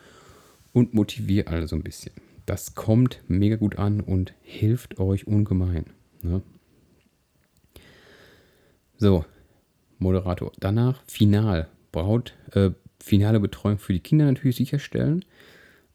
und 0.74 0.94
motiviere 0.94 1.48
alle 1.48 1.68
so 1.68 1.76
ein 1.76 1.84
bisschen. 1.84 2.14
Das 2.46 2.76
kommt 2.76 3.22
mega 3.28 3.56
gut 3.56 3.78
an 3.78 4.02
und 4.02 4.34
hilft 4.42 5.00
euch 5.00 5.28
ungemein. 5.28 5.86
Ne? 6.22 6.42
So, 8.98 9.26
Moderator. 10.00 10.52
Danach 10.60 11.04
Final. 11.08 11.68
Braut, 11.92 12.34
äh, 12.52 12.72
finale 13.08 13.40
Betreuung 13.40 13.80
für 13.80 13.94
die 13.94 14.00
Kinder 14.00 14.26
natürlich 14.26 14.58
sicherstellen. 14.58 15.26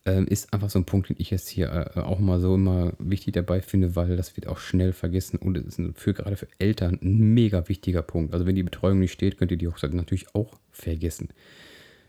Ähm, 0.05 0.27
ist 0.27 0.53
einfach 0.53 0.69
so 0.69 0.81
ein 0.81 0.85
Punkt, 0.85 1.11
den 1.11 1.17
ich 1.21 1.31
jetzt 1.31 1.49
hier 1.49 1.93
äh, 1.95 2.01
auch 2.01 2.19
mal 2.19 2.41
so 2.41 2.57
immer 2.57 2.93
wichtig 2.99 3.35
dabei 3.35 3.61
finde, 3.61 3.95
weil 3.95 4.17
das 4.17 4.37
wird 4.37 4.49
auch 4.49 4.59
schnell 4.59 4.93
vergessen 4.93 5.37
und 5.37 5.57
es 5.57 5.79
ist 5.79 5.99
für, 5.99 6.13
gerade 6.13 6.37
für 6.37 6.49
Eltern 6.59 6.99
ein 7.01 7.35
mega 7.35 7.69
wichtiger 7.69 8.03
Punkt. 8.03 8.35
Also 8.35 8.45
wenn 8.45 8.57
die 8.57 8.65
Betreuung 8.65 8.99
nicht 8.99 9.13
steht, 9.13 9.39
könnt 9.39 9.53
ihr 9.53 9.59
die 9.59 9.69
Hochzeit 9.69 9.95
natürlich 9.95 10.35
auch 10.35 10.59
vergessen. 10.73 11.29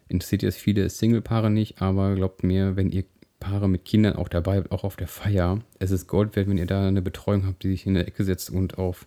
Interessiert 0.08 0.42
jetzt 0.42 0.58
viele 0.58 0.90
Single-Paare 0.90 1.52
nicht, 1.52 1.84
aber 1.84 2.16
glaubt 2.16 2.44
mir, 2.44 2.76
wenn 2.76 2.90
ihr 2.90 3.04
Paare 3.40 3.70
mit 3.70 3.86
Kindern 3.86 4.16
auch 4.16 4.30
dabei 4.30 4.58
habt, 4.58 4.72
auch 4.72 4.84
auf 4.84 4.96
der 4.96 5.08
Feier, 5.08 5.62
es 5.78 5.92
ist 5.92 6.08
Gold 6.08 6.36
wert, 6.36 6.48
wenn 6.48 6.58
ihr 6.58 6.66
da 6.66 6.88
eine 6.88 7.02
Betreuung 7.04 7.46
habt, 7.46 7.64
die 7.64 7.70
sich 7.70 7.86
in 7.86 7.94
der 7.94 8.08
Ecke 8.08 8.24
setzt 8.24 8.50
und 8.50 8.80
auf 8.80 9.06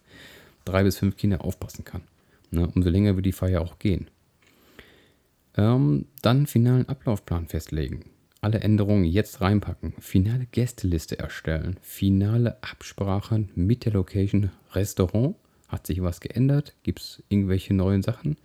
drei 0.64 0.84
bis 0.84 0.98
fünf 0.98 1.16
Kinder 1.16 1.44
aufpassen 1.44 1.84
kann. 1.84 2.02
Ne? 2.50 2.68
Umso 2.74 2.88
länger 2.88 3.16
wird 3.16 3.26
die 3.26 3.32
Feier 3.32 3.62
auch 3.62 3.78
gehen. 3.78 4.08
Ähm, 5.56 6.06
dann 6.22 6.46
finalen 6.46 6.88
Ablaufplan 6.88 7.46
festlegen. 7.46 8.04
Alle 8.40 8.60
Änderungen 8.60 9.04
jetzt 9.04 9.40
reinpacken. 9.40 9.94
Finale 9.98 10.46
Gästeliste 10.52 11.18
erstellen. 11.18 11.78
Finale 11.80 12.62
Absprachen 12.62 13.50
mit 13.54 13.84
der 13.84 13.92
Location 13.92 14.50
Restaurant. 14.72 15.36
Hat 15.68 15.86
sich 15.86 16.02
was 16.02 16.20
geändert? 16.20 16.74
Gibt 16.82 17.00
es 17.00 17.22
irgendwelche 17.28 17.74
neuen 17.74 18.02
Sachen? 18.02 18.36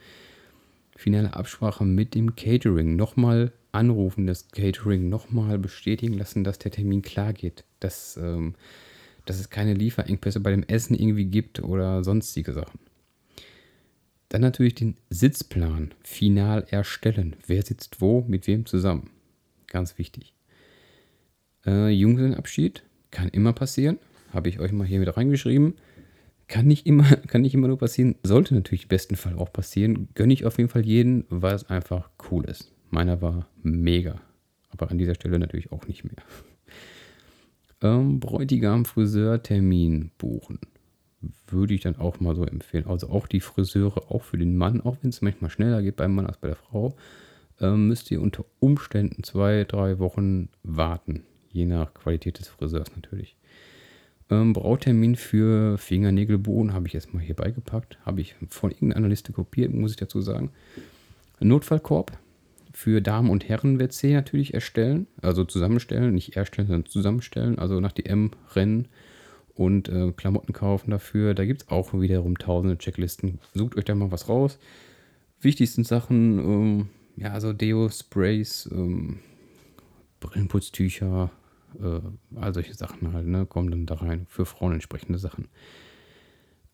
Finale 0.96 1.34
Absprache 1.36 1.86
mit 1.86 2.16
dem 2.16 2.36
Catering. 2.36 2.96
Nochmal 2.96 3.52
anrufen, 3.72 4.28
das 4.28 4.50
Catering 4.50 5.10
nochmal 5.10 5.60
bestätigen 5.60 6.14
lassen, 6.18 6.44
dass 6.44 6.60
der 6.60 6.72
Termin 6.72 7.02
klar 7.02 7.34
geht. 7.34 7.64
Dass 7.80 8.18
ähm, 8.18 8.56
dass 9.26 9.40
es 9.40 9.50
keine 9.50 9.74
Lieferengpässe 9.74 10.40
bei 10.40 10.52
dem 10.52 10.64
Essen 10.64 10.96
irgendwie 10.96 11.26
gibt 11.26 11.62
oder 11.62 12.04
sonstige 12.04 12.54
Sachen. 12.54 12.80
Dann 14.32 14.40
natürlich 14.40 14.76
den 14.76 14.96
Sitzplan 15.10 15.94
final 16.04 16.66
erstellen. 16.70 17.36
Wer 17.48 17.64
sitzt 17.64 18.00
wo, 18.00 18.22
mit 18.22 18.48
wem 18.48 18.66
zusammen. 18.66 19.10
Ganz 19.68 19.98
wichtig. 19.98 20.34
Äh, 21.66 21.90
Junggesellenabschied 21.90 22.82
kann 23.12 23.28
immer 23.28 23.52
passieren. 23.52 24.00
Habe 24.32 24.48
ich 24.48 24.62
euch 24.62 24.72
mal 24.72 24.88
hier 24.88 25.00
mit 25.00 25.18
reingeschrieben. 25.18 25.74
Kann 26.48 26.66
nicht, 26.66 26.88
immer, 26.88 27.04
kann 27.28 27.42
nicht 27.42 27.54
immer 27.54 27.68
nur 27.68 27.78
passieren. 27.78 28.16
Sollte 28.24 28.54
natürlich 28.54 28.84
im 28.84 28.88
besten 28.88 29.18
Fall 29.18 29.36
auch 29.36 29.52
passieren. 29.52 30.08
Gönne 30.16 30.32
ich 30.32 30.46
auf 30.46 30.58
jeden 30.58 30.70
Fall 30.70 30.86
jeden, 30.86 31.26
weil 31.28 31.54
es 31.54 31.70
einfach 31.70 32.10
cool 32.32 32.46
ist. 32.46 32.72
Meiner 32.90 33.22
war 33.22 33.50
mega. 33.64 34.22
Aber 34.70 34.92
an 34.92 34.98
dieser 34.98 35.16
Stelle 35.16 35.40
natürlich 35.40 35.74
auch 35.74 35.88
nicht 35.88 36.06
mehr. 36.06 36.16
Ähm, 37.84 38.20
Bräutigam 38.20 38.86
Friseurtermin 38.86 40.12
buchen. 40.20 40.60
Würde 41.48 41.74
ich 41.74 41.82
dann 41.82 41.98
auch 41.98 42.20
mal 42.20 42.36
so 42.36 42.44
empfehlen. 42.44 42.88
Also 42.88 43.10
auch 43.10 43.28
die 43.28 43.42
Friseure, 43.42 44.12
auch 44.12 44.24
für 44.24 44.38
den 44.38 44.58
Mann, 44.58 44.82
auch 44.82 44.98
wenn 45.02 45.10
es 45.10 45.22
manchmal 45.22 45.52
schneller 45.52 45.82
geht 45.82 45.96
beim 45.96 46.16
Mann 46.16 46.26
als 46.26 46.38
bei 46.38 46.48
der 46.48 46.58
Frau, 46.58 46.96
ähm, 47.60 47.88
müsst 47.88 48.10
ihr 48.12 48.22
unter 48.22 48.46
Umständen 48.60 49.24
zwei, 49.24 49.66
drei 49.66 50.00
Wochen 50.00 50.50
warten. 50.64 51.24
Je 51.52 51.66
nach 51.66 51.94
Qualität 51.94 52.40
des 52.40 52.48
Friseurs 52.48 52.96
natürlich. 52.96 53.36
Ähm, 54.30 54.54
Brautermin 54.54 55.16
für 55.16 55.78
Fingernägelbohren 55.78 56.74
habe 56.74 56.88
ich 56.88 56.94
jetzt 56.94 57.14
mal 57.14 57.22
hier 57.22 57.36
beigepackt. 57.36 58.00
Habe 58.06 58.22
ich 58.22 58.36
von 58.50 58.72
irgendeiner 58.72 59.10
Liste 59.10 59.34
kopiert, 59.34 59.74
muss 59.74 59.92
ich 59.92 59.98
dazu 59.98 60.22
sagen. 60.22 60.52
Notfallkorb 61.40 62.18
für 62.74 63.02
Damen- 63.02 63.30
und 63.30 63.48
Herren-WC 63.48 64.14
natürlich 64.14 64.54
erstellen, 64.54 65.08
also 65.22 65.44
zusammenstellen, 65.44 66.14
nicht 66.14 66.38
erstellen, 66.38 66.68
sondern 66.68 66.86
zusammenstellen, 66.86 67.60
also 67.60 67.80
nach 67.80 67.92
DM 67.92 68.32
rennen 68.56 68.88
und 69.56 69.90
äh, 69.90 70.12
Klamotten 70.12 70.54
kaufen 70.54 70.92
dafür. 70.92 71.34
Da 71.34 71.46
gibt 71.46 71.64
es 71.64 71.68
auch 71.70 71.94
wiederum 71.94 72.38
tausende 72.38 72.78
Checklisten. 72.78 73.40
Sucht 73.54 73.78
euch 73.78 73.86
da 73.86 73.96
mal 73.96 74.12
was 74.12 74.30
raus. 74.30 74.60
Wichtigsten 75.40 75.84
Sachen, 75.84 76.40
ähm, 76.40 76.90
ja, 77.18 77.32
also 77.32 77.54
Deo, 77.54 77.90
Sprays, 77.90 78.70
ähm, 78.72 79.20
Brillenputztücher, 80.20 81.32
äh, 81.80 82.38
all 82.40 82.54
solche 82.54 82.74
Sachen 82.74 83.14
halt, 83.14 83.28
ne, 83.28 83.46
kommen 83.46 83.72
dann 83.72 83.86
da 83.86 83.96
rein. 83.96 84.26
Für 84.30 84.46
Frauen 84.46 84.74
entsprechende 84.74 85.18
Sachen. 85.18 85.48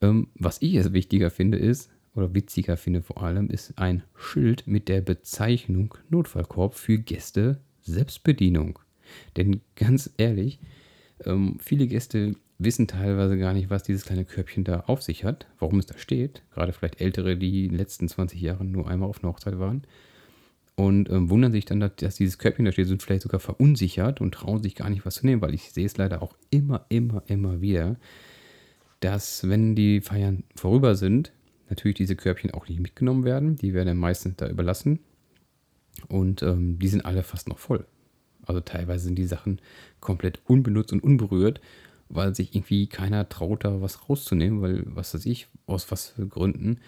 Ähm, 0.02 0.28
was 0.36 0.62
ich 0.62 0.74
jetzt 0.74 0.94
wichtiger 0.94 1.32
finde, 1.32 1.58
ist, 1.58 1.90
oder 2.14 2.34
witziger 2.34 2.78
finde 2.78 3.04
vor 3.04 3.22
allem, 3.24 3.50
ist 3.50 3.78
ein 3.78 4.04
Schild 4.16 4.66
mit 4.66 4.90
der 4.90 5.02
Bezeichnung 5.02 5.94
Notfallkorb 6.10 6.74
für 6.74 6.98
Gäste 6.98 7.62
Selbstbedienung. 7.84 8.80
Denn 9.38 9.62
ganz 9.76 10.10
ehrlich, 10.18 10.60
ähm, 11.24 11.58
viele 11.60 11.88
Gäste 11.88 12.36
wissen 12.60 12.88
teilweise 12.88 13.38
gar 13.38 13.54
nicht, 13.54 13.70
was 13.70 13.84
dieses 13.84 14.06
kleine 14.06 14.26
Körbchen 14.26 14.64
da 14.64 14.82
auf 14.88 15.04
sich 15.04 15.24
hat, 15.24 15.46
warum 15.60 15.80
es 15.80 15.86
da 15.86 15.98
steht. 15.98 16.42
Gerade 16.54 16.74
vielleicht 16.74 17.02
Ältere, 17.02 17.38
die 17.38 17.66
in 17.66 17.72
den 17.72 17.78
letzten 17.78 18.08
20 18.08 18.42
Jahren 18.42 18.72
nur 18.72 18.88
einmal 18.88 19.10
auf 19.10 19.24
einer 19.24 19.32
Hochzeit 19.32 19.60
waren. 19.60 19.84
Und 20.76 21.10
ähm, 21.10 21.30
wundern 21.30 21.52
sich 21.52 21.66
dann, 21.66 21.80
dass 21.80 22.16
dieses 22.16 22.38
Körbchen 22.38 22.66
da 22.66 22.72
steht, 22.72 22.88
sind 22.88 23.02
vielleicht 23.02 23.24
sogar 23.24 23.40
verunsichert 23.40 24.22
und 24.22 24.34
trauen 24.34 24.62
sich 24.62 24.76
gar 24.76 24.90
nicht 24.90 25.06
was 25.06 25.16
zu 25.16 25.26
nehmen, 25.26 25.42
weil 25.42 25.56
ich 25.56 25.72
sehe 25.72 25.86
es 25.86 25.98
leider 25.98 26.22
auch 26.22 26.36
immer, 26.52 26.86
immer, 26.90 27.24
immer 27.26 27.62
wieder, 27.62 27.96
dass, 29.00 29.48
wenn 29.50 29.76
die 29.76 30.02
Feiern 30.02 30.44
vorüber 30.56 30.96
sind, 30.96 31.32
natürlich 31.70 31.98
diese 31.98 32.16
Körbchen 32.16 32.52
auch 32.52 32.68
nicht 32.68 32.80
mitgenommen 32.80 33.24
werden. 33.24 33.56
Die 33.56 33.74
werden 33.74 33.98
meistens 33.98 34.36
da 34.38 34.48
überlassen. 34.48 35.00
Und 36.10 36.44
ähm, 36.44 36.78
die 36.80 36.88
sind 36.88 37.06
alle 37.06 37.24
fast 37.24 37.50
noch 37.50 37.58
voll. 37.58 37.86
Also 38.46 38.62
teilweise 38.62 39.06
sind 39.06 39.16
die 39.16 39.26
Sachen 39.26 39.60
komplett 40.00 40.40
unbenutzt 40.46 40.94
und 40.94 41.04
unberührt, 41.04 41.60
weil 42.10 42.36
sich 42.36 42.56
irgendwie 42.56 42.88
keiner 42.88 43.28
traut, 43.30 43.64
da 43.66 43.82
was 43.82 44.10
rauszunehmen, 44.10 44.62
weil, 44.62 44.84
was 44.86 45.14
weiß 45.14 45.26
ich, 45.26 45.48
aus 45.66 45.92
was 45.92 46.08
für 46.10 46.28
Gründen. 46.28 46.80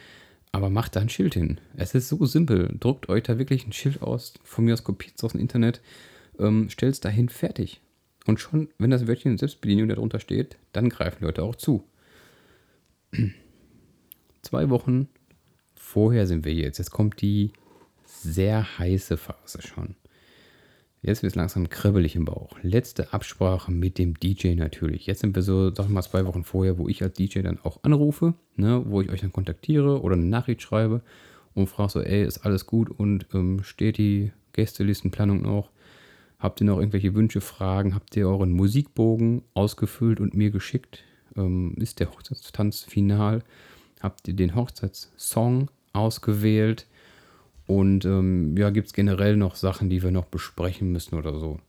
Aber 0.52 0.70
macht 0.70 0.96
da 0.96 1.02
ein 1.02 1.10
Schild 1.10 1.36
hin. 1.36 1.60
Es 1.76 1.94
ist 1.94 2.10
so 2.10 2.26
simpel. 2.26 2.76
Druckt 2.80 3.10
euch 3.10 3.24
da 3.24 3.38
wirklich 3.38 3.68
ein 3.68 3.74
Schild 3.74 4.02
aus, 4.02 4.34
von 4.44 4.66
mir 4.66 4.74
aus 4.74 4.84
kopiert 4.84 5.14
es 5.18 5.24
aus 5.24 5.34
dem 5.34 5.42
Internet, 5.42 5.82
ähm, 6.40 6.70
stellt 6.70 6.94
es 6.94 7.00
dahin, 7.00 7.30
fertig. 7.30 7.82
Und 8.26 8.40
schon, 8.40 8.70
wenn 8.78 8.90
das 8.90 9.08
Wörtchen 9.08 9.38
Selbstbedienung 9.38 9.90
darunter 9.90 10.20
steht, 10.20 10.58
dann 10.74 10.90
greifen 10.90 11.24
Leute 11.24 11.44
auch 11.44 11.56
zu. 11.56 11.84
Zwei 14.42 14.70
Wochen 14.70 15.08
vorher 15.76 16.28
sind 16.28 16.46
wir 16.46 16.54
jetzt. 16.54 16.78
Jetzt 16.78 16.92
kommt 16.92 17.22
die 17.22 17.52
sehr 18.06 18.78
heiße 18.80 19.18
Phase 19.18 19.62
schon. 19.62 19.96
Jetzt 21.02 21.24
wird 21.24 21.32
es 21.32 21.36
langsam 21.36 21.70
kribbelig 21.70 22.16
im 22.16 22.26
Bauch. 22.26 22.58
Letzte 22.62 23.14
Absprache 23.14 23.72
mit 23.72 23.98
dem 23.98 24.20
DJ 24.20 24.56
natürlich. 24.56 25.06
Jetzt 25.06 25.22
sind 25.22 25.34
wir 25.34 25.44
so, 25.44 25.74
sag 25.74 25.88
mal, 25.88 26.02
zwei 26.02 26.26
Wochen 26.26 26.44
vorher, 26.44 26.78
wo 26.78 26.90
ich 26.90 27.02
als 27.02 27.14
DJ 27.14 27.40
dann 27.42 27.60
auch 27.64 27.84
anrufe, 27.84 28.34
ne, 28.58 28.84
wo 28.86 29.02
ich 29.02 29.10
euch 29.10 29.22
dann 29.22 29.32
kontaktiere 29.32 30.02
oder 30.02 30.16
eine 30.16 30.26
Nachricht 30.26 30.62
schreibe 30.62 31.02
und 31.54 31.68
frage 31.68 31.92
so, 31.92 32.02
ey, 32.02 32.24
ist 32.26 32.40
alles 32.40 32.66
gut 32.66 32.90
und 32.90 33.28
ähm, 33.34 33.64
steht 33.64 33.98
die 33.98 34.34
Gästelistenplanung 34.54 35.42
noch? 35.42 35.72
Habt 36.38 36.60
ihr 36.62 36.66
noch 36.66 36.80
irgendwelche 36.80 37.16
Wünsche, 37.16 37.40
Fragen? 37.40 37.96
Habt 37.96 38.16
ihr 38.18 38.28
euren 38.28 38.52
Musikbogen 38.52 39.44
ausgefüllt 39.54 40.20
und 40.20 40.34
mir 40.34 40.52
geschickt? 40.52 41.04
Ähm, 41.38 41.76
ist 41.78 42.02
der 42.02 42.12
Hochzeitstanz 42.12 42.84
final? 42.84 43.42
Habt 44.02 44.28
ihr 44.28 44.34
den 44.34 44.56
Hochzeitssong 44.56 45.72
ausgewählt? 45.94 46.88
Und 47.70 48.04
ähm, 48.04 48.58
ja, 48.58 48.72
gibt 48.72 48.88
es 48.88 48.94
generell 48.94 49.38
noch 49.38 49.54
Sachen, 49.54 49.92
die 49.92 50.02
wir 50.02 50.10
noch 50.10 50.26
besprechen 50.26 50.92
müssen 50.92 51.14
oder 51.14 51.38
so? 51.38 51.60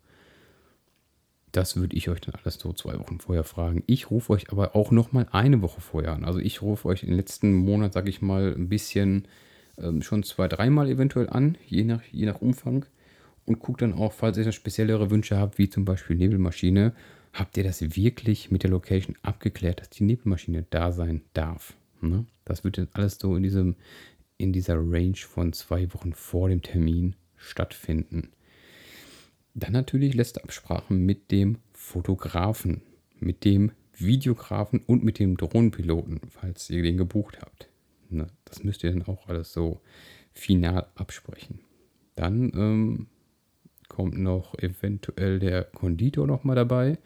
Das 1.52 1.76
würde 1.76 1.94
ich 1.94 2.08
euch 2.08 2.22
dann 2.22 2.36
alles 2.42 2.54
so 2.54 2.72
zwei 2.72 2.98
Wochen 2.98 3.20
vorher 3.20 3.44
fragen. 3.44 3.82
Ich 3.86 4.10
rufe 4.10 4.32
euch 4.32 4.50
aber 4.50 4.74
auch 4.74 4.92
noch 4.92 5.12
mal 5.12 5.26
eine 5.30 5.60
Woche 5.60 5.82
vorher 5.82 6.12
an. 6.12 6.24
Also 6.24 6.38
ich 6.38 6.62
rufe 6.62 6.88
euch 6.88 7.02
im 7.02 7.12
letzten 7.12 7.52
Monat, 7.52 7.92
sage 7.92 8.08
ich 8.08 8.22
mal, 8.22 8.54
ein 8.56 8.70
bisschen 8.70 9.28
ähm, 9.76 10.00
schon 10.00 10.22
zwei, 10.22 10.48
dreimal 10.48 10.88
eventuell 10.88 11.28
an, 11.28 11.58
je 11.66 11.84
nach, 11.84 12.02
je 12.10 12.24
nach 12.24 12.40
Umfang. 12.40 12.86
Und 13.44 13.58
guckt 13.58 13.82
dann 13.82 13.92
auch, 13.92 14.14
falls 14.14 14.38
ihr 14.38 14.46
noch 14.46 14.52
speziellere 14.54 15.10
Wünsche 15.10 15.36
habt, 15.36 15.58
wie 15.58 15.68
zum 15.68 15.84
Beispiel 15.84 16.16
Nebelmaschine, 16.16 16.94
habt 17.34 17.58
ihr 17.58 17.64
das 17.64 17.94
wirklich 17.94 18.50
mit 18.50 18.62
der 18.62 18.70
Location 18.70 19.16
abgeklärt, 19.20 19.80
dass 19.80 19.90
die 19.90 20.04
Nebelmaschine 20.04 20.64
da 20.70 20.92
sein 20.92 21.20
darf. 21.34 21.74
Ne? 22.00 22.24
Das 22.46 22.64
wird 22.64 22.78
dann 22.78 22.88
alles 22.94 23.18
so 23.18 23.36
in 23.36 23.42
diesem, 23.42 23.76
in 24.40 24.52
dieser 24.52 24.76
Range 24.76 25.16
von 25.16 25.52
zwei 25.52 25.92
Wochen 25.92 26.12
vor 26.14 26.48
dem 26.48 26.62
Termin 26.62 27.14
stattfinden. 27.36 28.30
Dann 29.54 29.72
natürlich 29.72 30.14
letzte 30.14 30.42
Absprache 30.42 30.94
mit 30.94 31.30
dem 31.30 31.58
Fotografen, 31.72 32.82
mit 33.18 33.44
dem 33.44 33.72
Videografen 33.94 34.80
und 34.86 35.04
mit 35.04 35.18
dem 35.18 35.36
Drohnenpiloten, 35.36 36.20
falls 36.30 36.70
ihr 36.70 36.82
den 36.82 36.96
gebucht 36.96 37.38
habt. 37.40 37.68
Ne, 38.08 38.28
das 38.44 38.64
müsst 38.64 38.82
ihr 38.82 38.90
dann 38.90 39.02
auch 39.02 39.28
alles 39.28 39.52
so 39.52 39.80
final 40.32 40.86
absprechen. 40.94 41.60
Dann 42.16 42.52
ähm, 42.54 43.06
kommt 43.88 44.18
noch 44.18 44.58
eventuell 44.58 45.38
der 45.38 45.64
Konditor 45.64 46.26
noch 46.26 46.44
mal 46.44 46.54
dabei, 46.54 46.98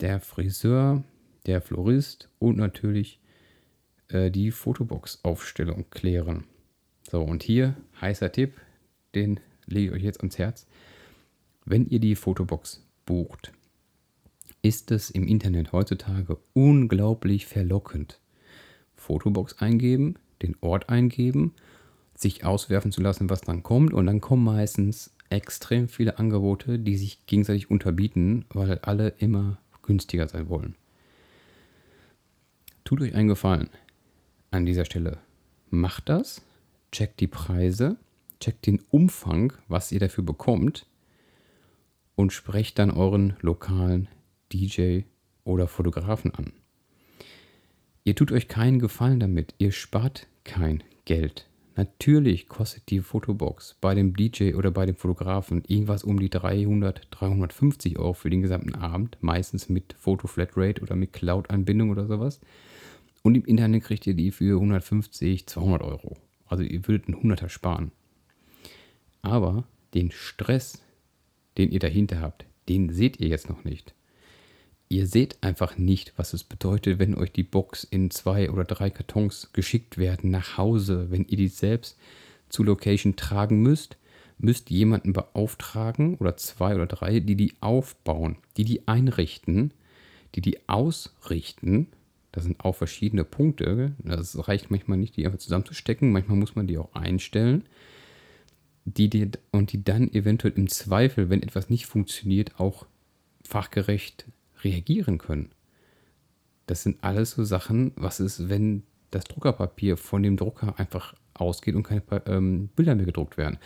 der 0.00 0.20
Friseur, 0.20 1.04
der 1.46 1.60
Florist 1.60 2.28
und 2.38 2.58
natürlich 2.58 3.20
äh, 4.08 4.30
die 4.30 4.50
Fotobox-Aufstellung 4.50 5.86
klären. 5.90 6.44
So, 7.10 7.22
und 7.22 7.42
hier 7.42 7.76
heißer 8.00 8.32
Tipp, 8.32 8.60
den 9.14 9.40
lege 9.66 9.88
ich 9.88 9.92
euch 9.92 10.02
jetzt 10.02 10.20
ans 10.20 10.38
Herz. 10.38 10.66
Wenn 11.64 11.86
ihr 11.86 12.00
die 12.00 12.14
Fotobox 12.14 12.86
bucht, 13.06 13.52
ist 14.62 14.90
es 14.90 15.10
im 15.10 15.26
Internet 15.26 15.72
heutzutage 15.72 16.38
unglaublich 16.52 17.46
verlockend. 17.46 18.20
Fotobox 18.96 19.58
eingeben, 19.58 20.14
den 20.42 20.56
Ort 20.60 20.88
eingeben, 20.88 21.54
sich 22.14 22.44
auswerfen 22.44 22.92
zu 22.92 23.00
lassen, 23.00 23.28
was 23.28 23.42
dann 23.42 23.62
kommt. 23.62 23.92
Und 23.92 24.06
dann 24.06 24.20
kommen 24.20 24.44
meistens 24.44 25.14
extrem 25.30 25.88
viele 25.88 26.18
Angebote, 26.18 26.78
die 26.78 26.96
sich 26.96 27.26
gegenseitig 27.26 27.70
unterbieten, 27.70 28.44
weil 28.50 28.78
alle 28.78 29.08
immer 29.18 29.58
günstiger 29.82 30.28
sein 30.28 30.48
wollen. 30.48 30.76
Tut 32.84 33.00
euch 33.00 33.14
einen 33.14 33.28
Gefallen 33.28 33.68
an 34.54 34.66
dieser 34.66 34.84
Stelle. 34.84 35.18
Macht 35.70 36.08
das, 36.08 36.42
checkt 36.92 37.20
die 37.20 37.26
Preise, 37.26 37.96
checkt 38.40 38.66
den 38.66 38.80
Umfang, 38.90 39.52
was 39.68 39.92
ihr 39.92 40.00
dafür 40.00 40.24
bekommt 40.24 40.86
und 42.14 42.32
sprecht 42.32 42.78
dann 42.78 42.90
euren 42.90 43.36
lokalen 43.40 44.08
DJ 44.52 45.00
oder 45.44 45.66
Fotografen 45.66 46.32
an. 46.34 46.52
Ihr 48.04 48.14
tut 48.14 48.32
euch 48.32 48.48
keinen 48.48 48.78
Gefallen 48.78 49.20
damit, 49.20 49.54
ihr 49.58 49.72
spart 49.72 50.26
kein 50.44 50.84
Geld. 51.04 51.48
Natürlich 51.76 52.48
kostet 52.48 52.88
die 52.90 53.00
Fotobox 53.00 53.76
bei 53.80 53.96
dem 53.96 54.14
DJ 54.14 54.54
oder 54.54 54.70
bei 54.70 54.86
dem 54.86 54.94
Fotografen 54.94 55.64
irgendwas 55.66 56.04
um 56.04 56.20
die 56.20 56.30
300, 56.30 57.08
350 57.10 57.98
Euro 57.98 58.12
für 58.12 58.30
den 58.30 58.42
gesamten 58.42 58.76
Abend, 58.76 59.18
meistens 59.20 59.68
mit 59.68 59.96
Foto-Flatrate 59.98 60.82
oder 60.82 60.94
mit 60.94 61.12
Cloud-Anbindung 61.12 61.90
oder 61.90 62.06
sowas. 62.06 62.40
Und 63.24 63.36
im 63.36 63.44
Internet 63.46 63.84
kriegt 63.84 64.06
ihr 64.06 64.12
die 64.12 64.30
für 64.30 64.56
150, 64.56 65.46
200 65.46 65.80
Euro. 65.80 66.18
Also 66.46 66.62
ihr 66.62 66.86
würdet 66.86 67.08
einen 67.08 67.22
Hunderter 67.22 67.48
sparen. 67.48 67.90
Aber 69.22 69.64
den 69.94 70.10
Stress, 70.10 70.82
den 71.56 71.70
ihr 71.70 71.80
dahinter 71.80 72.20
habt, 72.20 72.44
den 72.68 72.92
seht 72.92 73.20
ihr 73.20 73.28
jetzt 73.28 73.48
noch 73.48 73.64
nicht. 73.64 73.94
Ihr 74.90 75.06
seht 75.06 75.42
einfach 75.42 75.78
nicht, 75.78 76.12
was 76.18 76.34
es 76.34 76.44
bedeutet, 76.44 76.98
wenn 76.98 77.14
euch 77.14 77.32
die 77.32 77.44
Box 77.44 77.82
in 77.84 78.10
zwei 78.10 78.50
oder 78.50 78.64
drei 78.64 78.90
Kartons 78.90 79.48
geschickt 79.54 79.96
werden 79.96 80.30
nach 80.30 80.58
Hause, 80.58 81.10
wenn 81.10 81.24
ihr 81.24 81.38
die 81.38 81.48
selbst 81.48 81.98
zur 82.50 82.66
Location 82.66 83.16
tragen 83.16 83.62
müsst, 83.62 83.96
müsst 84.36 84.68
jemanden 84.68 85.14
beauftragen 85.14 86.16
oder 86.16 86.36
zwei 86.36 86.74
oder 86.74 86.86
drei, 86.86 87.20
die 87.20 87.36
die 87.36 87.54
aufbauen, 87.60 88.36
die 88.58 88.64
die 88.64 88.86
einrichten, 88.86 89.72
die 90.34 90.42
die 90.42 90.68
ausrichten, 90.68 91.86
das 92.34 92.42
sind 92.42 92.64
auch 92.64 92.74
verschiedene 92.74 93.22
Punkte. 93.22 93.92
Das 93.98 94.48
reicht 94.48 94.68
manchmal 94.68 94.98
nicht, 94.98 95.16
die 95.16 95.24
einfach 95.24 95.38
zusammenzustecken. 95.38 96.10
Manchmal 96.10 96.36
muss 96.36 96.56
man 96.56 96.66
die 96.66 96.78
auch 96.78 96.92
einstellen. 96.92 97.62
Die, 98.84 99.08
die, 99.08 99.30
und 99.52 99.70
die 99.72 99.84
dann 99.84 100.12
eventuell 100.12 100.54
im 100.56 100.68
Zweifel, 100.68 101.30
wenn 101.30 101.44
etwas 101.44 101.70
nicht 101.70 101.86
funktioniert, 101.86 102.58
auch 102.58 102.86
fachgerecht 103.44 104.26
reagieren 104.64 105.18
können. 105.18 105.50
Das 106.66 106.82
sind 106.82 107.04
alles 107.04 107.30
so 107.30 107.44
Sachen, 107.44 107.92
was 107.94 108.18
ist, 108.18 108.48
wenn 108.48 108.82
das 109.12 109.24
Druckerpapier 109.24 109.96
von 109.96 110.24
dem 110.24 110.36
Drucker 110.36 110.76
einfach 110.76 111.14
ausgeht 111.34 111.76
und 111.76 111.84
keine 111.84 112.02
ähm, 112.26 112.68
Bilder 112.74 112.96
mehr 112.96 113.06
gedruckt 113.06 113.36
werden. 113.36 113.58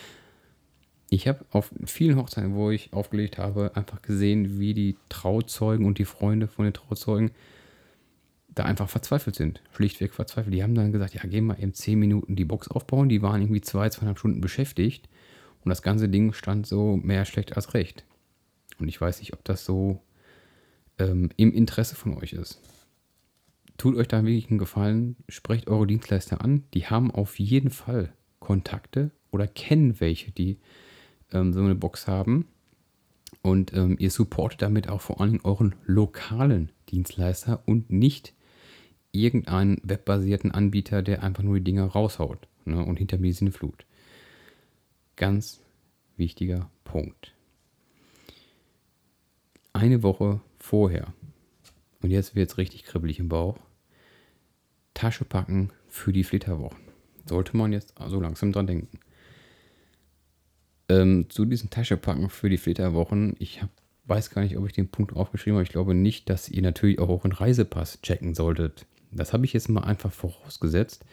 Ich 1.09 1.27
habe 1.27 1.43
auf 1.53 1.73
vielen 1.87 2.19
Hochzeiten, 2.19 2.55
wo 2.55 2.71
ich 2.71 2.93
aufgelegt 2.93 3.39
habe, 3.39 3.75
einfach 3.75 4.03
gesehen, 4.03 4.61
wie 4.61 4.75
die 4.75 4.97
Trauzeugen 5.09 5.87
und 5.87 5.97
die 5.97 6.05
Freunde 6.05 6.49
von 6.49 6.67
den 6.67 6.75
Trauzeugen 6.75 7.31
da 8.59 8.65
einfach 8.65 8.89
verzweifelt 8.89 9.37
sind. 9.37 9.63
Schlichtweg 9.73 10.15
verzweifelt. 10.15 10.55
Die 10.55 10.63
haben 10.63 10.75
dann 10.75 10.93
gesagt, 10.93 11.15
ja, 11.15 11.23
gehen 11.23 11.47
wir 11.47 11.59
eben 11.59 11.75
10 11.75 11.99
Minuten 11.99 12.37
die 12.37 12.45
Box 12.45 12.69
aufbauen. 12.69 13.09
Die 13.09 13.23
waren 13.23 13.41
irgendwie 13.41 13.61
zwei, 13.61 13.89
zweieinhalb 13.89 14.19
Stunden 14.19 14.41
beschäftigt. 14.41 15.09
Und 15.65 15.71
das 15.71 15.83
ganze 15.83 16.09
Ding 16.09 16.33
stand 16.33 16.67
so 16.67 16.97
mehr 16.97 17.25
schlecht 17.25 17.57
als 17.57 17.75
recht. 17.75 18.05
Und 18.79 18.89
ich 18.89 19.01
weiß 19.01 19.21
nicht, 19.21 19.33
ob 19.33 19.45
das 19.45 19.65
so 19.65 20.01
ähm, 20.99 21.31
im 21.37 21.53
Interesse 21.53 21.95
von 21.95 22.17
euch 22.17 22.33
ist. 22.33 22.61
Tut 23.77 23.97
euch 23.97 24.09
da 24.09 24.25
wirklich 24.25 24.51
einen 24.51 24.59
Gefallen, 24.59 25.17
sprecht 25.29 25.69
eure 25.69 25.87
Dienstleister 25.87 26.43
an. 26.43 26.65
Die 26.75 26.87
haben 26.87 27.11
auf 27.11 27.39
jeden 27.39 27.71
Fall 27.71 28.13
Kontakte 28.41 29.11
oder 29.31 29.47
kennen 29.47 30.01
welche, 30.01 30.33
die 30.33 30.59
ähm, 31.33 31.53
so 31.53 31.61
eine 31.61 31.75
Box 31.75 32.07
haben. 32.07 32.47
Und 33.43 33.73
ähm, 33.75 33.97
ihr 33.99 34.11
supportet 34.11 34.63
damit 34.63 34.89
auch 34.89 35.01
vor 35.01 35.21
allem 35.21 35.41
euren 35.45 35.75
lokalen 35.87 36.73
Dienstleister 36.89 37.63
und 37.67 37.91
nicht 37.91 38.35
irgendeinen 39.13 39.81
webbasierten 39.83 40.51
Anbieter, 40.51 41.03
der 41.03 41.23
einfach 41.23 41.43
nur 41.43 41.57
die 41.57 41.65
Dinger 41.65 41.87
raushaut 41.87 42.47
ne, 42.65 42.85
und 42.85 42.97
hinter 42.97 43.19
mir 43.19 43.31
ist 43.31 43.43
eine 43.43 43.53
Flut. 43.53 43.87
Ganz 45.17 45.61
wichtiger 46.17 46.71
Punkt. 46.85 47.35
Eine 49.73 50.03
Woche 50.03 50.41
vorher, 50.59 51.13
und 52.03 52.11
jetzt 52.11 52.35
wird 52.35 52.51
es 52.51 52.59
richtig 52.59 52.85
kribbelig 52.85 53.19
im 53.19 53.29
Bauch, 53.29 53.59
Tasche 54.95 55.25
packen 55.25 55.71
für 55.89 56.13
die 56.13 56.25
Flitterwochen. 56.25 56.79
Sollte 57.27 57.57
man 57.57 57.73
jetzt 57.73 57.95
so 58.07 58.21
langsam 58.21 58.53
dran 58.53 58.67
denken. 58.67 58.99
Ähm, 60.89 61.29
zu 61.29 61.45
diesen 61.45 61.71
Taschepacken 61.71 62.31
für 62.31 62.49
die 62.49 62.57
Flitterwochen, 62.57 63.37
ich 63.39 63.63
habe 63.63 63.71
weiß 64.09 64.31
gar 64.31 64.43
nicht, 64.43 64.57
ob 64.57 64.67
ich 64.67 64.73
den 64.73 64.89
Punkt 64.89 65.15
aufgeschrieben 65.15 65.57
habe. 65.57 65.65
Ich 65.65 65.71
glaube 65.71 65.95
nicht, 65.95 66.29
dass 66.31 66.49
ihr 66.49 66.63
natürlich 66.63 66.99
auch 66.99 67.09
euren 67.09 67.33
Reisepass 67.33 68.01
checken 68.03 68.35
solltet. 68.35 68.87
Das 69.11 69.33
habe 69.33 69.45
ich 69.45 69.53
jetzt 69.53 69.69
mal 69.69 69.85
einfach 69.85 70.13
vorausgesetzt, 70.13 71.05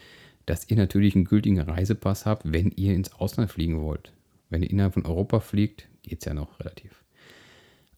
dass 0.45 0.69
ihr 0.69 0.77
natürlich 0.77 1.15
einen 1.15 1.25
gültigen 1.25 1.59
Reisepass 1.59 2.25
habt, 2.25 2.51
wenn 2.51 2.71
ihr 2.71 2.93
ins 2.93 3.13
Ausland 3.13 3.51
fliegen 3.51 3.81
wollt. 3.81 4.13
Wenn 4.49 4.63
ihr 4.63 4.69
innerhalb 4.69 4.93
von 4.93 5.05
Europa 5.05 5.39
fliegt, 5.39 5.87
geht 6.03 6.19
es 6.19 6.25
ja 6.25 6.33
noch 6.33 6.59
relativ. 6.59 7.03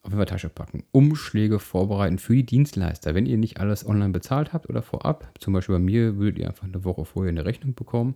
Auf 0.01 0.11
jeden 0.11 0.19
Fall 0.19 0.25
Tasche 0.25 0.49
packen. 0.49 0.85
Umschläge 0.93 1.59
vorbereiten 1.59 2.17
für 2.17 2.33
die 2.33 2.45
Dienstleister. 2.45 3.13
Wenn 3.13 3.25
ihr 3.25 3.37
nicht 3.37 3.59
alles 3.59 3.85
online 3.85 4.13
bezahlt 4.13 4.53
habt 4.53 4.69
oder 4.69 4.81
vorab, 4.81 5.29
zum 5.39 5.53
Beispiel 5.53 5.75
bei 5.75 5.79
mir, 5.79 6.17
würdet 6.17 6.39
ihr 6.39 6.47
einfach 6.47 6.63
eine 6.63 6.85
Woche 6.85 7.03
vorher 7.03 7.29
eine 7.29 7.43
Rechnung 7.43 7.73
bekommen. 7.73 8.15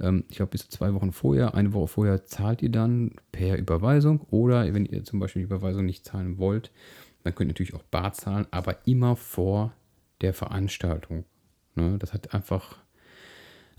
Ähm, 0.00 0.24
ich 0.28 0.36
glaube, 0.36 0.50
bis 0.50 0.62
zu 0.62 0.68
zwei 0.68 0.94
Wochen 0.94 1.12
vorher, 1.12 1.54
eine 1.54 1.72
Woche 1.72 1.88
vorher 1.88 2.24
zahlt 2.24 2.62
ihr 2.62 2.70
dann 2.70 3.12
per 3.32 3.58
Überweisung. 3.58 4.20
Oder 4.30 4.72
wenn 4.72 4.86
ihr 4.86 5.02
zum 5.02 5.18
Beispiel 5.18 5.42
die 5.42 5.46
Überweisung 5.46 5.84
nicht 5.84 6.04
zahlen 6.04 6.38
wollt, 6.38 6.70
dann 7.24 7.34
könnt 7.34 7.48
ihr 7.48 7.54
natürlich 7.54 7.74
auch 7.74 7.82
bar 7.82 8.12
zahlen, 8.12 8.46
aber 8.52 8.86
immer 8.86 9.16
vor 9.16 9.72
der 10.20 10.34
Veranstaltung. 10.34 11.24
Ne? 11.74 11.98
Das 11.98 12.12
hat 12.12 12.34
einfach 12.34 12.78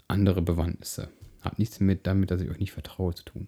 andere 0.07 0.41
Bewandtnisse. 0.41 1.09
Hat 1.41 1.59
nichts 1.59 1.79
mit 1.79 2.07
damit, 2.07 2.31
dass 2.31 2.41
ich 2.41 2.49
euch 2.49 2.59
nicht 2.59 2.71
vertraue, 2.71 3.13
zu 3.13 3.23
tun. 3.23 3.47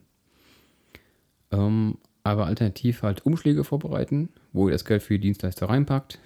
Ähm, 1.51 1.97
aber 2.23 2.45
alternativ 2.45 3.03
halt 3.03 3.25
Umschläge 3.25 3.63
vorbereiten, 3.63 4.29
wo 4.53 4.67
ihr 4.67 4.73
das 4.73 4.85
Geld 4.85 5.03
für 5.03 5.15
die 5.15 5.27
Dienstleister 5.27 5.69
reinpackt. 5.69 6.19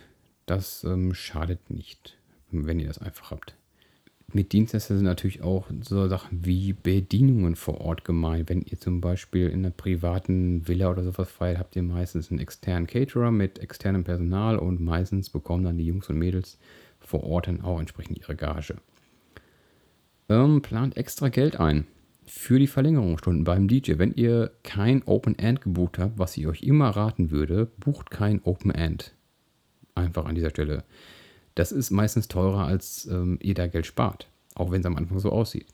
Das 0.45 0.84
ähm, 0.84 1.13
schadet 1.13 1.70
nicht, 1.70 2.18
wenn 2.51 2.80
ihr 2.80 2.88
das 2.88 2.99
einfach 2.99 3.32
habt. 3.32 3.55
Mit 4.36 4.51
Dienstleister 4.51 4.97
sind 4.97 5.05
natürlich 5.05 5.43
auch 5.43 5.67
so 5.81 6.09
Sachen 6.09 6.45
wie 6.45 6.73
Bedienungen 6.73 7.55
vor 7.55 7.79
Ort 7.79 8.03
gemeint. 8.03 8.49
Wenn 8.49 8.63
ihr 8.63 8.77
zum 8.77 8.99
Beispiel 8.99 9.47
in 9.47 9.59
einer 9.59 9.71
privaten 9.71 10.67
Villa 10.67 10.91
oder 10.91 11.05
sowas 11.05 11.31
feiert, 11.31 11.57
habt 11.57 11.77
ihr 11.77 11.83
meistens 11.83 12.29
einen 12.29 12.41
externen 12.41 12.86
Caterer 12.86 13.31
mit 13.31 13.59
externem 13.59 14.03
Personal 14.03 14.57
und 14.57 14.81
meistens 14.81 15.29
bekommen 15.29 15.63
dann 15.63 15.77
die 15.77 15.86
Jungs 15.86 16.09
und 16.09 16.17
Mädels 16.17 16.59
vor 16.99 17.23
Ort 17.23 17.47
dann 17.47 17.61
auch 17.61 17.79
entsprechend 17.79 18.17
ihre 18.17 18.36
Gage. 18.36 18.75
Ähm, 20.27 20.61
plant 20.61 20.97
extra 20.97 21.29
Geld 21.29 21.57
ein 21.57 21.88
für 22.25 22.59
die 22.59 22.67
Verlängerungsstunden 22.67 23.45
beim 23.45 23.69
DJ. 23.69 23.93
Wenn 23.99 24.13
ihr 24.15 24.51
kein 24.63 25.01
Open 25.03 25.39
End 25.39 25.61
gebucht 25.61 25.97
habt, 25.97 26.19
was 26.19 26.36
ich 26.36 26.45
euch 26.45 26.61
immer 26.61 26.89
raten 26.89 27.31
würde, 27.31 27.67
bucht 27.77 28.11
kein 28.11 28.41
Open 28.43 28.71
End. 28.71 29.13
Einfach 29.93 30.25
an 30.25 30.36
dieser 30.36 30.49
Stelle. 30.49 30.83
Das 31.56 31.72
ist 31.72 31.91
meistens 31.91 32.28
teurer, 32.28 32.66
als 32.66 33.06
ähm, 33.06 33.39
ihr 33.41 33.53
da 33.53 33.68
Geld 33.68 33.86
spart. 33.86 34.28
Auch 34.53 34.72
wenn 34.72 34.82
es 34.82 34.86
am 34.86 34.95
Anfang 34.95 35.20
so 35.20 35.32
aussieht. 35.32 35.68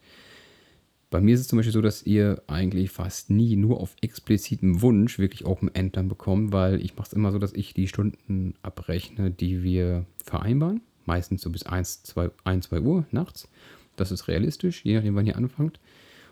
Bei 1.10 1.20
mir 1.20 1.36
ist 1.36 1.42
es 1.42 1.48
zum 1.50 1.58
Beispiel 1.58 1.74
so, 1.74 1.82
dass 1.82 2.04
ihr 2.04 2.42
eigentlich 2.48 2.90
fast 2.90 3.30
nie 3.30 3.58
nur 3.58 3.82
auf 3.82 3.96
explizitem 4.02 4.82
Wunsch 4.82 5.20
wirklich 5.20 5.46
Open 5.46 5.74
End 5.76 5.98
dann 5.98 6.08
bekommt, 6.08 6.54
weil 6.54 6.82
ich 6.82 6.96
mache 6.96 7.08
es 7.08 7.14
immer 7.14 7.34
so, 7.34 7.38
dass 7.38 7.52
ich 7.52 7.74
die 7.74 7.90
Stunden 7.90 8.54
abrechne, 8.64 9.30
die 9.30 9.62
wir 9.62 10.06
vereinbaren. 10.24 10.82
Meistens 11.06 11.42
so 11.42 11.50
bis 11.50 11.64
1, 11.64 12.04
2, 12.04 12.32
1, 12.46 12.68
2 12.68 12.80
Uhr 12.80 13.06
nachts. 13.12 13.50
Das 13.98 14.12
ist 14.12 14.30
realistisch, 14.30 14.86
je 14.86 14.96
nachdem, 14.96 15.16
wann 15.16 15.26
ihr 15.26 15.36
anfangt. 15.36 15.80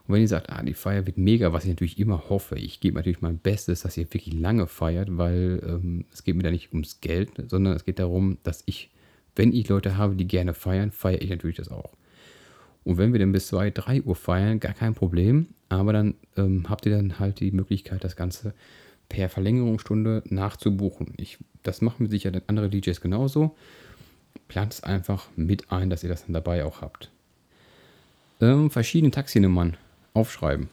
Und 0.08 0.16
wenn 0.16 0.22
ihr 0.22 0.28
sagt, 0.28 0.50
ah, 0.50 0.64
die 0.64 0.74
Feier 0.74 1.06
wird 1.06 1.18
mega, 1.18 1.52
was 1.52 1.66
ich 1.66 1.70
natürlich 1.70 2.00
immer 2.00 2.30
hoffe, 2.30 2.56
ich 2.56 2.80
gebe 2.80 2.96
natürlich 2.96 3.22
mein 3.22 3.38
Bestes, 3.38 3.82
dass 3.82 3.98
ihr 3.98 4.12
wirklich 4.14 4.34
lange 4.34 4.66
feiert, 4.66 5.18
weil 5.18 5.62
ähm, 5.68 6.06
es 6.14 6.24
geht 6.24 6.36
mir 6.36 6.44
da 6.44 6.52
nicht 6.52 6.72
ums 6.72 7.02
Geld, 7.02 7.32
sondern 7.48 7.76
es 7.76 7.84
geht 7.84 8.00
darum, 8.00 8.38
dass 8.44 8.64
ich, 8.66 8.90
wenn 9.40 9.54
ich 9.54 9.70
Leute 9.70 9.96
habe, 9.96 10.18
die 10.18 10.28
gerne 10.28 10.54
feiern, 10.54 10.92
feiere 10.92 11.22
ich 11.22 11.30
natürlich 11.30 11.56
das 11.56 11.70
auch. 11.70 11.94
Und 12.84 12.98
wenn 12.98 13.14
wir 13.14 13.22
dann 13.22 13.32
bis 13.32 13.48
2, 13.48 13.72
3 13.72 14.02
Uhr 14.02 14.16
feiern, 14.18 14.60
gar 14.60 14.74
kein 14.74 14.96
Problem, 14.96 15.48
aber 15.70 15.94
dann 15.94 16.16
ähm, 16.36 16.66
habt 16.68 16.86
ihr 16.86 16.92
dann 16.92 17.20
halt 17.20 17.40
die 17.40 17.52
Möglichkeit, 17.52 18.04
das 18.04 18.18
Ganze 18.18 18.54
per 19.08 19.30
Verlängerungsstunde 19.30 20.24
nachzubuchen. 20.26 21.14
Ich, 21.16 21.38
das 21.64 21.80
machen 21.80 22.00
wir 22.02 22.10
sicher 22.10 22.34
andere 22.48 22.70
DJs 22.70 23.00
genauso. 23.00 23.56
Plant 24.50 24.74
es 24.74 24.84
einfach 24.84 25.28
mit 25.38 25.72
ein, 25.72 25.90
dass 25.90 26.04
ihr 26.04 26.10
das 26.10 26.26
dann 26.26 26.34
dabei 26.34 26.66
auch 26.66 26.82
habt. 26.82 27.10
Ähm, 28.42 28.70
verschiedene 28.70 29.12
Taxinummern 29.12 29.78
aufschreiben. 30.14 30.68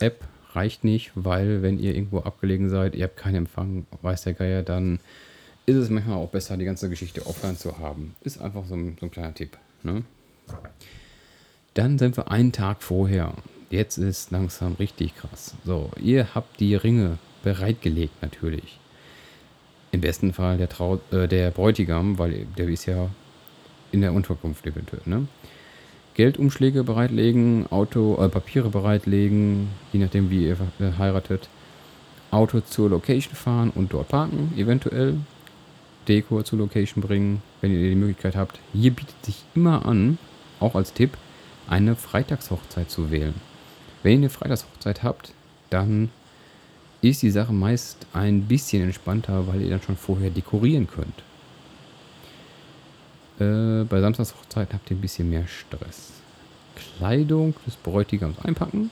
App 0.00 0.24
reicht 0.52 0.82
nicht, 0.82 1.12
weil 1.14 1.62
wenn 1.62 1.78
ihr 1.78 1.94
irgendwo 1.94 2.20
abgelegen 2.20 2.70
seid, 2.70 2.96
ihr 2.96 3.04
habt 3.04 3.16
keinen 3.16 3.36
Empfang, 3.36 3.86
weiß 4.02 4.22
der 4.22 4.34
Geier, 4.34 4.64
dann 4.64 4.98
ist 5.68 5.76
es 5.76 5.90
manchmal 5.90 6.16
auch 6.16 6.30
besser, 6.30 6.56
die 6.56 6.64
ganze 6.64 6.88
Geschichte 6.88 7.26
offline 7.26 7.56
zu 7.56 7.78
haben. 7.78 8.16
Ist 8.22 8.40
einfach 8.40 8.64
so 8.64 8.74
ein, 8.74 8.96
so 8.98 9.06
ein 9.06 9.10
kleiner 9.10 9.34
Tipp. 9.34 9.58
Ne? 9.82 10.02
Dann 11.74 11.98
sind 11.98 12.16
wir 12.16 12.30
einen 12.30 12.52
Tag 12.52 12.82
vorher. 12.82 13.34
Jetzt 13.68 13.98
ist 13.98 14.30
langsam 14.30 14.76
richtig 14.78 15.14
krass. 15.14 15.54
So, 15.64 15.90
ihr 16.00 16.34
habt 16.34 16.58
die 16.58 16.74
Ringe 16.74 17.18
bereitgelegt 17.42 18.14
natürlich. 18.22 18.80
Im 19.92 20.00
besten 20.00 20.32
Fall 20.32 20.56
der, 20.56 20.70
Trau 20.70 21.00
äh, 21.10 21.28
der 21.28 21.50
Bräutigam, 21.50 22.18
weil 22.18 22.46
der 22.56 22.68
ist 22.68 22.86
ja 22.86 23.10
in 23.92 24.00
der 24.00 24.14
Unterkunft 24.14 24.66
eventuell. 24.66 25.02
Ne? 25.04 25.28
Geldumschläge 26.14 26.82
bereitlegen, 26.82 27.66
Auto, 27.70 28.16
äh, 28.22 28.30
Papiere 28.30 28.70
bereitlegen, 28.70 29.68
je 29.92 30.00
nachdem 30.00 30.30
wie 30.30 30.46
ihr 30.46 30.56
heiratet. 30.98 31.50
Auto 32.30 32.60
zur 32.60 32.88
Location 32.88 33.34
fahren 33.34 33.70
und 33.74 33.92
dort 33.92 34.08
parken, 34.08 34.52
eventuell. 34.56 35.18
Deko 36.08 36.42
zur 36.42 36.58
Location 36.58 37.02
bringen, 37.02 37.42
wenn 37.60 37.72
ihr 37.72 37.90
die 37.90 37.94
Möglichkeit 37.94 38.36
habt. 38.36 38.58
Hier 38.72 38.92
bietet 38.92 39.24
sich 39.24 39.44
immer 39.54 39.84
an, 39.86 40.18
auch 40.60 40.74
als 40.74 40.92
Tipp, 40.92 41.16
eine 41.68 41.96
Freitagshochzeit 41.96 42.90
zu 42.90 43.10
wählen. 43.10 43.34
Wenn 44.02 44.12
ihr 44.12 44.18
eine 44.18 44.30
Freitagshochzeit 44.30 45.02
habt, 45.02 45.32
dann 45.70 46.10
ist 47.02 47.22
die 47.22 47.30
Sache 47.30 47.52
meist 47.52 48.06
ein 48.12 48.42
bisschen 48.42 48.82
entspannter, 48.82 49.46
weil 49.46 49.62
ihr 49.62 49.70
dann 49.70 49.82
schon 49.82 49.96
vorher 49.96 50.30
dekorieren 50.30 50.88
könnt. 50.88 51.22
Äh, 53.40 53.84
bei 53.84 54.00
Samstagshochzeit 54.00 54.72
habt 54.72 54.90
ihr 54.90 54.96
ein 54.96 55.00
bisschen 55.00 55.30
mehr 55.30 55.46
Stress. 55.46 56.12
Kleidung 56.74 57.54
des 57.66 57.76
Bräutigams 57.76 58.38
einpacken. 58.40 58.90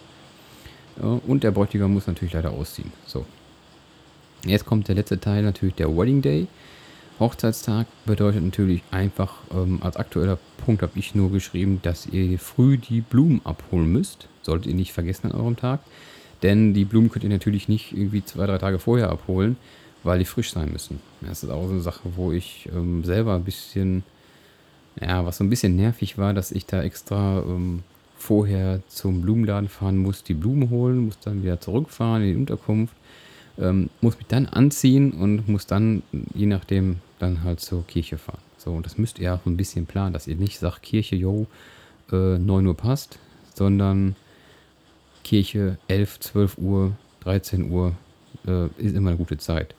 Äh, 0.99 1.03
und 1.03 1.43
der 1.43 1.51
Bräutigam 1.51 1.93
muss 1.93 2.07
natürlich 2.07 2.35
leider 2.35 2.51
ausziehen. 2.51 2.93
So. 3.07 3.27
Jetzt 4.45 4.67
kommt 4.67 4.87
der 4.87 4.95
letzte 4.95 5.19
Teil, 5.19 5.43
natürlich 5.43 5.75
der 5.75 5.97
Wedding 5.97 6.23
Day. 6.23 6.47
Hochzeitstag 7.19 7.87
bedeutet 8.05 8.43
natürlich 8.43 8.83
einfach, 8.91 9.35
ähm, 9.53 9.79
als 9.83 9.97
aktueller 9.97 10.39
Punkt 10.65 10.83
habe 10.83 10.99
ich 10.99 11.15
nur 11.15 11.31
geschrieben, 11.31 11.81
dass 11.83 12.07
ihr 12.07 12.39
früh 12.39 12.77
die 12.77 13.01
Blumen 13.01 13.41
abholen 13.45 13.91
müsst. 13.91 14.29
Solltet 14.43 14.67
ihr 14.67 14.75
nicht 14.75 14.93
vergessen 14.93 15.33
an 15.33 15.39
eurem 15.41 15.57
Tag. 15.57 15.81
Denn 16.43 16.75
die 16.75 16.85
Blumen 16.85 17.11
könnt 17.11 17.25
ihr 17.25 17.31
natürlich 17.31 17.69
nicht 17.69 17.93
irgendwie 17.93 18.25
zwei, 18.25 18.47
drei 18.47 18.59
Tage 18.59 18.79
vorher 18.79 19.11
abholen, 19.11 19.57
weil 20.03 20.19
die 20.19 20.27
frisch 20.27 20.53
sein 20.53 20.71
müssen. 20.71 21.01
Das 21.23 21.43
ist 21.43 21.51
auch 21.51 21.67
so 21.67 21.73
eine 21.73 21.81
Sache, 21.81 22.03
wo 22.17 22.33
ich 22.33 22.69
ähm, 22.75 23.03
selber 23.05 23.35
ein 23.35 23.45
bisschen 23.45 24.05
ja, 25.01 25.25
was 25.25 25.39
so 25.39 25.45
ein 25.45 25.51
bisschen 25.51 25.77
nervig 25.77 26.19
war, 26.19 26.35
dass 26.35 26.53
ich 26.53 26.67
da 26.67 26.83
extra 26.83 27.43
ähm, 27.47 27.83
vorher 28.17 28.81
zum 28.89 29.23
Blumenladen 29.23 29.69
fahren 29.69 29.99
muss, 29.99 30.25
die 30.25 30.35
Blumen 30.35 30.71
holen, 30.71 31.07
muss 31.07 31.19
dann 31.21 31.43
wieder 31.43 31.61
zurückfahren 31.61 32.23
in 32.23 32.29
die 32.29 32.37
Unterkunft, 32.37 32.95
ähm, 33.59 33.91
muss 34.01 34.17
mich 34.17 34.27
dann 34.27 34.47
anziehen 34.47 35.13
und 35.13 35.49
muss 35.49 35.67
dann, 35.67 36.03
je 36.35 36.47
nachdem, 36.47 36.97
dann 37.19 37.45
halt 37.45 37.61
zur 37.61 37.87
Kirche 37.87 38.19
fahren. 38.19 38.41
So, 38.59 38.73
und 38.73 38.87
das 38.87 38.99
müsst 38.99 39.19
ihr 39.19 39.35
auch 39.35 39.47
ein 39.47 39.57
bisschen 39.57 39.87
planen, 39.87 40.13
dass 40.13 40.27
ihr 40.27 40.37
nicht 40.37 40.59
sagt, 40.59 40.83
Kirche, 40.83 41.17
yo, 41.17 41.47
äh, 42.13 42.39
9 42.39 42.67
Uhr 42.67 42.77
passt, 42.77 43.19
sondern 43.55 44.17
Kirche 45.25 45.79
11, 45.89 46.21
12 46.21 46.59
Uhr, 46.59 46.97
13 47.21 47.71
Uhr 47.71 47.95
äh, 48.47 48.67
ist 48.79 48.95
immer 48.95 49.11
eine 49.11 49.19
gute 49.19 49.39
Zeit. 49.39 49.75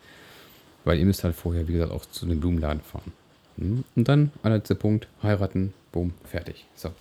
Weil 0.84 1.00
ihr 1.00 1.06
müsst 1.06 1.24
halt 1.24 1.36
vorher, 1.36 1.68
wie 1.68 1.74
gesagt, 1.74 1.92
auch 1.92 2.06
zu 2.06 2.26
dem 2.26 2.40
Blumenladen 2.40 2.82
fahren. 2.82 3.12
Hm? 3.58 3.84
Und 3.96 4.08
dann, 4.08 4.32
allerletzter 4.44 4.76
Punkt, 4.76 5.08
heiraten, 5.22 5.74
boom, 5.92 6.14
fertig. 6.24 6.66
So. 6.76 6.92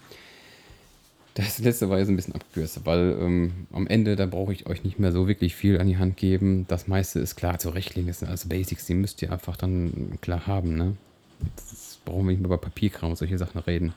Das 1.37 1.59
letzte 1.59 1.91
war 1.91 1.99
jetzt 1.99 2.09
ein 2.09 2.17
bisschen 2.17 2.35
abgekürzt, 2.35 2.87
weil 2.87 3.15
ähm, 3.21 3.67
am 3.71 3.87
Ende, 3.87 4.17
da 4.17 4.25
brauche 4.25 4.55
ich 4.55 4.67
euch 4.67 4.85
nicht 4.85 4.99
mehr 4.99 5.13
so 5.13 5.29
wirklich 5.29 5.55
viel 5.55 5.79
an 5.79 5.87
die 5.87 5.99
Hand 5.99 6.17
geben. 6.17 6.65
Das 6.67 6.89
meiste 6.89 7.21
ist 7.21 7.37
klar 7.37 7.59
zurechtlegen, 7.59 8.09
das 8.09 8.21
sind 8.21 8.29
alles 8.29 8.49
Basics, 8.49 8.87
die 8.87 8.95
müsst 8.95 9.21
ihr 9.21 9.31
einfach 9.31 9.59
dann 9.59 10.17
klar 10.23 10.47
haben. 10.47 10.77
Ne? 10.77 10.97
Jetzt 11.45 12.03
brauchen 12.07 12.25
wir 12.25 12.31
nicht 12.31 12.41
mehr 12.41 12.47
über 12.47 12.57
Papierkram 12.57 13.11
und 13.11 13.17
solche 13.17 13.37
Sachen 13.37 13.61
reden. 13.61 13.93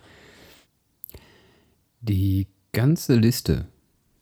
Die 2.02 2.48
ganze 2.74 3.16
Liste, 3.16 3.68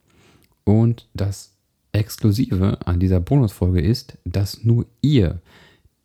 Und 0.64 1.08
das 1.14 1.52
Exklusive 1.92 2.84
an 2.84 2.98
dieser 2.98 3.20
Bonusfolge 3.20 3.80
ist, 3.80 4.18
dass 4.24 4.64
nur 4.64 4.86
ihr 5.00 5.40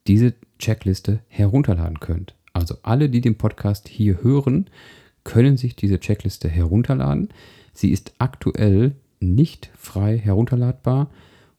diese 0.06 0.36
Checkliste 0.60 1.22
herunterladen 1.28 2.00
könnt. 2.00 2.36
Also 2.54 2.76
alle, 2.84 3.10
die 3.10 3.22
den 3.22 3.38
Podcast 3.38 3.88
hier 3.88 4.22
hören, 4.22 4.70
können 5.24 5.58
sich 5.58 5.76
diese 5.76 6.00
Checkliste 6.00 6.48
herunterladen. 6.48 7.30
Sie 7.74 7.90
ist 7.90 8.14
aktuell 8.20 8.96
nicht 9.20 9.72
frei 9.76 10.18
herunterladbar 10.18 11.10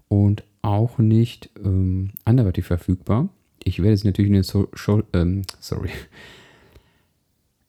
und 0.06 0.44
auch 0.62 0.98
nicht 0.98 1.50
ähm, 1.64 2.10
anderweitig 2.24 2.64
verfügbar. 2.66 3.30
Ich 3.62 3.82
werde 3.82 3.96
sie 3.96 4.06
natürlich 4.06 4.28
in 4.28 4.34
den 4.34 4.42
so 4.42 4.68
ähm, 5.12 5.42
sorry. 5.60 5.90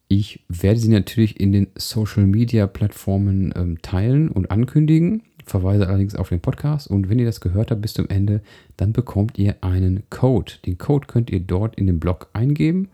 Ich 0.07 0.43
werde 0.49 0.77
sie 0.77 0.89
natürlich 0.89 1.39
in 1.39 1.53
den 1.53 1.67
Social 1.75 2.25
Media 2.25 2.67
Plattformen 2.67 3.53
ähm, 3.55 3.81
teilen 3.81 4.27
und 4.27 4.51
ankündigen. 4.51 5.23
Verweise 5.45 5.87
allerdings 5.87 6.15
auf 6.15 6.29
den 6.29 6.41
Podcast 6.41 6.87
und 6.87 7.09
wenn 7.09 7.17
ihr 7.17 7.25
das 7.25 7.41
gehört 7.41 7.71
habt 7.71 7.81
bis 7.81 7.93
zum 7.93 8.09
Ende, 8.09 8.41
dann 8.77 8.93
bekommt 8.93 9.37
ihr 9.37 9.55
einen 9.61 10.03
Code. 10.09 10.53
Den 10.65 10.77
Code 10.77 11.07
könnt 11.07 11.29
ihr 11.29 11.39
dort 11.39 11.75
in 11.75 11.87
den 11.87 11.99
Blog 11.99 12.29
eingeben 12.33 12.89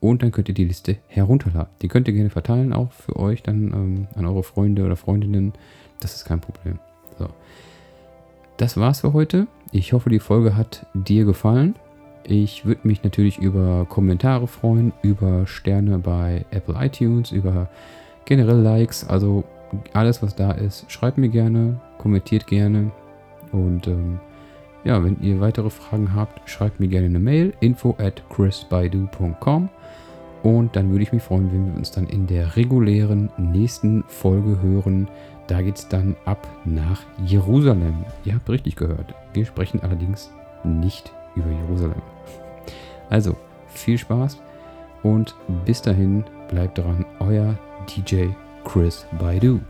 und 0.00 0.22
dann 0.22 0.32
könnt 0.32 0.48
ihr 0.48 0.54
die 0.54 0.64
Liste 0.64 0.98
herunterladen. 1.08 1.72
Die 1.82 1.88
könnt 1.88 2.08
ihr 2.08 2.14
gerne 2.14 2.30
verteilen, 2.30 2.72
auch 2.72 2.92
für 2.92 3.16
euch 3.16 3.42
dann 3.42 3.72
ähm, 3.72 4.08
an 4.14 4.26
eure 4.26 4.42
Freunde 4.42 4.84
oder 4.84 4.96
Freundinnen. 4.96 5.52
Das 6.00 6.14
ist 6.14 6.24
kein 6.24 6.40
Problem. 6.40 6.78
So. 7.18 7.28
Das 8.56 8.76
war's 8.76 9.00
für 9.00 9.12
heute. 9.12 9.46
Ich 9.72 9.92
hoffe, 9.92 10.10
die 10.10 10.20
Folge 10.20 10.56
hat 10.56 10.86
dir 10.94 11.24
gefallen. 11.24 11.74
Ich 12.24 12.64
würde 12.64 12.86
mich 12.86 13.02
natürlich 13.02 13.38
über 13.38 13.86
Kommentare 13.88 14.46
freuen, 14.46 14.92
über 15.02 15.46
Sterne 15.46 15.98
bei 15.98 16.44
Apple 16.50 16.74
iTunes, 16.78 17.32
über 17.32 17.68
generell 18.24 18.60
Likes. 18.60 19.08
Also 19.08 19.44
alles, 19.92 20.22
was 20.22 20.36
da 20.36 20.52
ist, 20.52 20.90
schreibt 20.90 21.18
mir 21.18 21.28
gerne, 21.28 21.80
kommentiert 21.98 22.46
gerne. 22.46 22.90
Und 23.52 23.86
ähm, 23.86 24.20
ja, 24.84 25.02
wenn 25.02 25.20
ihr 25.20 25.40
weitere 25.40 25.70
Fragen 25.70 26.14
habt, 26.14 26.48
schreibt 26.48 26.80
mir 26.80 26.88
gerne 26.88 27.06
eine 27.06 27.18
Mail 27.18 27.52
info 27.60 27.96
at 27.98 28.22
chrisbaidu.com 28.30 29.68
und 30.42 30.74
dann 30.74 30.90
würde 30.90 31.02
ich 31.02 31.12
mich 31.12 31.22
freuen, 31.22 31.52
wenn 31.52 31.66
wir 31.66 31.76
uns 31.76 31.90
dann 31.90 32.06
in 32.06 32.26
der 32.26 32.56
regulären 32.56 33.30
nächsten 33.36 34.04
Folge 34.08 34.60
hören. 34.62 35.08
Da 35.46 35.60
geht 35.60 35.76
es 35.76 35.88
dann 35.88 36.16
ab 36.24 36.46
nach 36.64 37.02
Jerusalem. 37.26 38.04
Ihr 38.24 38.34
habt 38.34 38.48
richtig 38.48 38.76
gehört. 38.76 39.14
Wir 39.34 39.44
sprechen 39.44 39.80
allerdings 39.82 40.30
nicht 40.64 41.12
über 41.34 41.50
Jerusalem. 41.50 42.02
Also, 43.08 43.36
viel 43.68 43.98
Spaß 43.98 44.40
und 45.02 45.34
bis 45.64 45.82
dahin 45.82 46.24
bleibt 46.48 46.78
dran, 46.78 47.04
euer 47.20 47.58
DJ 47.88 48.26
Chris 48.64 49.06
Baidu. 49.18 49.60